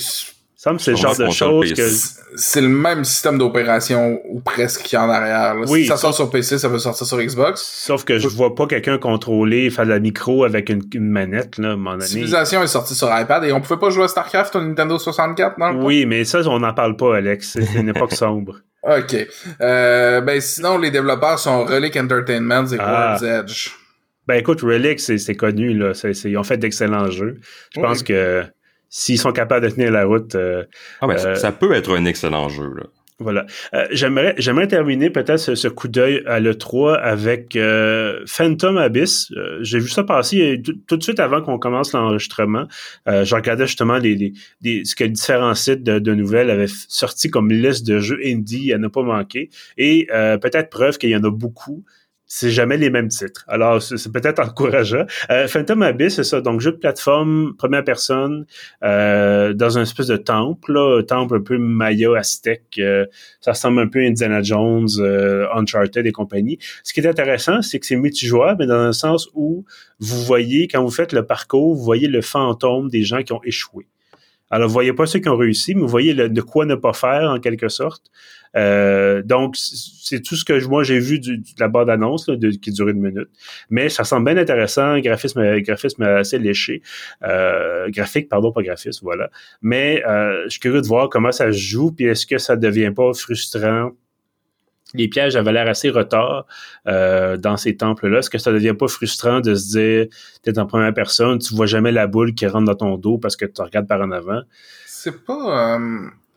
c'est 0.58 0.88
le 0.88 0.98
genre 0.98 1.16
de 1.16 1.30
choses 1.30 1.72
que. 1.74 1.88
C'est 2.36 2.62
le 2.62 2.68
même 2.68 3.06
système 3.06 3.38
d'opération 3.38 4.20
ou 4.28 4.40
presque 4.40 4.82
qu'il 4.82 4.98
y 4.98 5.00
a 5.00 5.06
en 5.06 5.10
arrière. 5.10 5.56
Oui, 5.68 5.82
si 5.84 5.88
ça 5.88 5.98
sort 5.98 6.16
sur 6.16 6.32
PC, 6.32 6.58
ça 6.58 6.68
peut 6.68 6.80
sortir 6.80 7.06
sur 7.06 7.20
Xbox. 7.20 7.62
Sauf 7.62 8.04
que 8.04 8.18
je 8.18 8.28
vois 8.28 8.56
pas 8.56 8.66
quelqu'un 8.66 8.98
contrôler, 8.98 9.70
faire 9.70 9.86
de 9.86 9.92
la 9.92 10.00
micro 10.00 10.44
avec 10.46 10.70
une, 10.70 10.84
manette, 10.96 11.60
là, 11.60 11.70
à 11.70 11.72
un 11.74 11.76
moment 11.76 11.92
donné. 11.94 12.06
Civilization 12.06 12.64
est 12.64 12.68
sortie 12.68 12.96
sur 12.96 13.08
iPad 13.08 13.44
et 13.44 13.52
on 13.52 13.62
pouvait 13.62 13.80
pas 13.80 13.92
jouer 13.92 14.06
à 14.06 14.08
StarCraft 14.08 14.56
au 14.56 14.62
Nintendo 14.62 14.98
64, 14.98 15.60
non? 15.60 15.86
Oui, 15.86 16.08
mais 16.08 16.26
ça, 16.26 16.40
on 16.48 16.60
n'en 16.60 16.74
parle 16.74 16.98
pas, 16.98 17.18
Alex. 17.18 17.58
C'est 17.60 17.80
une 17.80 17.90
époque 17.90 18.14
sombre. 18.16 18.62
OK. 18.84 19.16
Euh, 19.62 20.22
ben, 20.22 20.42
sinon, 20.42 20.80
les 20.80 20.90
développeurs 20.90 21.38
sont 21.38 21.66
Relic 21.66 21.96
Entertainment 21.98 22.66
et 22.66 22.78
ah. 22.80 23.18
World's 23.20 23.24
Edge. 23.24 23.70
Ben, 24.28 24.36
écoute, 24.36 24.62
Relic, 24.62 25.00
c'est 25.00 25.36
connu, 25.36 25.74
là. 25.74 25.94
ils 26.26 26.38
ont 26.38 26.44
fait 26.44 26.58
d'excellents 26.58 27.12
jeux. 27.12 27.40
Je 27.76 27.80
pense 27.80 28.04
que 28.04 28.44
s'ils 28.90 29.20
sont 29.20 29.32
capables 29.32 29.66
de 29.66 29.74
tenir 29.74 29.92
la 29.92 30.06
route. 30.06 30.36
Euh, 30.36 30.64
ah 31.02 31.08
ben, 31.08 31.36
ça 31.36 31.52
peut 31.52 31.74
être 31.74 31.96
un 31.96 32.06
excellent 32.06 32.50
jeu. 32.50 32.72
Là. 32.76 32.84
Voilà. 33.20 33.48
Euh, 33.74 33.88
j'aimerais, 33.90 34.36
j'aimerais 34.38 34.68
terminer 34.68 35.10
peut-être 35.10 35.56
ce, 35.56 35.68
coup 35.68 35.88
d'œil 35.88 36.22
à 36.28 36.40
l'E3 36.40 37.00
avec 37.00 37.56
euh, 37.56 38.20
Phantom 38.28 38.78
Abyss. 38.78 39.32
Euh, 39.32 39.58
j'ai 39.62 39.80
vu 39.80 39.90
ça 39.90 40.04
passer 40.04 40.62
tout, 40.88 40.98
de 40.98 41.04
suite 41.04 41.20
avant 41.20 41.42
qu'on 41.42 41.58
commence 41.58 41.94
l'enregistrement. 41.94 42.68
je 43.08 43.34
regardais 43.34 43.66
justement 43.66 43.98
les, 43.98 44.34
les, 44.62 44.86
ce 44.86 44.96
que 44.96 45.04
différents 45.04 45.56
sites 45.56 45.82
de, 45.82 45.98
de, 45.98 46.14
nouvelles 46.14 46.52
avaient 46.52 46.68
sorti 46.68 47.32
comme 47.32 47.50
liste 47.50 47.88
de 47.88 48.00
jeux 48.00 48.20
indie 48.24 48.72
à 48.72 48.78
ne 48.78 48.88
pas 48.88 49.02
manquer. 49.02 49.50
Et 49.78 50.08
peut-être 50.12 50.70
preuve 50.70 51.00
qu'il 51.00 51.10
y 51.10 51.16
en 51.16 51.24
a 51.24 51.32
beaucoup 51.32 51.84
c'est 52.28 52.52
jamais 52.52 52.76
les 52.76 52.90
mêmes 52.90 53.08
titres. 53.08 53.46
Alors, 53.48 53.82
c'est 53.82 54.12
peut-être 54.12 54.40
encourageant. 54.40 55.06
Euh, 55.32 55.48
Phantom 55.48 55.82
Abyss, 55.82 56.16
c'est 56.16 56.24
ça. 56.26 56.42
Donc, 56.42 56.60
jeu 56.60 56.74
de 56.74 56.78
plateforme, 56.78 57.56
première 57.58 57.86
personne, 57.86 58.46
euh, 58.84 59.54
dans 59.54 59.78
un 59.78 59.84
espèce 59.84 60.08
de 60.08 60.18
temple, 60.18 60.74
là, 60.74 61.00
un 61.00 61.04
temple 61.04 61.38
un 61.38 61.42
peu 61.42 61.58
Maya, 61.58 62.10
Aztec. 62.18 62.64
Euh, 62.80 63.06
ça 63.40 63.52
ressemble 63.52 63.80
un 63.80 63.88
peu 63.88 64.00
à 64.00 64.04
Indiana 64.04 64.42
Jones, 64.42 64.90
euh, 65.00 65.48
Uncharted 65.54 66.06
et 66.06 66.12
compagnie. 66.12 66.60
Ce 66.84 66.94
qui 66.94 67.00
est 67.00 67.08
intéressant, 67.08 67.62
c'est 67.62 67.80
que 67.80 67.86
c'est 67.86 67.96
multijoueur, 67.96 68.58
mais 68.60 68.68
dans 68.68 68.76
un 68.76 68.94
sens 68.94 69.30
où 69.34 69.64
vous 70.00 70.24
voyez, 70.24 70.68
quand 70.68 70.84
vous 70.84 70.92
faites 70.92 71.14
le 71.14 71.26
parcours, 71.26 71.76
vous 71.76 71.84
voyez 71.84 72.10
le 72.10 72.22
fantôme 72.22 72.90
des 72.90 73.04
gens 73.04 73.24
qui 73.24 73.32
ont 73.32 73.42
échoué. 73.44 73.88
Alors, 74.50 74.68
vous 74.68 74.74
voyez 74.74 74.94
pas 74.94 75.06
ceux 75.06 75.20
qui 75.20 75.30
ont 75.30 75.38
réussi, 75.38 75.76
mais 75.76 75.82
vous 75.82 75.88
voyez 75.88 76.14
de 76.14 76.42
quoi 76.42 76.66
ne 76.66 76.76
pas 76.76 76.94
faire, 76.94 77.30
en 77.30 77.40
quelque 77.40 77.68
sorte. 77.68 78.04
Euh, 78.56 79.22
donc, 79.24 79.56
c'est 79.58 80.22
tout 80.22 80.36
ce 80.36 80.46
que 80.46 80.66
moi 80.66 80.84
j'ai 80.84 81.00
vu 81.00 81.20
de 81.20 81.40
la 81.60 81.68
bande 81.68 81.90
annonce 81.90 82.30
qui 82.62 82.72
dure 82.72 82.88
une 82.90 83.02
minute. 83.02 83.30
Mais 83.70 83.90
ça 83.90 84.04
semble 84.04 84.32
bien 84.32 84.42
intéressant, 84.42 85.00
graphisme, 85.00 85.60
graphisme 85.60 86.04
assez 86.04 86.40
léché. 86.40 86.82
Euh, 87.24 87.90
graphique, 87.90 88.30
pardon, 88.30 88.52
pas 88.52 88.62
graphisme, 88.62 89.04
voilà. 89.04 89.30
Mais 89.62 90.04
euh, 90.06 90.44
je 90.46 90.50
suis 90.52 90.60
curieux 90.60 90.82
de 90.82 90.88
voir 90.88 91.10
comment 91.10 91.32
ça 91.32 91.52
se 91.52 91.58
joue, 91.58 91.92
puis 91.92 92.06
est-ce 92.06 92.26
que 92.26 92.38
ça 92.38 92.56
devient 92.56 92.92
pas 92.96 93.14
frustrant? 93.14 93.92
Les 94.94 95.10
pièges 95.10 95.36
avaient 95.36 95.52
l'air 95.52 95.68
assez 95.68 95.90
retard 95.90 96.46
dans 96.86 97.58
ces 97.58 97.76
temples-là. 97.76 98.20
Est-ce 98.20 98.30
que 98.30 98.38
ça 98.38 98.54
devient 98.54 98.74
pas 98.74 98.88
frustrant 98.88 99.42
de 99.42 99.54
se 99.54 99.78
dire, 99.78 100.06
t'es 100.44 100.58
en 100.60 100.66
première 100.66 100.94
personne, 100.94 101.40
tu 101.40 101.54
vois 101.54 101.66
jamais 101.66 101.92
la 101.92 102.08
boule 102.08 102.34
qui 102.34 102.48
rentre 102.48 102.64
dans 102.66 102.76
ton 102.76 102.96
dos 102.96 103.18
parce 103.18 103.36
que 103.36 103.46
tu 103.46 103.62
regardes 103.62 103.86
par 103.86 104.00
en 104.00 104.12
avant? 104.12 104.44
C'est 104.86 105.26
pas 105.26 105.78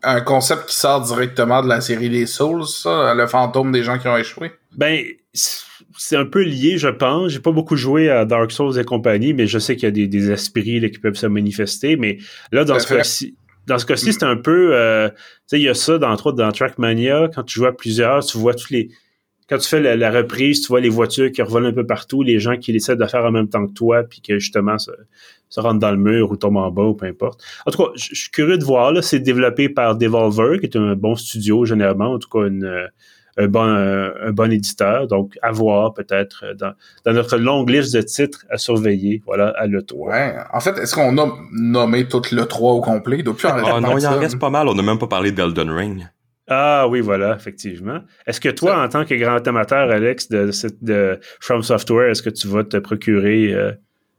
un 0.02 0.20
concept 0.20 0.66
qui 0.66 0.74
sort 0.74 1.02
directement 1.02 1.62
de 1.62 1.68
la 1.68 1.80
série 1.80 2.10
des 2.10 2.26
Souls, 2.26 2.66
ça, 2.66 3.14
le 3.14 3.26
fantôme 3.26 3.72
des 3.72 3.82
gens 3.82 3.98
qui 3.98 4.08
ont 4.08 4.16
échoué? 4.16 4.52
Ben, 4.76 5.02
c'est 5.32 6.16
un 6.16 6.24
peu 6.24 6.42
lié, 6.42 6.78
je 6.78 6.88
pense. 6.88 7.32
J'ai 7.32 7.40
pas 7.40 7.52
beaucoup 7.52 7.76
joué 7.76 8.10
à 8.10 8.24
Dark 8.24 8.50
Souls 8.52 8.78
et 8.78 8.84
compagnie, 8.84 9.32
mais 9.32 9.46
je 9.46 9.58
sais 9.58 9.76
qu'il 9.76 9.84
y 9.84 10.04
a 10.04 10.06
des, 10.06 10.30
esprits 10.30 10.80
là, 10.80 10.88
qui 10.88 10.98
peuvent 10.98 11.14
se 11.14 11.26
manifester. 11.26 11.96
Mais 11.96 12.18
là, 12.52 12.64
dans 12.64 12.78
ce 12.78 12.88
cas-ci, 12.88 13.36
dans 13.66 13.78
ce 13.78 13.86
cas-ci, 13.86 14.12
c'est 14.12 14.24
un 14.24 14.36
peu, 14.36 14.74
euh, 14.74 15.08
tu 15.08 15.16
sais, 15.46 15.60
il 15.60 15.62
y 15.62 15.68
a 15.68 15.74
ça, 15.74 15.98
entre 16.02 16.28
autres, 16.28 16.38
dans 16.38 16.50
Trackmania, 16.50 17.28
quand 17.34 17.42
tu 17.42 17.60
joues 17.60 17.66
à 17.66 17.76
plusieurs, 17.76 18.24
tu 18.24 18.38
vois 18.38 18.54
tous 18.54 18.70
les, 18.70 18.90
quand 19.50 19.58
tu 19.58 19.68
fais 19.68 19.96
la, 19.96 20.10
reprise, 20.12 20.62
tu 20.62 20.68
vois 20.68 20.80
les 20.80 20.88
voitures 20.88 21.32
qui 21.32 21.42
revolent 21.42 21.66
un 21.66 21.72
peu 21.72 21.84
partout, 21.84 22.22
les 22.22 22.38
gens 22.38 22.56
qui 22.56 22.70
essaient 22.74 22.94
de 22.94 23.04
faire 23.04 23.24
en 23.24 23.32
même 23.32 23.48
temps 23.48 23.66
que 23.66 23.72
toi, 23.72 24.04
puis 24.04 24.20
que 24.20 24.38
justement, 24.38 24.78
ça, 24.78 24.92
ça 25.48 25.60
rentre 25.60 25.80
dans 25.80 25.90
le 25.90 25.96
mur 25.96 26.30
ou 26.30 26.36
tombe 26.36 26.56
en 26.56 26.70
bas 26.70 26.84
ou 26.84 26.94
peu 26.94 27.06
importe. 27.06 27.42
En 27.66 27.72
tout 27.72 27.78
cas, 27.78 27.90
je 27.96 28.14
suis 28.14 28.30
curieux 28.30 28.58
de 28.58 28.64
voir, 28.64 28.92
là, 28.92 29.02
c'est 29.02 29.18
développé 29.18 29.68
par 29.68 29.96
Devolver, 29.96 30.60
qui 30.60 30.66
est 30.66 30.76
un 30.76 30.94
bon 30.94 31.16
studio 31.16 31.64
généralement, 31.64 32.12
en 32.12 32.18
tout 32.20 32.28
cas 32.28 32.46
une, 32.46 32.88
un, 33.36 33.48
bon, 33.48 33.64
un, 33.64 34.30
bon 34.30 34.52
éditeur. 34.52 35.08
Donc, 35.08 35.36
à 35.42 35.50
voir 35.50 35.94
peut-être 35.94 36.44
dans, 36.56 36.72
dans, 37.04 37.12
notre 37.12 37.36
longue 37.36 37.70
liste 37.70 37.92
de 37.92 38.02
titres 38.02 38.46
à 38.50 38.56
surveiller, 38.56 39.20
voilà, 39.26 39.48
à 39.58 39.66
l'E3. 39.66 39.94
Ouais. 39.96 40.36
En 40.52 40.60
fait, 40.60 40.78
est-ce 40.78 40.94
qu'on 40.94 41.18
a 41.18 41.28
nommé 41.52 42.06
tout 42.06 42.22
l'E3 42.30 42.60
au 42.60 42.80
complet? 42.80 43.18
Il 43.18 43.28
ah, 43.44 43.80
non, 43.80 43.98
il 43.98 44.06
en 44.06 44.16
reste 44.16 44.38
pas 44.38 44.50
mal. 44.50 44.68
On 44.68 44.74
n'a 44.74 44.82
même 44.82 44.98
pas 44.98 45.08
parlé 45.08 45.32
d'Elden 45.32 45.70
Ring. 45.70 46.06
Ah 46.52 46.88
oui, 46.88 47.00
voilà, 47.00 47.36
effectivement. 47.36 48.00
Est-ce 48.26 48.40
que 48.40 48.48
toi, 48.48 48.82
en 48.82 48.88
tant 48.88 49.04
que 49.04 49.14
grand 49.14 49.46
amateur, 49.46 49.88
Alex, 49.88 50.28
de, 50.28 50.50
de, 50.82 51.20
From 51.38 51.62
Software, 51.62 52.10
est-ce 52.10 52.22
que 52.22 52.30
tu 52.30 52.48
vas 52.48 52.64
te 52.64 52.76
procurer 52.76 53.54
euh, 53.54 53.70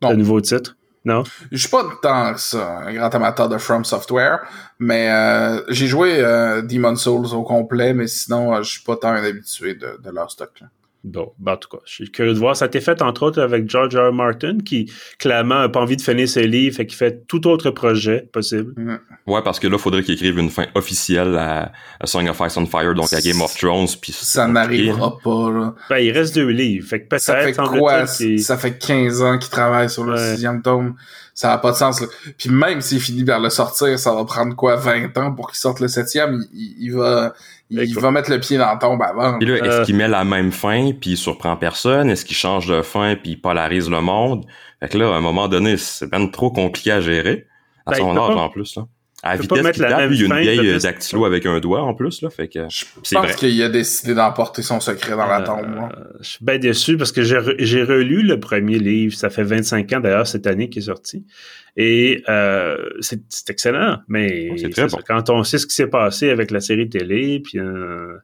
de 0.01 0.13
nouveaux 0.13 0.39
titres? 0.39 0.77
Non? 1.03 1.23
Je 1.51 1.57
suis 1.57 1.69
pas 1.69 1.83
tant 2.01 2.33
que 2.33 2.39
ça, 2.39 2.77
un 2.85 2.93
grand 2.93 3.13
amateur 3.13 3.49
de 3.49 3.57
From 3.57 3.83
Software, 3.83 4.47
mais 4.79 5.11
euh, 5.11 5.61
j'ai 5.67 5.87
joué 5.87 6.23
euh, 6.23 6.61
Demon's 6.61 7.01
Souls 7.01 7.33
au 7.33 7.43
complet, 7.43 7.93
mais 7.93 8.07
sinon, 8.07 8.55
euh, 8.55 8.61
je 8.61 8.71
suis 8.71 8.83
pas 8.83 8.95
tant 8.95 9.09
un 9.09 9.23
habitué 9.23 9.73
de, 9.73 9.99
de 10.01 10.09
leur 10.09 10.31
stock. 10.31 10.51
Là. 10.61 10.67
Bon, 11.03 11.31
ben, 11.39 11.53
en 11.53 11.57
tout 11.57 11.69
cas, 11.69 11.79
je 11.85 11.93
suis 11.93 12.11
curieux 12.11 12.33
de 12.33 12.37
voir. 12.37 12.55
Ça 12.55 12.65
a 12.65 12.67
été 12.67 12.79
fait, 12.79 13.01
entre 13.01 13.23
autres, 13.23 13.41
avec 13.41 13.67
George 13.67 13.95
R. 13.95 14.13
Martin, 14.13 14.59
qui, 14.63 14.91
clairement, 15.17 15.59
n'a 15.61 15.69
pas 15.69 15.79
envie 15.79 15.97
de 15.97 16.01
finir 16.01 16.29
ses 16.29 16.45
livres, 16.45 16.75
fait 16.75 16.85
qu'il 16.85 16.97
fait 16.97 17.25
tout 17.25 17.47
autre 17.47 17.71
projet 17.71 18.29
possible. 18.31 18.73
Mm. 18.77 18.99
Ouais, 19.25 19.41
parce 19.41 19.59
que 19.59 19.67
là, 19.67 19.77
il 19.77 19.81
faudrait 19.81 20.03
qu'il 20.03 20.13
écrive 20.13 20.37
une 20.37 20.51
fin 20.51 20.67
officielle 20.75 21.35
à, 21.37 21.71
Song 22.03 22.27
of 22.29 22.39
Ice 22.45 22.55
and 22.57 22.67
Fire, 22.67 22.93
donc 22.93 23.11
à 23.13 23.21
Game 23.21 23.41
of 23.41 23.57
Thrones, 23.57 23.87
puis 23.99 24.11
ça 24.11 24.47
n'arrivera 24.47 25.17
pas, 25.23 25.51
là. 25.51 25.73
Ben, 25.89 25.97
il 25.97 26.11
reste 26.11 26.35
deux 26.35 26.49
livres, 26.49 26.87
fait 26.87 27.01
que 27.01 27.07
peut-être... 27.07 27.23
Ça 27.23 27.41
fait 27.41 27.53
quoi? 27.53 28.05
Ça 28.05 28.57
fait 28.57 28.77
15 28.77 29.21
ans 29.23 29.39
qu'il 29.39 29.49
travaille 29.49 29.89
sur 29.89 30.03
le 30.03 30.17
sixième 30.17 30.61
tome. 30.61 30.93
Ça 31.33 31.47
n'a 31.47 31.57
pas 31.57 31.71
de 31.71 31.77
sens, 31.77 32.01
là. 32.01 32.07
Puis 32.37 32.49
même 32.49 32.81
s'il 32.81 32.99
finit 32.99 33.23
par 33.23 33.39
le 33.39 33.49
sortir, 33.49 33.97
ça 33.97 34.13
va 34.13 34.25
prendre 34.25 34.55
quoi, 34.55 34.75
20 34.75 35.17
ans 35.17 35.31
pour 35.31 35.49
qu'il 35.49 35.57
sorte 35.57 35.79
le 35.79 35.87
septième? 35.87 36.43
il 36.53 36.89
va 36.89 37.33
il 37.71 37.99
va 37.99 38.11
mettre 38.11 38.29
le 38.29 38.39
pied 38.39 38.57
dans 38.57 38.67
la 38.67 38.77
tombe 38.77 39.01
avant. 39.01 39.37
là, 39.39 39.55
est-ce 39.55 39.63
euh. 39.63 39.85
qu'il 39.85 39.95
met 39.95 40.07
la 40.07 40.23
même 40.23 40.51
fin 40.51 40.91
puis 40.91 41.11
il 41.11 41.17
surprend 41.17 41.55
personne? 41.55 42.09
Est-ce 42.09 42.25
qu'il 42.25 42.35
change 42.35 42.67
de 42.67 42.81
fin 42.81 43.15
puis 43.15 43.31
il 43.31 43.41
polarise 43.41 43.89
le 43.89 44.01
monde? 44.01 44.45
Fait 44.79 44.89
que 44.89 44.97
là, 44.97 45.13
à 45.13 45.15
un 45.15 45.21
moment 45.21 45.47
donné, 45.47 45.77
c'est 45.77 46.11
même 46.11 46.31
trop 46.31 46.51
compliqué 46.51 46.91
à 46.91 47.01
gérer. 47.01 47.47
À 47.85 47.91
ben, 47.91 47.97
son 47.97 48.17
âge, 48.17 48.35
en 48.35 48.49
plus, 48.49 48.75
là. 48.75 48.85
À 49.23 49.35
vitesse 49.35 49.71
qu'il 49.71 49.83
tape, 49.83 50.09
il 50.11 50.19
y 50.19 50.23
a 50.23 50.25
une 50.25 50.41
vieille 50.41 50.79
dactylo 50.79 51.25
avec 51.25 51.45
un 51.45 51.59
doigt 51.59 51.83
en 51.83 51.93
plus, 51.93 52.21
là. 52.21 52.29
Fait 52.29 52.47
que. 52.47 52.59
Je 52.69 52.85
pense 53.13 53.35
qu'il 53.35 53.61
a 53.61 53.69
décidé 53.69 54.15
d'emporter 54.15 54.63
son 54.63 54.79
secret 54.79 55.11
dans 55.11 55.27
la 55.27 55.41
euh, 55.41 55.45
tombe, 55.45 55.89
Je 56.21 56.29
suis 56.29 56.45
bien 56.45 56.57
déçu 56.57 56.97
parce 56.97 57.11
que 57.11 57.21
j'ai 57.21 57.83
relu 57.83 58.23
le 58.23 58.39
premier 58.39 58.79
livre. 58.79 59.15
Ça 59.15 59.29
fait 59.29 59.43
25 59.43 59.93
ans, 59.93 59.99
d'ailleurs, 59.99 60.27
cette 60.27 60.47
année 60.47 60.69
qui 60.69 60.79
est 60.79 60.83
sorti. 60.83 61.25
Et 61.77 62.23
euh, 62.27 62.77
c'est 62.99 63.49
excellent, 63.49 63.99
mais 64.07 64.49
quand 65.07 65.29
on 65.29 65.43
sait 65.43 65.57
ce 65.57 65.67
qui 65.67 65.75
s'est 65.75 65.87
passé 65.87 66.29
avec 66.29 66.51
la 66.51 66.59
série 66.59 66.89
télé, 66.89 67.39
puis 67.39 67.59
euh, 67.59 68.17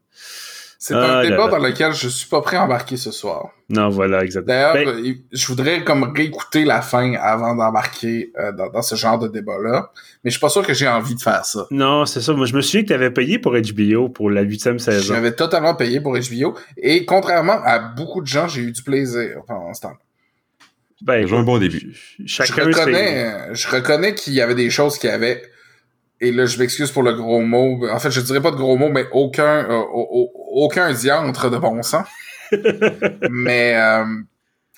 c'est 0.79 0.93
un 0.93 1.23
débat 1.23 1.47
dans 1.47 1.57
lequel 1.57 1.93
je 1.93 2.07
suis 2.07 2.27
pas 2.27 2.41
prêt 2.41 2.57
à 2.57 2.63
embarquer 2.63 2.97
ce 2.97 3.11
soir. 3.11 3.49
Non, 3.69 3.89
voilà, 3.89 4.23
exactement. 4.23 4.55
D'ailleurs, 4.55 4.73
ben- 4.73 5.15
je 5.31 5.47
voudrais 5.47 5.83
comme 5.83 6.13
réécouter 6.15 6.63
la 6.63 6.81
fin 6.81 7.13
avant 7.15 7.55
d'embarquer 7.55 8.31
euh, 8.39 8.51
dans, 8.51 8.81
ce 8.81 8.95
genre 8.95 9.19
de 9.19 9.27
débat-là. 9.27 9.91
Mais 10.23 10.29
je 10.29 10.37
suis 10.37 10.39
pas 10.39 10.49
sûr 10.49 10.65
que 10.65 10.73
j'ai 10.73 10.87
envie 10.87 11.15
de 11.15 11.21
faire 11.21 11.43
ça. 11.45 11.67
Non, 11.71 12.05
c'est 12.05 12.21
ça. 12.21 12.33
Moi, 12.33 12.45
je 12.45 12.55
me 12.55 12.61
souviens 12.61 12.83
que 12.83 12.87
tu 12.87 12.93
avais 12.93 13.11
payé 13.11 13.39
pour 13.39 13.53
HBO 13.53 14.09
pour 14.09 14.29
la 14.29 14.41
huitième 14.41 14.79
saison. 14.79 15.13
J'avais 15.13 15.33
totalement 15.33 15.75
payé 15.75 15.99
pour 15.99 16.17
HBO. 16.17 16.55
Et 16.77 17.05
contrairement 17.05 17.59
à 17.63 17.79
beaucoup 17.79 18.21
de 18.21 18.27
gens, 18.27 18.47
j'ai 18.47 18.61
eu 18.61 18.71
du 18.71 18.83
plaisir 18.83 19.41
pendant 19.47 19.73
ce 19.73 19.81
temps 19.81 19.97
ben, 21.01 21.31
un 21.31 21.43
bon 21.43 21.59
début. 21.59 21.95
je 22.23 22.41
reconnais, 22.53 23.53
je 23.53 23.67
reconnais 23.67 24.15
qu'il 24.15 24.33
y 24.33 24.41
avait 24.41 24.55
des 24.55 24.69
choses 24.69 24.97
qui 24.97 25.07
avaient, 25.07 25.43
et 26.19 26.31
là, 26.31 26.45
je 26.45 26.57
m'excuse 26.57 26.91
pour 26.91 27.03
le 27.03 27.13
gros 27.13 27.41
mot. 27.41 27.87
En 27.89 27.99
fait, 27.99 28.11
je 28.11 28.21
dirais 28.21 28.41
pas 28.41 28.51
de 28.51 28.55
gros 28.55 28.77
mot, 28.77 28.89
mais 28.89 29.05
aucun, 29.11 29.69
euh, 29.69 29.83
aucun 30.51 30.91
diantre 30.91 31.49
de 31.49 31.57
bon 31.57 31.81
sens. 31.83 32.07
mais, 33.29 33.75
euh, 33.75 34.05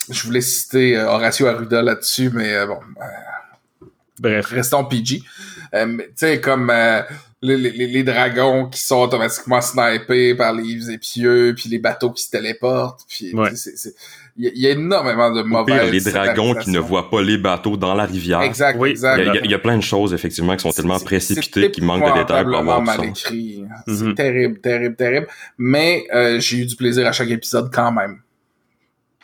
je 0.09 0.23
voulais 0.23 0.41
citer 0.41 0.97
euh, 0.97 1.07
Horacio 1.07 1.47
Arruda 1.47 1.81
là-dessus, 1.81 2.29
mais 2.33 2.65
bon. 2.65 2.79
Bref. 4.19 4.47
Restons 4.47 4.83
PG. 4.83 5.21
tu 5.71 6.07
sais, 6.15 6.41
comme 6.41 6.73
les, 7.41 7.55
les, 7.55 7.87
les, 7.87 8.03
dragons 8.03 8.67
qui 8.67 8.81
sont 8.81 8.97
automatiquement 8.97 9.61
snipés 9.61 10.35
par 10.35 10.51
les 10.51 10.91
épieux, 10.91 11.53
puis 11.55 11.69
les 11.69 11.79
bateaux 11.79 12.11
qui 12.11 12.23
se 12.23 12.31
téléportent, 12.31 13.05
puis 13.07 13.33
c'est 13.55 13.95
il 14.41 14.57
y, 14.57 14.67
a 14.67 14.69
énormément 14.69 15.31
de 15.31 15.41
mauvaises... 15.41 15.91
les 15.91 15.99
dragons 15.99 16.55
qui 16.55 16.71
ne 16.71 16.79
voient 16.79 17.09
pas 17.09 17.21
les 17.21 17.37
bateaux 17.37 17.75
dans 17.75 17.93
la 17.93 18.05
rivière. 18.05 18.41
Exact, 18.41 18.77
oui. 18.79 18.91
exact. 18.91 19.21
Il 19.43 19.51
y, 19.51 19.53
a, 19.53 19.59
plein 19.59 19.75
de 19.75 19.83
choses, 19.83 20.13
effectivement, 20.13 20.55
qui 20.55 20.61
sont 20.61 20.71
tellement 20.71 20.97
précipitées, 20.97 21.71
qui 21.71 21.81
manquent 21.81 22.05
de 22.05 22.19
détails 22.19 22.45
pour 22.45 22.55
avoir 22.55 22.81
mal 22.81 23.03
écrit. 23.03 23.65
C'est 23.85 24.05
mhm. 24.05 24.15
terrible, 24.15 24.59
terrible, 24.59 24.95
terrible. 24.95 25.27
Mais 25.57 26.05
euh, 26.13 26.39
j'ai 26.39 26.59
eu 26.59 26.65
du 26.65 26.77
plaisir 26.77 27.05
à 27.05 27.11
chaque 27.11 27.29
épisode 27.29 27.69
quand 27.73 27.91
même. 27.91 28.19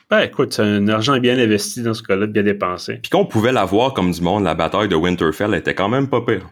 Ben 0.10 0.20
écoute, 0.20 0.54
c'est 0.54 0.62
un 0.62 0.88
argent 0.90 1.18
bien 1.18 1.40
investi 1.40 1.82
dans 1.82 1.94
ce 1.94 2.04
cas-là, 2.04 2.28
bien 2.28 2.44
dépensé. 2.44 2.96
Puis 3.02 3.10
qu'on 3.10 3.26
pouvait 3.26 3.54
la 3.54 3.64
voir 3.64 3.94
comme 3.94 4.12
du 4.12 4.22
monde, 4.22 4.44
la 4.44 4.54
bataille 4.54 4.90
de 4.90 4.96
Winterfell 4.96 5.54
était 5.56 5.74
quand 5.74 5.90
même 5.90 6.10
pas 6.10 6.22
pire. 6.22 6.50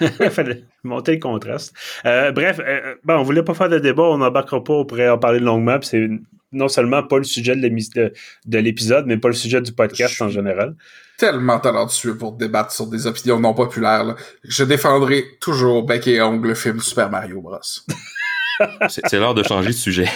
Il 0.00 0.08
fallait 0.30 0.64
monter 0.82 1.12
le 1.12 1.20
contraste. 1.20 1.74
Euh, 2.04 2.32
bref, 2.32 2.60
euh, 2.60 2.94
bon, 3.04 3.14
on 3.14 3.22
voulait 3.22 3.42
pas 3.42 3.54
faire 3.54 3.70
de 3.70 3.78
débat, 3.78 4.04
on 4.04 4.18
n'embarquera 4.18 4.62
pas, 4.62 4.74
on 4.74 4.84
pourrait 4.84 5.08
en 5.08 5.18
parler 5.18 5.40
longuement, 5.40 5.78
c'est 5.80 6.08
non 6.54 6.68
seulement 6.68 7.02
pas 7.02 7.18
le 7.18 7.24
sujet 7.24 7.54
de 7.56 8.58
l'épisode, 8.58 9.04
mais 9.06 9.16
pas 9.16 9.28
le 9.28 9.34
sujet 9.34 9.60
du 9.60 9.72
podcast 9.72 10.20
en 10.22 10.28
général. 10.28 10.74
Tellement 11.18 11.60
talentueux 11.60 12.16
pour 12.16 12.32
débattre 12.32 12.72
sur 12.72 12.86
des 12.86 13.06
opinions 13.06 13.38
non 13.38 13.54
populaires. 13.54 14.16
Je 14.42 14.64
défendrai 14.64 15.24
toujours 15.40 15.84
bec 15.84 16.06
et 16.08 16.20
ongle 16.22 16.48
le 16.48 16.54
film 16.54 16.80
Super 16.80 17.10
Mario 17.10 17.40
Bros. 17.40 17.58
c'est 18.88 19.12
l'heure 19.12 19.34
de 19.34 19.42
changer 19.42 19.68
de 19.68 19.74
sujet. 19.74 20.08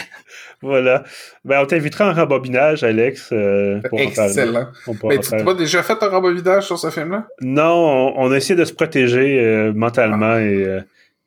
Voilà. 0.60 1.04
Ben, 1.44 1.60
on 1.62 1.66
t'invitera 1.66 2.10
en 2.10 2.14
rembobinage, 2.14 2.82
Alex, 2.82 3.28
euh, 3.30 3.80
pour 3.88 4.00
Excellent. 4.00 4.70
En 4.86 4.94
parler. 4.94 5.18
Mais 5.18 5.22
tu 5.22 5.34
n'as 5.34 5.44
pas 5.44 5.54
déjà 5.54 5.84
fait 5.84 6.02
un 6.02 6.08
rembobinage 6.08 6.66
sur 6.66 6.78
ce 6.78 6.90
film-là? 6.90 7.28
Non, 7.42 8.12
on, 8.16 8.32
a 8.32 8.36
essayé 8.36 8.56
de 8.56 8.64
se 8.64 8.72
protéger 8.72 9.40
euh, 9.40 9.72
mentalement 9.72 10.36
et... 10.36 10.64
Euh, 10.64 10.80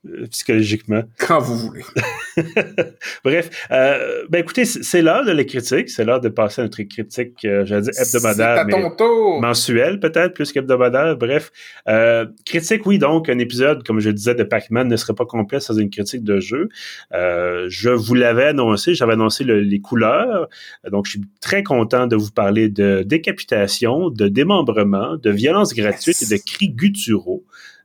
euh, 0.10 0.28
psychologiquement. 0.32 1.04
Quand 1.20 1.40
vous 1.40 1.58
voulez. 1.58 1.84
Bref, 3.24 3.68
euh, 3.72 4.26
ben 4.30 4.40
écoutez, 4.40 4.66
c'est 4.66 5.02
l'heure 5.02 5.26
de 5.26 5.32
la 5.32 5.44
critique, 5.44 5.90
c'est 5.90 6.04
l'heure 6.04 6.22
de 6.22 6.30
passer 6.30 6.62
à 6.62 6.64
notre 6.66 6.82
critique, 6.84 7.44
euh, 7.46 7.66
j'allais 7.66 7.84
dire 7.84 7.94
hebdomadaire, 7.98 8.66
mais 8.66 9.40
mensuelle 9.42 10.00
peut-être, 10.00 10.34
plus 10.34 10.52
qu'hebdomadaire. 10.52 11.18
Bref, 11.18 11.52
euh, 11.88 12.26
critique, 12.46 12.86
oui, 12.86 13.00
donc 13.00 13.30
un 13.30 13.40
épisode, 13.40 13.84
comme 13.84 14.00
je 14.00 14.10
disais, 14.10 14.36
de 14.36 14.44
Pac-Man 14.44 14.88
ne 14.88 14.96
serait 14.96 15.14
pas 15.14 15.26
complet 15.26 15.60
sans 15.60 15.78
une 15.78 15.90
critique 15.90 16.24
de 16.24 16.40
jeu. 16.40 16.70
Euh, 17.14 17.66
je 17.70 17.90
vous 17.90 18.14
l'avais 18.14 18.46
annoncé, 18.46 18.94
j'avais 18.94 19.14
annoncé 19.14 19.44
les 19.44 19.82
couleurs, 19.82 20.48
donc 20.90 21.06
je 21.06 21.12
suis 21.12 21.22
très 21.42 21.64
content 21.64 22.08
de 22.08 22.16
vous 22.16 22.32
parler 22.32 22.70
de 22.70 23.04
décapitation, 23.04 24.10
de 24.10 24.28
démembrement, 24.28 25.18
de 25.18 25.30
violence 25.32 25.74
gratuite 25.74 26.22
et 26.22 26.36
de 26.36 26.42
cris 26.42 26.70
gutturaux. 26.70 27.44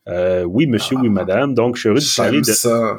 Euh, 0.09 0.45
oui, 0.45 0.67
monsieur, 0.67 0.97
oui, 0.97 1.09
madame. 1.09 1.55
Donc, 1.55 1.77
je 1.77 1.81
suis 1.81 1.89
heureux 1.89 1.99
de 1.99 2.17
parler 2.17 2.41
de 2.41 2.53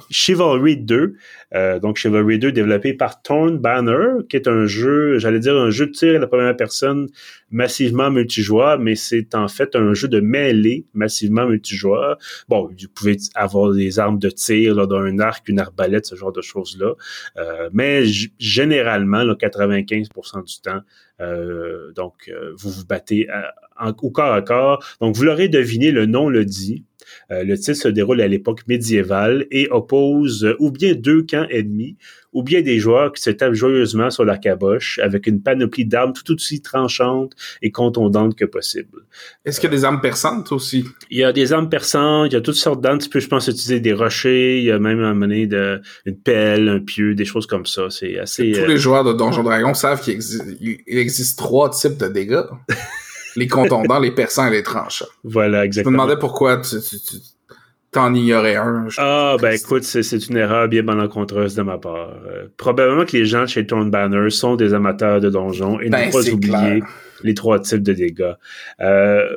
Chivalry 0.09 0.77
2. 0.77 1.15
Euh, 1.55 1.79
donc, 1.79 1.97
Chivalry 1.97 2.37
2 2.37 2.51
développé 2.51 2.93
par 2.93 3.21
Torn 3.21 3.57
Banner, 3.57 4.23
qui 4.29 4.35
est 4.35 4.47
un 4.47 4.65
jeu, 4.65 5.17
j'allais 5.17 5.39
dire 5.39 5.55
un 5.55 5.69
jeu 5.69 5.87
de 5.87 5.91
tir 5.91 6.15
à 6.15 6.19
la 6.19 6.27
première 6.27 6.55
personne 6.57 7.07
massivement 7.49 8.11
multijoueur, 8.11 8.77
mais 8.79 8.95
c'est 8.95 9.33
en 9.35 9.47
fait 9.47 9.75
un 9.77 9.93
jeu 9.93 10.09
de 10.09 10.19
mêlée 10.19 10.85
massivement 10.93 11.45
multijoueur. 11.47 12.17
Bon, 12.49 12.67
vous 12.67 12.87
pouvez 12.93 13.15
avoir 13.35 13.71
des 13.71 13.99
armes 13.99 14.19
de 14.19 14.29
tir, 14.29 14.75
là, 14.75 14.85
d'un 14.85 15.19
arc, 15.19 15.47
une 15.47 15.61
arbalète, 15.61 16.05
ce 16.05 16.15
genre 16.15 16.33
de 16.33 16.41
choses-là. 16.41 16.93
Euh, 17.37 17.69
mais 17.71 18.03
généralement, 18.37 19.23
là, 19.23 19.35
95% 19.35 20.43
du 20.43 20.59
temps, 20.59 20.81
euh, 21.21 21.93
donc, 21.93 22.29
vous 22.57 22.69
vous 22.69 22.85
battez 22.85 23.27
en, 23.79 23.93
au 24.01 24.11
corps 24.11 24.33
à 24.33 24.41
corps. 24.41 24.83
Donc, 24.99 25.15
vous 25.15 25.23
l'aurez 25.23 25.47
deviné, 25.47 25.91
le 25.91 26.05
nom 26.05 26.27
le 26.27 26.43
dit. 26.43 26.83
Euh, 27.31 27.43
le 27.43 27.57
titre 27.57 27.77
se 27.77 27.87
déroule 27.87 28.21
à 28.21 28.27
l'époque 28.27 28.61
médiévale 28.67 29.45
et 29.51 29.67
oppose 29.69 30.45
euh, 30.45 30.55
ou 30.59 30.71
bien 30.71 30.93
deux 30.93 31.23
camps 31.23 31.45
ennemis, 31.49 31.97
ou 32.31 32.43
bien 32.43 32.61
des 32.61 32.79
joueurs 32.79 33.11
qui 33.11 33.21
se 33.21 33.29
tapent 33.31 33.53
joyeusement 33.53 34.09
sur 34.09 34.23
la 34.23 34.37
caboche 34.37 34.99
avec 34.99 35.27
une 35.27 35.41
panoplie 35.41 35.85
d'armes 35.85 36.13
tout 36.13 36.33
aussi 36.33 36.61
tranchantes 36.61 37.33
et 37.61 37.71
contondantes 37.71 38.35
que 38.35 38.45
possible. 38.45 39.05
Est-ce 39.43 39.59
qu'il 39.59 39.69
y 39.69 39.73
a 39.73 39.75
des 39.75 39.85
armes 39.85 40.01
perçantes 40.01 40.51
aussi? 40.51 40.85
Il 41.09 41.17
y 41.17 41.23
a 41.23 41.33
des 41.33 41.51
armes 41.51 41.69
perçantes, 41.69 42.27
il 42.31 42.33
y 42.33 42.37
a 42.37 42.41
toutes 42.41 42.55
sortes 42.55 42.81
d'armes. 42.81 42.99
Tu 42.99 43.09
peux, 43.09 43.19
je 43.19 43.27
pense, 43.27 43.47
utiliser 43.47 43.79
des 43.79 43.93
rochers, 43.93 44.59
il 44.59 44.65
y 44.65 44.71
a 44.71 44.79
même 44.79 45.01
un 45.01 45.13
monnaie 45.13 45.47
de, 45.47 45.81
une 46.05 46.17
pelle, 46.17 46.69
un 46.69 46.79
pieu, 46.79 47.15
des 47.15 47.25
choses 47.25 47.47
comme 47.47 47.65
ça. 47.65 47.89
C'est 47.89 48.19
assez... 48.19 48.51
Tous 48.51 48.65
les 48.65 48.75
euh, 48.75 48.77
joueurs 48.77 49.03
de 49.03 49.13
Donjon 49.13 49.43
Dragon 49.43 49.73
savent 49.73 50.01
qu'il 50.01 50.19
existe 50.87 51.37
trois 51.37 51.69
types 51.71 51.97
de 51.97 52.07
dégâts. 52.07 52.43
les 53.37 53.47
contondants, 53.47 53.99
les 53.99 54.11
perçants 54.11 54.47
et 54.47 54.51
les 54.51 54.63
tranchants. 54.63 55.05
Voilà, 55.23 55.63
exactement. 55.63 55.91
Je 55.91 55.97
me 55.97 56.03
demandais 56.03 56.19
pourquoi 56.19 56.57
tu, 56.57 56.75
t'en 57.91 58.13
ignorais 58.13 58.55
un. 58.55 58.87
ah, 58.97 59.37
ben 59.39 59.53
écoute, 59.53 59.83
c'est 59.83 60.27
une 60.27 60.37
erreur 60.37 60.67
bien 60.67 60.81
malencontreuse 60.81 61.55
de 61.55 61.61
ma 61.61 61.77
part. 61.77 62.15
Euh, 62.27 62.47
probablement 62.57 63.05
que 63.05 63.15
les 63.15 63.25
gens 63.25 63.45
chez 63.45 63.65
Tone 63.65 63.91
Banner 63.91 64.29
sont 64.31 64.55
des 64.55 64.73
amateurs 64.73 65.21
de 65.21 65.29
donjons 65.29 65.79
et 65.79 65.89
ben, 65.89 66.07
ne 66.07 66.11
pas 66.11 66.29
oublier 66.29 66.83
les 67.23 67.33
trois 67.33 67.59
types 67.59 67.83
de 67.83 67.93
dégâts. 67.93 68.33
Euh, 68.81 69.29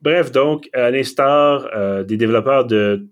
bref, 0.00 0.32
donc, 0.32 0.68
à 0.72 0.90
l'instar 0.90 1.68
euh, 1.76 2.02
des 2.02 2.16
développeurs 2.16 2.64
de 2.64 3.06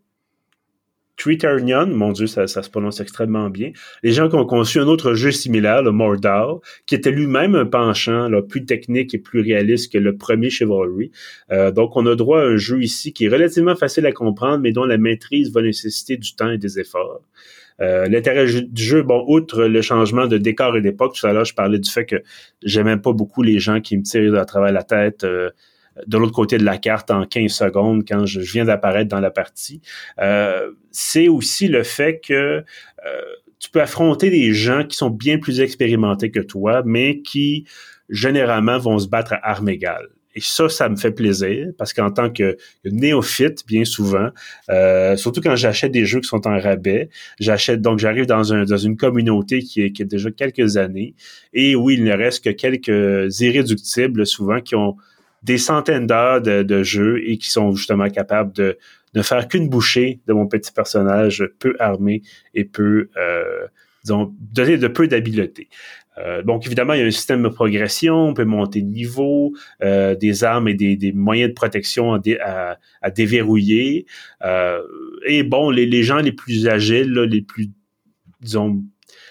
Triterion, 1.16 1.86
mon 1.86 2.12
Dieu, 2.12 2.26
ça, 2.26 2.46
se 2.46 2.70
prononce 2.70 3.00
extrêmement 3.00 3.50
bien. 3.50 3.72
Les 4.02 4.12
gens 4.12 4.28
qui 4.28 4.36
ont 4.36 4.46
conçu 4.46 4.80
un 4.80 4.86
autre 4.86 5.14
jeu 5.14 5.30
similaire, 5.30 5.82
le 5.82 5.92
Mordor, 5.92 6.60
qui 6.86 6.94
était 6.94 7.10
lui-même 7.10 7.54
un 7.54 7.66
penchant 7.66 8.28
là, 8.28 8.42
plus 8.42 8.64
technique 8.64 9.14
et 9.14 9.18
plus 9.18 9.40
réaliste 9.40 9.92
que 9.92 9.98
le 9.98 10.16
premier 10.16 10.50
Chivalry. 10.50 11.10
Euh, 11.50 11.70
donc, 11.70 11.96
on 11.96 12.06
a 12.06 12.14
droit 12.14 12.40
à 12.40 12.44
un 12.44 12.56
jeu 12.56 12.82
ici 12.82 13.12
qui 13.12 13.26
est 13.26 13.28
relativement 13.28 13.76
facile 13.76 14.06
à 14.06 14.12
comprendre, 14.12 14.58
mais 14.58 14.72
dont 14.72 14.84
la 14.84 14.98
maîtrise 14.98 15.52
va 15.52 15.62
nécessiter 15.62 16.16
du 16.16 16.34
temps 16.34 16.50
et 16.50 16.58
des 16.58 16.80
efforts. 16.80 17.22
Euh, 17.80 18.06
L'intérêt 18.08 18.46
du 18.62 18.82
jeu, 18.82 19.02
bon, 19.02 19.24
outre 19.28 19.64
le 19.64 19.82
changement 19.82 20.26
de 20.26 20.38
décor 20.38 20.76
et 20.76 20.80
d'époque, 20.80 21.14
tout 21.14 21.26
à 21.26 21.32
l'heure, 21.32 21.44
je 21.44 21.54
parlais 21.54 21.78
du 21.78 21.90
fait 21.90 22.06
que 22.06 22.22
j'aimais 22.62 22.96
pas 22.96 23.12
beaucoup 23.12 23.42
les 23.42 23.58
gens 23.58 23.80
qui 23.80 23.96
me 23.96 24.02
tirent 24.02 24.34
à 24.36 24.44
travers 24.44 24.72
la 24.72 24.82
tête. 24.82 25.24
Euh, 25.24 25.50
de 26.07 26.18
l'autre 26.18 26.32
côté 26.32 26.59
de 26.59 26.64
la 26.64 26.78
carte 26.78 27.11
en 27.11 27.26
15 27.26 27.51
secondes 27.51 28.05
quand 28.07 28.26
je, 28.26 28.40
viens 28.40 28.64
d'apparaître 28.64 29.09
dans 29.09 29.20
la 29.20 29.30
partie. 29.30 29.80
Euh, 30.20 30.72
c'est 30.90 31.28
aussi 31.28 31.68
le 31.68 31.82
fait 31.82 32.20
que 32.20 32.32
euh, 32.34 33.22
tu 33.59 33.70
peux 33.70 33.80
affronter 33.80 34.30
des 34.30 34.53
gens 34.53 34.84
qui 34.84 34.97
sont 34.97 35.11
bien 35.11 35.38
plus 35.38 35.61
expérimentés 35.61 36.30
que 36.30 36.40
toi, 36.40 36.82
mais 36.84 37.20
qui 37.22 37.66
généralement 38.09 38.78
vont 38.78 38.99
se 38.99 39.09
battre 39.09 39.34
à 39.34 39.51
armes 39.51 39.68
égales. 39.68 40.09
Et 40.34 40.40
ça, 40.40 40.68
ça 40.68 40.88
me 40.88 40.97
fait 40.97 41.11
plaisir 41.11 41.68
parce 41.76 41.93
qu'en 41.93 42.11
tant 42.11 42.30
que 42.30 42.57
néophyte, 42.84 43.66
bien 43.66 43.84
souvent, 43.84 44.30
euh, 44.70 45.16
surtout 45.16 45.40
quand 45.43 45.57
j'achète 45.57 45.93
des 45.93 46.07
jeux 46.07 46.20
qui 46.20 46.28
sont 46.28 46.47
en 46.47 46.59
rabais, 46.59 47.11
j'achète 47.38 47.82
donc 47.82 47.99
j'arrive 47.99 48.26
dans 48.26 48.53
un 48.55 48.64
dans 48.64 48.78
une 48.78 48.97
communauté 48.97 49.61
qui 49.61 49.82
est, 49.82 50.03
déjà 50.03 50.30
quelques 50.30 50.76
années. 50.76 51.14
Et 51.53 51.76
oui, 51.76 51.95
il 51.99 52.05
ne 52.05 52.12
reste 52.12 52.45
que 52.45 52.51
quelques 52.51 53.40
irréductibles 53.40 54.26
souvent 54.26 54.61
qui 54.61 54.74
ont 54.74 54.97
des 55.43 55.59
centaines 55.59 56.07
d'heures 56.07 56.40
de, 56.40 56.62
de 56.62 56.82
jeu 56.82 57.20
et 57.24 57.38
qui 57.38 57.51
sont 57.51 57.74
justement 57.74 58.09
capables 58.09 58.53
de 58.53 58.78
ne 59.14 59.22
faire 59.22 59.49
qu'une 59.49 59.68
bouchée 59.68 60.20
de 60.26 60.32
mon 60.32 60.47
petit 60.47 60.72
personnage 60.72 61.45
peu 61.59 61.74
armé 61.78 62.22
et 62.55 62.64
peu, 62.64 63.11
euh, 63.16 63.66
disons, 64.05 64.34
donné 64.38 64.78
de 64.78 64.88
peu 64.88 65.07
d'habileté. 65.09 65.68
Euh, 66.18 66.43
donc, 66.43 66.66
évidemment, 66.66 66.93
il 66.93 67.01
y 67.01 67.03
a 67.03 67.07
un 67.07 67.11
système 67.11 67.43
de 67.43 67.49
progression, 67.49 68.28
on 68.28 68.34
peut 68.34 68.45
monter 68.45 68.82
de 68.82 68.86
niveau, 68.86 69.55
euh, 69.82 70.14
des 70.14 70.45
armes 70.45 70.68
et 70.68 70.74
des, 70.74 71.12
moyens 71.12 71.51
de 71.51 71.55
protection 71.55 72.14
à, 72.14 73.11
déverrouiller. 73.11 74.07
Euh, 74.45 74.80
et 75.26 75.43
bon, 75.43 75.70
les, 75.70 75.86
les 75.86 76.03
gens 76.03 76.18
les 76.18 76.32
plus 76.32 76.68
agiles, 76.68 77.12
les 77.12 77.43
plus, 77.43 77.70
disons, 78.40 78.82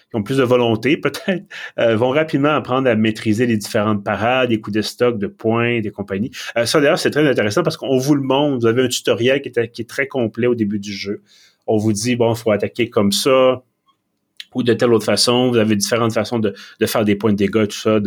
qui 0.09 0.15
ont 0.15 0.23
plus 0.23 0.37
de 0.37 0.43
volonté 0.43 0.97
peut-être, 1.01 1.45
euh, 1.79 1.95
vont 1.95 2.09
rapidement 2.09 2.49
apprendre 2.49 2.89
à 2.89 2.95
maîtriser 2.95 3.45
les 3.45 3.57
différentes 3.57 4.03
parades, 4.03 4.49
les 4.49 4.59
coups 4.59 4.75
de 4.75 4.81
stock, 4.81 5.17
de 5.17 5.27
points, 5.27 5.81
des 5.81 5.91
compagnies. 5.91 6.31
Euh, 6.57 6.65
ça 6.65 6.79
d'ailleurs, 6.79 6.99
c'est 6.99 7.11
très 7.11 7.27
intéressant 7.27 7.63
parce 7.63 7.77
qu'on 7.77 7.97
vous 7.97 8.15
le 8.15 8.21
montre. 8.21 8.59
Vous 8.59 8.65
avez 8.65 8.83
un 8.83 8.87
tutoriel 8.87 9.41
qui 9.41 9.49
est, 9.49 9.71
qui 9.71 9.81
est 9.81 9.89
très 9.89 10.07
complet 10.07 10.47
au 10.47 10.55
début 10.55 10.79
du 10.79 10.93
jeu. 10.93 11.21
On 11.67 11.77
vous 11.77 11.93
dit, 11.93 12.15
bon, 12.15 12.33
il 12.33 12.37
faut 12.37 12.51
attaquer 12.51 12.89
comme 12.89 13.11
ça, 13.11 13.63
ou 14.53 14.63
de 14.63 14.73
telle 14.73 14.93
autre 14.93 15.05
façon. 15.05 15.49
Vous 15.49 15.57
avez 15.57 15.75
différentes 15.75 16.13
façons 16.13 16.39
de, 16.39 16.53
de 16.79 16.85
faire 16.85 17.05
des 17.05 17.15
points 17.15 17.31
de 17.31 17.37
dégâts, 17.37 17.67
tout 17.67 17.77
ça, 17.77 17.99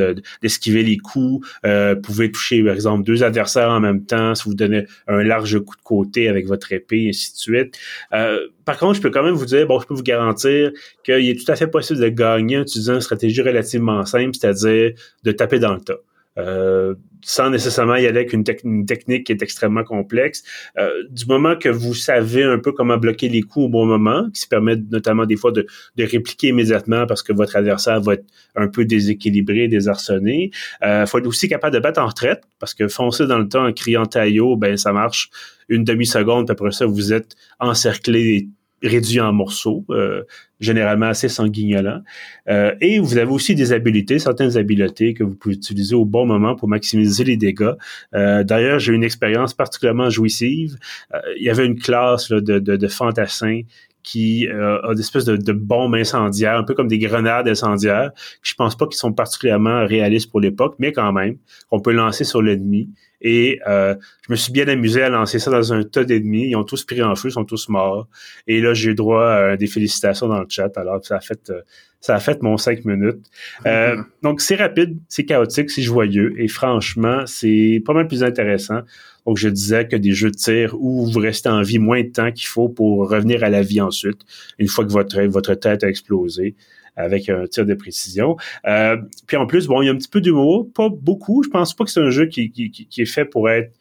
d'esquiver 0.43 0.83
les 0.83 0.99
coups. 0.99 1.47
Euh, 1.65 1.95
vous 1.95 2.01
pouvez 2.01 2.31
toucher, 2.31 2.63
par 2.63 2.75
exemple, 2.75 3.05
deux 3.05 3.23
adversaires 3.23 3.71
en 3.71 3.81
même 3.81 4.05
temps 4.05 4.35
si 4.35 4.45
vous 4.45 4.55
donnez 4.55 4.87
un 5.09 5.23
large 5.23 5.59
coup 5.61 5.77
de 5.77 5.83
côté 5.83 6.29
avec 6.29 6.47
votre 6.47 6.73
épée, 6.73 7.05
et 7.05 7.09
ainsi 7.11 7.33
de 7.33 7.39
suite. 7.39 7.79
Euh, 8.13 8.39
par 8.65 8.79
contre, 8.79 8.95
je 8.95 9.01
peux 9.01 9.11
quand 9.11 9.23
même 9.23 9.35
vous 9.35 9.47
dire, 9.47 9.67
bon, 9.67 9.79
je 9.81 9.87
peux 9.87 9.95
vous 9.95 10.03
garantir 10.03 10.71
qu'il 11.05 11.29
est 11.29 11.45
tout 11.45 11.51
à 11.51 11.57
fait 11.57 11.67
possible 11.67 12.01
de 12.01 12.09
gagner 12.09 12.59
en 12.59 12.63
utilisant 12.63 12.95
une 12.95 13.01
stratégie 13.01 13.43
relativement 13.43 14.05
simple, 14.05 14.35
c'est-à-dire 14.35 14.93
de 15.23 15.33
taper 15.33 15.59
dans 15.59 15.75
le 15.75 15.81
tas. 15.81 15.99
Euh, 16.37 16.95
sans 17.27 17.49
nécessairement 17.49 17.95
y 17.95 18.07
aller 18.07 18.19
avec 18.19 18.33
une, 18.33 18.45
technique 18.45 19.25
qui 19.25 19.33
est 19.33 19.43
extrêmement 19.43 19.85
complexe. 19.85 20.43
Euh, 20.79 20.91
du 21.11 21.25
moment 21.27 21.57
que 21.57 21.71
vous 21.71 21.95
savez 21.95 22.43
un 22.43 22.59
peu 22.59 22.73
comment 22.73 22.99
bloquer 22.99 23.29
les 23.29 23.41
coups 23.41 23.67
au 23.67 23.69
bon 23.69 23.87
moment, 23.87 24.29
qui 24.31 24.47
permet 24.47 24.77
notamment 24.91 25.25
des 25.25 25.37
fois 25.37 25.53
de, 25.53 25.67
répliquer 25.99 26.49
immédiatement 26.49 27.07
parce 27.07 27.23
que 27.23 27.33
votre 27.33 27.57
adversaire 27.57 28.01
va 28.01 28.15
être 28.15 28.27
un 28.57 28.69
peu 28.69 28.85
déséquilibré, 28.85 29.69
désarçonné. 29.69 30.51
Euh, 30.85 31.07
faut 31.07 31.19
être 31.19 31.27
aussi 31.27 31.49
capable 31.49 31.75
de 31.75 31.81
battre 31.81 32.01
en 32.01 32.09
retraite 32.09 32.43
parce 32.59 32.75
que 32.75 32.89
foncer 32.89 33.27
dans 33.27 33.39
le 33.39 33.49
temps 33.49 33.67
en 33.67 33.73
criant 33.73 34.05
taillot, 34.05 34.57
ben 34.57 34.77
ça 34.77 34.93
marche 34.93 35.31
une 35.69 35.85
demi-seconde, 35.85 36.47
puis 36.47 36.53
après 36.53 36.73
ça, 36.73 36.85
vous 36.85 37.15
êtes 37.15 37.37
encerclé 37.59 38.49
réduit 38.85 39.21
en 39.21 39.33
morceaux, 39.33 39.85
euh, 39.91 40.23
généralement 40.61 41.07
assez 41.07 41.29
sanguignolants. 41.29 42.03
Euh, 42.49 42.75
et 42.81 42.99
vous 42.99 43.17
avez 43.17 43.31
aussi 43.31 43.55
des 43.55 43.73
habiletés, 43.73 44.19
certaines 44.19 44.57
habiletés 44.57 45.15
que 45.15 45.25
vous 45.25 45.35
pouvez 45.35 45.55
utiliser 45.55 45.95
au 45.95 46.05
bon 46.05 46.27
moment 46.27 46.55
pour 46.55 46.69
maximiser 46.69 47.25
les 47.25 47.37
dégâts. 47.37 47.73
Euh, 48.15 48.45
D'ailleurs, 48.45 48.79
j'ai 48.79 48.93
une 48.93 49.05
expérience 49.05 49.55
particulièrement 49.55 50.11
jouissive. 50.11 50.77
Euh, 51.15 51.19
il 51.39 51.45
y 51.45 51.51
avait 51.51 51.67
une 51.67 51.79
classe 51.79 52.31
là, 52.31 52.41
de, 52.41 52.59
de, 52.59 52.77
de 52.77 52.89
fantassins 52.89 53.63
qui 54.05 54.47
euh, 54.49 54.83
a 54.83 54.95
des 54.95 55.01
espèces 55.01 55.25
de, 55.25 55.37
de, 55.37 55.53
bombes 55.53 55.95
incendiaires, 55.95 56.59
un 56.59 56.63
peu 56.63 56.75
comme 56.75 56.89
des 56.89 56.99
grenades 56.99 57.49
incendiaires, 57.49 58.13
que 58.13 58.49
je 58.49 58.55
pense 58.55 58.77
pas 58.77 58.87
qu'ils 58.87 58.99
sont 58.99 59.15
particulièrement 59.15 59.87
réalistes 59.87 60.31
pour 60.31 60.41
l'époque, 60.41 60.77
mais 60.79 60.93
quand 60.93 61.11
même, 61.13 61.39
qu'on 61.71 61.81
peut 61.81 61.93
lancer 61.93 62.25
sur 62.25 62.43
l'ennemi 62.43 62.91
et 63.25 63.59
euh, 63.67 63.95
je 64.27 64.33
me 64.33 64.37
suis 64.37 64.53
bien 64.53 64.69
amusé 64.69 65.03
à 65.03 65.09
lancer 65.09 65.39
ça 65.39 65.51
dans 65.51 65.73
un 65.73 65.83
tas 65.83 66.05
d'ennemis. 66.05 66.51
Ils 66.51 66.57
ont 66.57 66.63
tous 66.63 66.85
pris 66.85 67.03
en 67.03 67.17
feu, 67.17 67.31
ils 67.31 67.33
sont 67.33 67.47
tous 67.47 67.71
morts. 67.71 68.07
Et 68.47 68.61
là, 68.61 68.75
j'ai 68.75 68.91
eu 68.91 68.95
droit 68.95 69.27
à 69.27 69.57
des 69.57 69.67
félicitations 69.67 70.29
dans 70.29 70.41
le 70.41 70.47
chat. 70.47 70.71
Alors, 70.77 71.03
ça 71.03 71.17
a 71.17 71.21
fait, 71.21 71.49
euh, 71.49 71.63
ça 72.03 72.15
a 72.15 72.21
fait 72.21 72.43
mon 72.43 72.59
cinq 72.59 72.85
minutes. 72.85 73.25
Euh, 73.65 73.97
mm-hmm. 73.97 74.05
donc, 74.23 74.43
c'est 74.43 74.57
rapide, 74.57 74.99
c'est 75.09 75.25
chaotique, 75.25 75.71
c'est 75.71 75.83
joyeux. 75.83 76.35
Et 76.39 76.49
franchement, 76.49 77.25
c'est 77.27 77.83
pas 77.87 77.95
mal 77.95 78.07
plus 78.07 78.23
intéressant. 78.23 78.83
Donc, 79.27 79.39
je 79.39 79.49
disais 79.49 79.89
que 79.89 79.97
des 79.97 80.13
jeux 80.13 80.31
de 80.31 80.37
tir 80.37 80.75
où 80.79 81.11
vous 81.11 81.19
restez 81.19 81.49
en 81.49 81.63
vie 81.63 81.79
moins 81.79 82.03
de 82.03 82.11
temps 82.11 82.31
qu'il 82.31 82.47
faut 82.47 82.69
pour 82.69 83.09
revenir 83.09 83.43
à 83.43 83.49
la 83.49 83.63
vie 83.63 83.81
ensuite, 83.81 84.21
une 84.59 84.69
fois 84.69 84.85
que 84.85 84.93
votre, 84.93 85.19
votre 85.23 85.55
tête 85.55 85.83
a 85.83 85.89
explosé 85.89 86.57
avec 86.97 87.29
un 87.29 87.47
tir 87.47 87.67
de 87.67 87.75
précision. 87.75 88.37
Euh, 88.67 88.97
puis 89.27 89.37
en 89.37 89.47
plus, 89.47 89.67
bon, 89.67 89.83
il 89.83 89.87
y 89.87 89.89
a 89.89 89.93
un 89.93 89.97
petit 89.97 90.09
peu 90.09 90.21
d'humour, 90.21 90.69
pas 90.75 90.89
beaucoup. 90.89 91.43
Je 91.43 91.49
pense 91.49 91.75
pas 91.75 91.85
que 91.85 91.91
c'est 91.91 92.01
un 92.01 92.11
jeu 92.11 92.27
qui, 92.27 92.51
qui, 92.51 92.71
qui, 92.71 93.03
est 93.03 93.07
fait 93.07 93.25
pour 93.25 93.51
être 93.51 93.73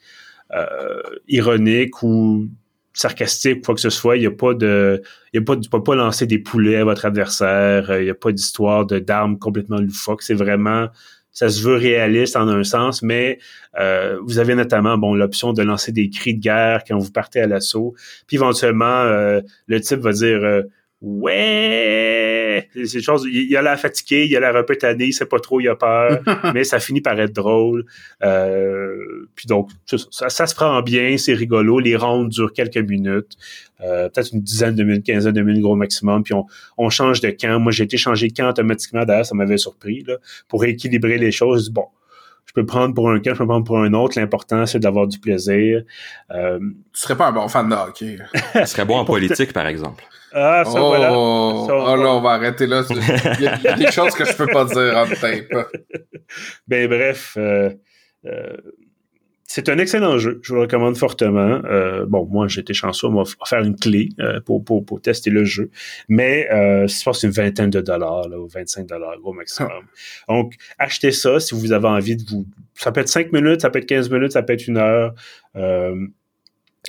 euh, 0.53 1.01
ironique 1.27 2.03
ou 2.03 2.47
sarcastique, 2.93 3.65
quoi 3.65 3.75
que 3.75 3.81
ce 3.81 3.89
soit. 3.89 4.17
Il 4.17 4.21
n'y 4.21 4.27
a 4.27 4.31
pas 4.31 4.53
de, 4.53 5.01
il 5.33 5.37
y 5.37 5.39
a 5.39 5.43
pas, 5.43 5.55
peux 5.55 5.83
pas 5.83 5.95
lancer 5.95 6.27
des 6.27 6.39
poulets 6.39 6.77
à 6.77 6.83
votre 6.83 7.05
adversaire. 7.05 7.97
Il 7.99 8.05
n'y 8.05 8.09
a 8.09 8.15
pas 8.15 8.31
d'histoire 8.31 8.85
de 8.85 8.99
d'armes 8.99 9.39
complètement 9.39 9.79
loufoques. 9.79 10.21
C'est 10.21 10.35
vraiment, 10.35 10.87
ça 11.31 11.49
se 11.49 11.63
veut 11.63 11.75
réaliste 11.75 12.35
en 12.35 12.47
un 12.47 12.63
sens, 12.63 13.01
mais 13.01 13.39
euh, 13.79 14.19
vous 14.23 14.37
avez 14.37 14.53
notamment 14.53 14.97
bon 14.97 15.15
l'option 15.15 15.51
de 15.51 15.63
lancer 15.63 15.91
des 15.91 16.09
cris 16.09 16.35
de 16.35 16.39
guerre 16.39 16.83
quand 16.87 16.97
vous 16.97 17.11
partez 17.11 17.41
à 17.41 17.47
l'assaut. 17.47 17.95
Puis 18.27 18.37
éventuellement, 18.37 18.85
euh, 18.85 19.41
le 19.67 19.81
type 19.81 19.99
va 19.99 20.11
dire 20.13 20.43
euh, 20.43 20.61
ouais, 21.03 22.69
ces 22.85 23.01
choses, 23.01 23.27
il, 23.29 23.55
a 23.57 23.61
l'air 23.61 23.77
fatigué, 23.77 24.25
il 24.25 24.35
a 24.37 24.39
l'air 24.39 24.55
un 24.55 24.63
peu 24.63 24.77
tanné, 24.77 25.07
il 25.07 25.13
sait 25.13 25.25
pas 25.25 25.39
trop, 25.39 25.59
il 25.59 25.67
a 25.67 25.75
peur, 25.75 26.21
mais 26.53 26.63
ça 26.63 26.79
finit 26.79 27.01
par 27.01 27.19
être 27.19 27.33
drôle. 27.33 27.85
Euh, 28.23 29.27
puis 29.35 29.47
donc, 29.47 29.69
ça, 29.85 30.29
ça, 30.29 30.47
se 30.47 30.55
prend 30.55 30.81
bien, 30.81 31.17
c'est 31.17 31.33
rigolo. 31.33 31.79
Les 31.79 31.97
rondes 31.97 32.29
durent 32.29 32.53
quelques 32.53 32.77
minutes, 32.77 33.35
euh, 33.81 34.07
peut-être 34.07 34.31
une 34.31 34.41
dizaine 34.41 34.75
de 34.75 34.83
minutes, 34.83 35.05
quinzaine 35.05 35.33
de 35.33 35.41
minutes 35.41 35.61
gros 35.61 35.75
maximum, 35.75 36.23
puis 36.23 36.33
on, 36.33 36.45
on 36.77 36.89
change 36.89 37.19
de 37.19 37.31
camp. 37.31 37.59
Moi, 37.59 37.73
j'ai 37.73 37.83
été 37.83 37.97
changé 37.97 38.29
de 38.29 38.33
camp 38.33 38.49
automatiquement, 38.49 39.03
d'ailleurs, 39.03 39.25
ça 39.25 39.35
m'avait 39.35 39.57
surpris, 39.57 40.05
là, 40.07 40.15
pour 40.47 40.63
équilibrer 40.63 41.17
les 41.17 41.33
choses. 41.33 41.69
Bon, 41.69 41.87
je 42.45 42.53
peux 42.53 42.65
prendre 42.65 42.93
pour 42.93 43.09
un 43.09 43.19
camp, 43.19 43.33
je 43.33 43.39
peux 43.39 43.47
prendre 43.47 43.65
pour 43.65 43.79
un 43.79 43.93
autre. 43.93 44.17
L'important, 44.17 44.65
c'est 44.65 44.79
d'avoir 44.79 45.07
du 45.07 45.19
plaisir. 45.19 45.83
Euh, 46.31 46.59
tu 46.93 47.01
serais 47.01 47.17
pas 47.17 47.27
un 47.27 47.31
bon 47.33 47.49
fan 47.49 47.67
de 47.67 47.75
hockey. 47.75 48.19
tu 48.53 48.65
serais 48.67 48.85
bon 48.85 48.97
en 48.97 49.05
politique, 49.05 49.51
par 49.51 49.67
exemple. 49.67 50.03
Ah, 50.33 50.63
ça, 50.65 50.81
oh, 50.81 50.87
voilà. 50.87 51.13
oh 51.13 51.95
là, 51.95 52.15
on 52.15 52.21
va 52.21 52.31
arrêter 52.31 52.65
là. 52.65 52.83
Il 52.89 53.43
y, 53.43 53.47
a, 53.47 53.75
des 53.75 53.91
choses 53.91 54.13
que 54.15 54.25
je 54.25 54.33
peux 54.35 54.47
pas 54.47 54.65
dire 54.65 54.97
en 54.97 55.05
tape. 55.07 55.69
ben 56.67 56.87
bref, 56.87 57.35
euh, 57.37 57.69
euh, 58.25 58.57
c'est 59.55 59.69
un 59.69 59.77
excellent 59.77 60.17
jeu. 60.17 60.39
Je 60.41 60.49
vous 60.49 60.55
le 60.55 60.61
recommande 60.61 60.97
fortement. 60.97 61.61
Euh, 61.65 62.07
bon, 62.07 62.25
moi, 62.25 62.47
j'ai 62.47 62.61
été 62.61 62.73
chanceux. 62.73 63.05
On 63.05 63.21
va 63.21 63.23
faire 63.45 63.61
une 63.61 63.75
clé 63.75 64.09
euh, 64.19 64.39
pour, 64.39 64.65
pour, 64.65 64.83
pour, 64.83 64.99
tester 64.99 65.29
le 65.29 65.43
jeu. 65.43 65.69
Mais 66.09 66.49
euh, 66.51 66.87
je 66.87 67.03
pense 67.03 67.21
une 67.21 67.29
vingtaine 67.29 67.69
de 67.69 67.79
dollars, 67.79 68.27
là, 68.29 68.39
ou 68.39 68.47
25 68.47 68.87
dollars 68.87 69.13
au 69.23 69.31
maximum. 69.31 69.83
Donc, 70.27 70.55
achetez 70.79 71.11
ça 71.11 71.39
si 71.39 71.53
vous 71.53 71.71
avez 71.71 71.87
envie 71.87 72.15
de 72.15 72.23
vous... 72.27 72.47
Ça 72.73 72.91
peut 72.91 73.01
être 73.01 73.09
5 73.09 73.31
minutes, 73.31 73.61
ça 73.61 73.69
peut 73.69 73.77
être 73.77 73.85
15 73.85 74.09
minutes, 74.09 74.31
ça 74.31 74.41
peut 74.41 74.53
être 74.53 74.67
une 74.67 74.77
heure. 74.77 75.13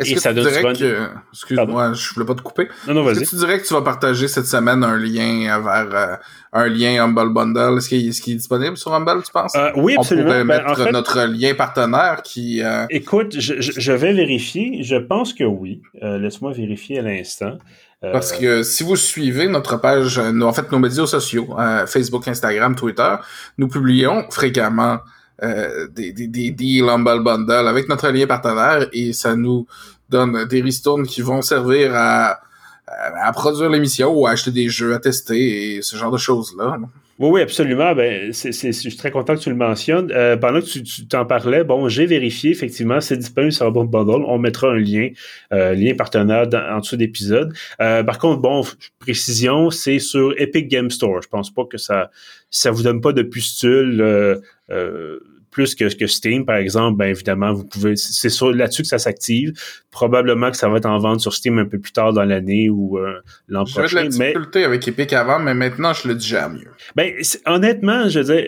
Euh, 0.01 0.03
est-ce 0.03 0.14
que 0.14 0.20
ça 0.20 0.34
tu 0.34 0.40
dirais 0.40 0.72
que... 0.72 1.09
Excuse-moi, 1.32 1.92
je 1.92 2.14
voulais 2.14 2.26
pas 2.26 2.34
te 2.34 2.42
couper. 2.42 2.68
Non, 2.88 2.95
non, 2.95 3.05
vas-y. 3.05 3.22
Est-ce 3.22 3.30
que 3.30 3.30
tu 3.30 3.36
dirais 3.36 3.61
que 3.61 3.66
tu 3.66 3.74
vas 3.74 3.82
partager 3.82 4.26
cette 4.26 4.47
semaine 4.47 4.82
un 4.82 4.97
lien 4.97 5.61
vers 5.61 5.88
euh, 5.92 6.16
un 6.53 6.66
lien 6.66 7.05
Humble 7.05 7.32
Bundle? 7.32 7.78
Est-ce 7.78 7.88
qu'il 7.88 8.09
est, 8.09 8.34
disponible 8.34 8.76
sur 8.76 8.92
Humble, 8.92 9.22
tu 9.22 9.30
penses? 9.30 9.55
Euh, 9.55 9.70
oui, 9.76 9.95
absolument. 9.97 10.30
On 10.30 10.32
pourrait 10.32 10.45
ben, 10.45 10.64
mettre 10.64 10.90
notre 10.90 11.20
lien 11.26 11.55
partenaire 11.55 12.22
qui... 12.22 12.61
Euh, 12.61 12.86
Écoute, 12.90 13.36
je, 13.38 13.61
je, 13.61 13.92
vais 13.92 14.12
vérifier. 14.12 14.82
Je 14.82 14.97
pense 14.97 15.32
que 15.32 15.45
oui. 15.45 15.82
Laisse-moi 16.03 16.53
vérifier 16.53 16.99
à 16.99 17.03
l'instant. 17.03 17.59
Parce 18.03 18.32
que 18.32 18.62
si 18.64 18.82
vous 18.82 18.97
suivez 18.97 19.47
notre 19.47 19.80
page, 19.80 20.18
en 20.18 20.53
fait, 20.53 20.70
nos 20.72 20.78
médias 20.78 21.07
sociaux, 21.07 21.57
Facebook, 21.86 22.28
Instagram, 22.28 22.74
Twitter, 22.74 23.14
nous 23.57 23.68
publions 23.68 24.26
fréquemment 24.30 24.99
euh, 25.43 25.89
des, 25.89 26.12
des, 26.12 26.28
des 26.28 26.51
deals 26.51 26.85
Bundle 26.85 27.66
avec 27.68 27.89
notre 27.89 28.09
lien 28.09 28.26
partenaire 28.26 28.89
et 28.93 29.12
ça 29.12 29.35
nous 29.35 29.66
donne 30.09 30.45
des 30.45 30.61
ristournes 30.61 31.07
qui 31.07 31.22
vont 31.22 31.43
servir 31.43 31.93
à, 31.95 32.41
à, 32.87 33.32
produire 33.32 33.68
l'émission 33.68 34.12
ou 34.12 34.26
à 34.26 34.30
acheter 34.30 34.53
des 34.53 34.68
jeux 34.68 34.95
à 34.95 34.99
tester 34.99 35.76
et 35.76 35.82
ce 35.82 35.97
genre 35.97 36.12
de 36.12 36.18
choses-là. 36.18 36.78
Oui, 37.20 37.28
oui, 37.30 37.40
absolument. 37.42 37.94
Ben, 37.94 38.32
c'est, 38.32 38.50
je 38.52 38.72
suis 38.72 38.96
très 38.96 39.12
content 39.12 39.36
que 39.36 39.40
tu 39.40 39.48
le 39.48 39.54
mentionnes. 39.54 40.10
Euh, 40.12 40.36
pendant 40.36 40.60
que 40.60 40.66
tu, 40.66 41.06
t'en 41.06 41.24
parlais, 41.24 41.62
bon, 41.62 41.88
j'ai 41.88 42.06
vérifié, 42.06 42.50
effectivement, 42.50 43.00
c'est 43.00 43.16
disponible 43.16 43.52
sur 43.52 43.66
Humble 43.66 43.88
Bundle. 43.88 44.24
On 44.26 44.38
mettra 44.38 44.68
un 44.70 44.78
lien, 44.78 45.10
euh, 45.52 45.74
lien 45.74 45.94
partenaire 45.94 46.48
en 46.70 46.80
dessous 46.80 46.96
d'épisode. 46.96 47.54
Euh, 47.80 48.02
par 48.02 48.18
contre, 48.18 48.40
bon, 48.40 48.64
précision, 48.98 49.70
c'est 49.70 50.00
sur 50.00 50.34
Epic 50.40 50.66
Game 50.66 50.90
Store. 50.90 51.22
Je 51.22 51.28
pense 51.28 51.54
pas 51.54 51.64
que 51.64 51.78
ça, 51.78 52.10
ça 52.50 52.72
vous 52.72 52.82
donne 52.82 53.00
pas 53.00 53.12
de 53.12 53.22
pustule. 53.22 54.00
Euh, 54.00 54.40
euh, 54.70 55.20
plus 55.55 55.76
que, 55.76 55.94
que 55.94 56.07
Steam, 56.09 56.44
par 56.44 56.57
exemple, 56.57 56.98
ben 56.98 57.07
évidemment, 57.07 57.55
vous 57.55 57.64
pouvez. 57.64 57.94
C'est 57.96 58.28
là-dessus 58.52 58.82
que 58.82 58.88
ça 58.88 58.98
s'active. 58.98 59.52
Probablement 59.92 60.50
que 60.50 60.57
ça 60.57 60.68
va 60.68 60.78
être 60.78 60.86
en 60.86 60.98
vente 60.98 61.20
sur 61.20 61.32
Steam 61.32 61.59
un 61.59 61.64
peu 61.64 61.78
plus 61.78 61.92
tard 61.92 62.12
dans 62.12 62.24
l'année 62.24 62.68
ou 62.68 62.98
euh, 62.98 63.22
l'an 63.48 63.64
prochain. 63.64 63.86
J'avais 63.86 64.09
de 64.09 64.18
la 64.18 64.26
difficulté 64.26 64.64
avec 64.64 64.86
Epic 64.88 65.12
avant, 65.12 65.38
mais 65.38 65.55
maintenant 65.55 65.92
je 65.92 66.09
le 66.09 66.16
digère 66.16 66.50
mieux. 66.50 66.68
Ben 66.96 67.14
honnêtement, 67.46 68.09
je 68.09 68.18
veux 68.18 68.34
dire, 68.34 68.46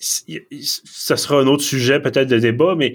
ça 0.00 1.16
sera 1.18 1.40
un 1.40 1.46
autre 1.46 1.62
sujet 1.62 2.00
peut-être 2.00 2.28
de 2.28 2.38
débat, 2.38 2.74
mais 2.76 2.94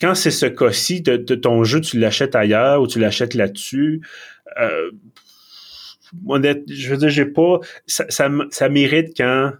quand 0.00 0.16
c'est 0.16 0.32
ce 0.32 0.46
cas-ci 0.46 1.02
de, 1.02 1.16
ton 1.36 1.62
jeu, 1.62 1.80
tu 1.80 2.00
l'achètes 2.00 2.34
ailleurs 2.34 2.82
ou 2.82 2.88
tu 2.88 2.98
l'achètes 2.98 3.34
là-dessus. 3.34 4.00
Euh, 4.60 4.90
honnête, 6.26 6.64
je 6.68 6.90
veux 6.90 6.96
dire, 6.96 7.10
j'ai 7.10 7.26
pas. 7.26 7.60
Ça, 7.86 8.06
ça, 8.08 8.28
ça 8.50 8.68
mérite 8.68 9.16
quand 9.16 9.52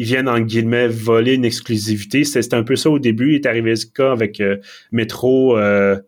ils 0.00 0.06
viennent 0.06 0.30
en 0.30 0.40
guillemets 0.40 0.88
voler 0.88 1.34
une 1.34 1.44
exclusivité. 1.44 2.24
C'était 2.24 2.54
un 2.54 2.62
peu 2.62 2.74
ça 2.74 2.88
au 2.88 2.98
début. 2.98 3.32
Il 3.32 3.34
est 3.34 3.46
arrivé 3.46 3.76
ce 3.76 3.84
cas 3.84 4.12
avec 4.12 4.40
euh, 4.40 4.56
Metro, 4.92 5.58
euh, 5.58 5.98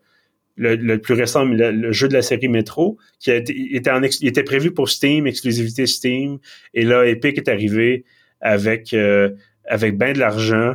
le, 0.55 0.97
plus 0.97 1.13
récent, 1.13 1.45
le, 1.45 1.91
jeu 1.91 2.07
de 2.07 2.13
la 2.13 2.23
série 2.23 2.47
Metro, 2.47 2.97
qui 3.19 3.29
était, 3.29 3.91
en 3.91 4.01
était 4.01 4.41
prévu 4.41 4.71
pour 4.71 4.89
Steam, 4.89 5.27
exclusivité 5.27 5.85
Steam. 5.85 6.39
Et 6.73 6.85
là, 6.85 7.05
Epic 7.05 7.37
est 7.37 7.47
arrivé 7.47 8.03
avec 8.41 8.95
euh, 8.95 9.29
avec 9.67 9.95
bien 9.95 10.13
de 10.13 10.17
l'argent. 10.17 10.73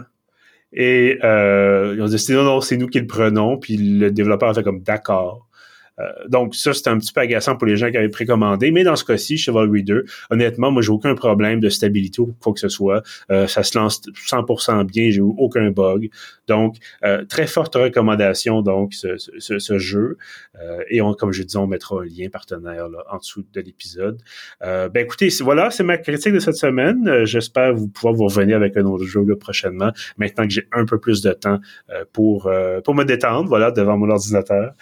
Et 0.72 1.18
ils 1.20 2.00
ont 2.00 2.06
dit 2.06 2.32
non, 2.32 2.44
non, 2.44 2.60
c'est 2.60 2.76
nous 2.76 2.86
qui 2.86 3.00
le 3.00 3.08
prenons. 3.08 3.58
Puis 3.58 3.76
le 3.76 4.12
développeur 4.12 4.50
a 4.50 4.54
fait 4.54 4.62
comme 4.62 4.82
d'accord. 4.84 5.47
Euh, 6.00 6.12
donc 6.28 6.54
ça, 6.54 6.72
c'est 6.72 6.88
un 6.88 6.98
petit 6.98 7.12
peu 7.12 7.20
agaçant 7.20 7.56
pour 7.56 7.66
les 7.66 7.76
gens 7.76 7.90
qui 7.90 7.96
avaient 7.96 8.08
précommandé. 8.08 8.70
Mais 8.70 8.84
dans 8.84 8.96
ce 8.96 9.04
cas-ci, 9.04 9.36
Chivalry 9.36 9.82
2, 9.82 10.04
honnêtement, 10.30 10.70
moi, 10.70 10.82
j'ai 10.82 10.90
aucun 10.90 11.14
problème 11.14 11.60
de 11.60 11.68
stabilité 11.68 12.20
ou 12.20 12.34
quoi 12.40 12.52
que 12.52 12.60
ce 12.60 12.68
soit. 12.68 13.02
Euh, 13.30 13.46
ça 13.46 13.62
se 13.62 13.76
lance 13.78 14.02
100% 14.02 14.84
bien, 14.84 15.10
j'ai 15.10 15.20
aucun 15.20 15.70
bug. 15.70 16.10
Donc, 16.46 16.76
euh, 17.04 17.24
très 17.24 17.46
forte 17.46 17.74
recommandation, 17.74 18.62
donc, 18.62 18.94
ce, 18.94 19.16
ce, 19.16 19.58
ce 19.58 19.78
jeu. 19.78 20.16
et 20.90 21.00
on, 21.00 21.14
comme 21.14 21.32
je 21.32 21.42
dis, 21.42 21.56
on 21.56 21.66
mettra 21.66 22.00
un 22.00 22.04
lien 22.04 22.28
partenaire 22.30 22.88
là, 22.88 23.04
en 23.10 23.18
dessous 23.18 23.44
de 23.52 23.60
l'épisode. 23.60 24.20
ben 24.60 24.96
écoutez, 24.96 25.28
voilà, 25.40 25.70
c'est 25.70 25.82
ma 25.82 25.98
critique 25.98 26.32
de 26.32 26.38
cette 26.38 26.56
semaine. 26.56 27.24
J'espère 27.24 27.74
vous 27.74 27.88
pouvoir 27.88 28.14
vous 28.14 28.24
revenir 28.24 28.56
avec 28.56 28.76
un 28.76 28.84
autre 28.84 29.04
jeu 29.04 29.24
là, 29.24 29.36
prochainement, 29.36 29.92
maintenant 30.16 30.44
que 30.44 30.52
j'ai 30.52 30.66
un 30.72 30.84
peu 30.84 30.98
plus 30.98 31.22
de 31.22 31.32
temps 31.32 31.58
pour, 32.12 32.50
pour 32.84 32.94
me 32.94 33.04
détendre, 33.04 33.48
voilà, 33.48 33.70
devant 33.70 33.96
mon 33.96 34.10
ordinateur. 34.10 34.74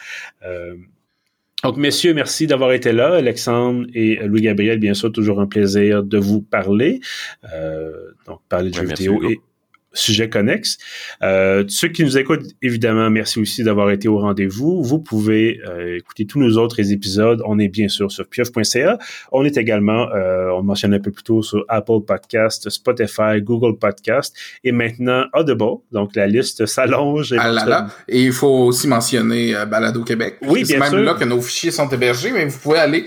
Donc, 1.64 1.78
messieurs, 1.78 2.14
merci 2.14 2.46
d'avoir 2.46 2.72
été 2.72 2.92
là. 2.92 3.14
Alexandre 3.14 3.86
et 3.94 4.16
Louis-Gabriel, 4.16 4.78
bien 4.78 4.94
sûr, 4.94 5.10
toujours 5.10 5.40
un 5.40 5.46
plaisir 5.46 6.02
de 6.02 6.18
vous 6.18 6.42
parler. 6.42 7.00
Euh, 7.52 8.12
donc, 8.26 8.40
parler 8.48 8.70
de 8.70 8.74
jeux 8.74 8.86
vidéo 8.86 9.22
et 9.28 9.40
sujet 9.98 10.28
connexe. 10.28 10.78
Euh, 11.22 11.64
ceux 11.68 11.88
qui 11.88 12.04
nous 12.04 12.18
écoutent, 12.18 12.46
évidemment, 12.62 13.10
merci 13.10 13.38
aussi 13.38 13.62
d'avoir 13.62 13.90
été 13.90 14.08
au 14.08 14.18
rendez-vous. 14.18 14.82
Vous 14.82 14.98
pouvez 14.98 15.60
euh, 15.66 15.96
écouter 15.96 16.26
tous 16.26 16.40
nos 16.40 16.56
autres 16.56 16.92
épisodes. 16.92 17.42
On 17.46 17.58
est 17.58 17.68
bien 17.68 17.88
sûr 17.88 18.10
sur 18.10 18.26
pieuf.ca. 18.26 18.98
On 19.32 19.44
est 19.44 19.56
également, 19.56 20.08
euh, 20.14 20.50
on 20.50 20.62
mentionnait 20.62 20.96
un 20.96 21.00
peu 21.00 21.10
plus 21.10 21.24
tôt, 21.24 21.42
sur 21.42 21.64
Apple 21.68 22.00
Podcast, 22.06 22.68
Spotify, 22.70 23.40
Google 23.40 23.78
Podcast 23.78 24.36
et 24.64 24.72
maintenant 24.72 25.24
Audible. 25.32 25.78
Donc, 25.92 26.14
la 26.14 26.26
liste 26.26 26.66
s'allonge. 26.66 27.34
Ah 27.38 27.50
là 27.50 27.64
là. 27.64 27.86
Et 28.08 28.24
il 28.24 28.32
faut 28.32 28.66
aussi 28.66 28.88
mentionner 28.88 29.54
euh, 29.54 29.66
Balado 29.66 30.02
Québec. 30.04 30.36
Oui, 30.42 30.64
bien 30.64 30.76
sûr. 30.76 30.84
C'est 30.84 30.96
même 30.96 31.04
là 31.04 31.14
que 31.14 31.24
nos 31.24 31.40
fichiers 31.40 31.70
sont 31.70 31.88
hébergés, 31.88 32.32
mais 32.32 32.46
vous 32.46 32.58
pouvez 32.58 32.78
aller 32.78 33.06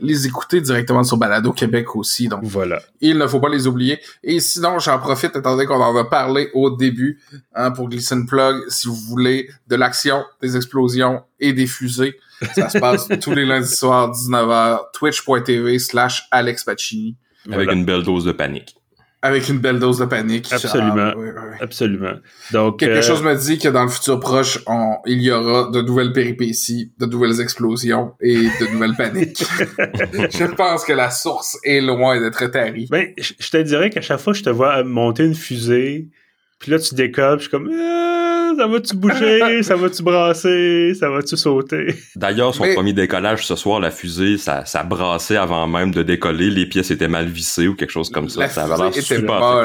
les 0.00 0.26
écouter 0.26 0.60
directement 0.60 1.02
sur 1.02 1.16
Balado 1.16 1.52
Québec 1.52 1.94
aussi. 1.96 2.28
Donc, 2.28 2.40
voilà. 2.42 2.80
Il 3.00 3.18
ne 3.18 3.26
faut 3.26 3.40
pas 3.40 3.48
les 3.48 3.66
oublier. 3.66 3.98
Et 4.22 4.40
sinon, 4.40 4.78
j'en 4.78 4.98
profite, 4.98 5.36
attendez 5.36 5.66
qu'on 5.66 5.80
en 5.80 5.96
a 5.96 6.04
parlé 6.04 6.50
au 6.54 6.70
début, 6.70 7.20
hein, 7.54 7.70
pour 7.70 7.88
glisser 7.88 8.14
une 8.14 8.26
plug, 8.26 8.62
si 8.68 8.88
vous 8.88 8.94
voulez 8.94 9.50
de 9.68 9.76
l'action, 9.76 10.24
des 10.40 10.56
explosions 10.56 11.22
et 11.38 11.52
des 11.52 11.66
fusées. 11.66 12.16
Ça 12.54 12.68
se 12.68 12.78
passe 12.78 13.08
tous 13.20 13.32
les 13.32 13.44
lundis 13.44 13.74
soirs, 13.74 14.10
19h, 14.12 14.92
twitch.tv 14.94 15.78
slash 15.78 16.26
Alex 16.30 16.64
Pacini. 16.64 17.16
Avec 17.50 17.70
une 17.70 17.84
belle 17.84 18.02
dose 18.02 18.24
de 18.24 18.32
panique 18.32 18.79
avec 19.22 19.48
une 19.48 19.58
belle 19.58 19.78
dose 19.78 19.98
de 19.98 20.06
panique. 20.06 20.52
Absolument. 20.52 21.12
Absolument. 21.60 22.14
Donc, 22.52 22.78
Quelque 22.78 22.98
euh, 22.98 23.02
chose 23.02 23.22
me 23.22 23.34
dit 23.34 23.58
que 23.58 23.68
dans 23.68 23.82
le 23.82 23.90
futur 23.90 24.18
proche, 24.18 24.58
on, 24.66 24.96
il 25.06 25.20
y 25.20 25.30
aura 25.30 25.70
de 25.70 25.82
nouvelles 25.82 26.12
péripéties, 26.12 26.92
de 26.98 27.06
nouvelles 27.06 27.40
explosions 27.40 28.14
et 28.20 28.36
de 28.36 28.72
nouvelles 28.72 28.96
paniques. 28.96 29.44
je 29.78 30.54
pense 30.54 30.84
que 30.84 30.92
la 30.92 31.10
source 31.10 31.58
est 31.64 31.80
loin 31.80 32.18
d'être 32.20 32.46
tarie. 32.46 32.86
Ben, 32.90 33.08
je 33.18 33.50
te 33.50 33.58
dirais 33.58 33.90
qu'à 33.90 34.00
chaque 34.00 34.20
fois 34.20 34.32
que 34.32 34.38
je 34.38 34.44
te 34.44 34.50
vois 34.50 34.82
monter 34.84 35.24
une 35.24 35.34
fusée, 35.34 36.08
Puis 36.60 36.70
là, 36.70 36.78
tu 36.78 36.94
décolles, 36.94 37.38
je 37.38 37.44
suis 37.44 37.50
comme, 37.50 37.70
ah, 37.72 38.52
ça 38.54 38.66
va-tu 38.66 38.94
bouger? 38.94 39.62
ça 39.62 39.76
va-tu 39.76 40.02
brasser? 40.02 40.92
Ça 40.94 41.08
va-tu 41.08 41.34
sauter? 41.38 41.94
D'ailleurs, 42.16 42.54
son 42.54 42.64
premier 42.74 42.92
décollage 42.92 43.46
ce 43.46 43.56
soir, 43.56 43.80
la 43.80 43.90
fusée, 43.90 44.36
ça, 44.36 44.66
ça 44.66 44.82
brassait 44.82 45.38
avant 45.38 45.66
même 45.66 45.90
de 45.90 46.02
décoller. 46.02 46.50
Les 46.50 46.66
pièces 46.66 46.90
étaient 46.90 47.08
mal 47.08 47.26
vissées 47.26 47.66
ou 47.66 47.74
quelque 47.74 47.90
chose 47.90 48.10
comme 48.10 48.28
ça. 48.28 48.40
La 48.40 48.48
ça 48.50 48.64
avait 48.64 48.76
l'air 48.76 48.92
super 48.92 49.64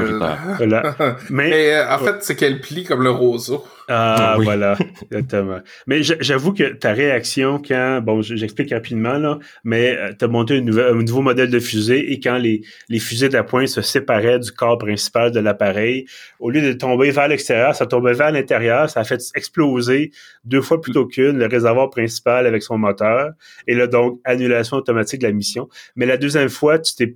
Voilà. 0.58 0.96
Mais, 1.30 1.50
Mais 1.50 1.74
euh, 1.74 1.93
en 1.93 1.98
fait, 2.00 2.16
c'est 2.22 2.38
qu'elle 2.38 2.62
plie 2.62 2.86
comme 2.86 3.04
le 3.04 3.12
roseau. 3.12 3.66
Ah, 3.88 4.38
voilà, 4.42 4.78
exactement. 5.04 5.60
Mais 5.88 6.02
j'avoue 6.04 6.54
que 6.54 6.74
ta 6.74 6.94
réaction 6.94 7.62
quand, 7.66 8.02
bon, 8.02 8.22
j'explique 8.22 8.72
rapidement, 8.72 9.18
là, 9.18 9.40
mais 9.64 9.98
euh, 9.98 10.14
tu 10.18 10.26
as 10.26 10.28
monté 10.28 10.56
une 10.58 10.78
un 10.80 10.94
nouveau 10.94 11.22
modèle 11.22 11.50
de 11.50 11.60
fusée 11.60 12.12
et 12.12 12.20
quand 12.20 12.38
les, 12.38 12.62
les 12.90 13.00
fusées 13.00 13.30
de 13.30 13.34
la 13.34 13.44
pointe 13.44 13.68
se 13.68 13.82
séparaient 13.82 14.40
du 14.40 14.52
corps 14.52 14.78
principal 14.78 15.32
de 15.32 15.40
l'appareil, 15.40 16.06
au 16.40 16.50
lieu 16.50 16.62
de 16.62 16.74
tomber 16.74 17.12
vers 17.12 17.28
l'extérieur, 17.28 17.76
ça 17.76 17.86
tombait 17.86 18.14
vers 18.14 18.32
l'intérieur, 18.32 18.90
ça 18.90 19.02
a 19.02 19.04
fait 19.04 19.22
exploser 19.36 20.12
deux 20.44 20.62
fois 20.62 20.82
plutôt 20.82 21.06
qu'une 21.06 21.38
le 21.38 21.46
réservoir 21.46 21.90
principal 21.90 22.48
avec 22.48 22.64
son 22.64 22.78
moteur. 22.78 23.32
Et 23.68 23.76
là, 23.76 23.88
donc, 23.88 24.20
annulation 24.26 24.78
automatique 24.78 25.22
de 25.22 25.28
la 25.28 25.34
mission. 25.34 25.70
Mais 25.96 26.06
la 26.06 26.18
deuxième 26.18 26.50
fois, 26.50 26.80
tu 26.80 26.96
t'es 26.96 27.16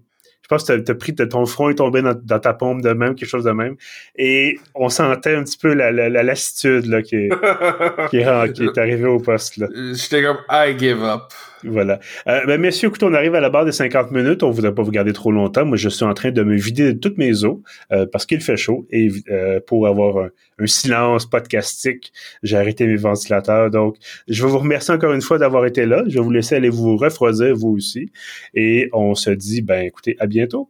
pense 0.50 0.64
que 0.64 0.78
tu 0.78 0.91
as, 0.91 0.95
pris 0.95 1.16
ton 1.16 1.45
front 1.45 1.70
est 1.70 1.76
tombé 1.76 2.02
dans, 2.02 2.39
ta 2.39 2.54
pompe 2.54 2.82
de 2.82 2.91
même, 2.91 3.16
quelque 3.16 3.30
chose 3.30 3.43
de 3.43 3.52
même. 3.52 3.76
Et 4.16 4.60
on 4.76 4.89
sentait 4.89 5.36
un 5.36 5.43
petit 5.43 5.58
peu 5.58 5.74
la, 5.74 5.91
lassitude 6.10 6.86
là, 6.86 7.02
qui, 7.02 7.16
est, 7.16 7.30
qui, 8.10 8.18
est, 8.18 8.54
qui 8.54 8.64
est 8.64 8.78
arrivée 8.78 9.08
au 9.08 9.20
poste. 9.20 9.58
Là. 9.58 9.68
J'étais 9.93 10.24
comme 10.24 10.39
I 10.50 10.76
give 10.78 11.04
up. 11.04 11.32
Voilà. 11.64 11.99
Euh, 12.28 12.45
ben, 12.45 12.60
messieurs, 12.60 12.89
écoute, 12.89 13.03
on 13.03 13.14
arrive 13.14 13.36
à 13.36 13.39
la 13.39 13.49
barre 13.49 13.66
des 13.66 13.72
50 13.72 14.12
minutes. 14.12 14.43
On 14.43 14.49
ne 14.49 14.53
voudrait 14.53 14.74
pas 14.74 14.84
vous 14.84 14.91
garder 14.91 15.14
trop 15.14 15.32
longtemps. 15.32 15.66
Moi, 15.66 15.78
je 15.78 15.89
suis 15.89 16.05
en 16.05 16.14
train 16.14 16.32
de 16.32 16.43
me 16.43 16.55
vider 16.55 16.93
de 16.93 16.99
toutes 16.99 17.18
mes 17.18 17.43
eaux 17.43 17.62
euh, 17.91 18.05
parce 18.12 18.26
qu'il 18.26 18.41
fait 18.41 18.57
chaud 18.57 18.88
et 18.91 19.10
euh, 19.30 19.60
pour 19.66 19.88
avoir 19.88 20.26
un, 20.26 20.30
silence 20.66 21.26
podcastique, 21.26 22.12
j'ai 22.43 22.57
arrêté 22.57 22.86
mes 22.86 22.97
ventilateurs. 22.97 23.70
Donc, 23.72 23.95
je 24.28 24.43
veux 24.43 24.49
vous 24.49 24.60
remercier 24.60 24.93
encore 24.93 25.14
une 25.14 25.22
fois 25.22 25.38
d'avoir 25.38 25.66
été 25.66 25.86
là. 25.86 26.03
Je 26.07 26.16
vais 26.16 26.24
vous 26.24 26.32
laisser 26.32 26.55
aller 26.55 26.70
vous 26.70 26.97
refroidir, 26.97 27.55
vous 27.55 27.70
aussi. 27.70 28.12
Et 28.53 28.89
on 28.93 29.16
se 29.16 29.30
dit, 29.30 29.62
ben, 29.62 29.86
écoutez, 29.86 30.16
à 30.20 30.28
bientôt. 30.28 30.70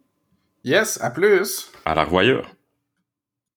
Yes, 0.63 0.99
à 1.01 1.09
plus. 1.09 1.71
À 1.85 1.95
la 1.95 2.03
revoyure. 2.03 2.59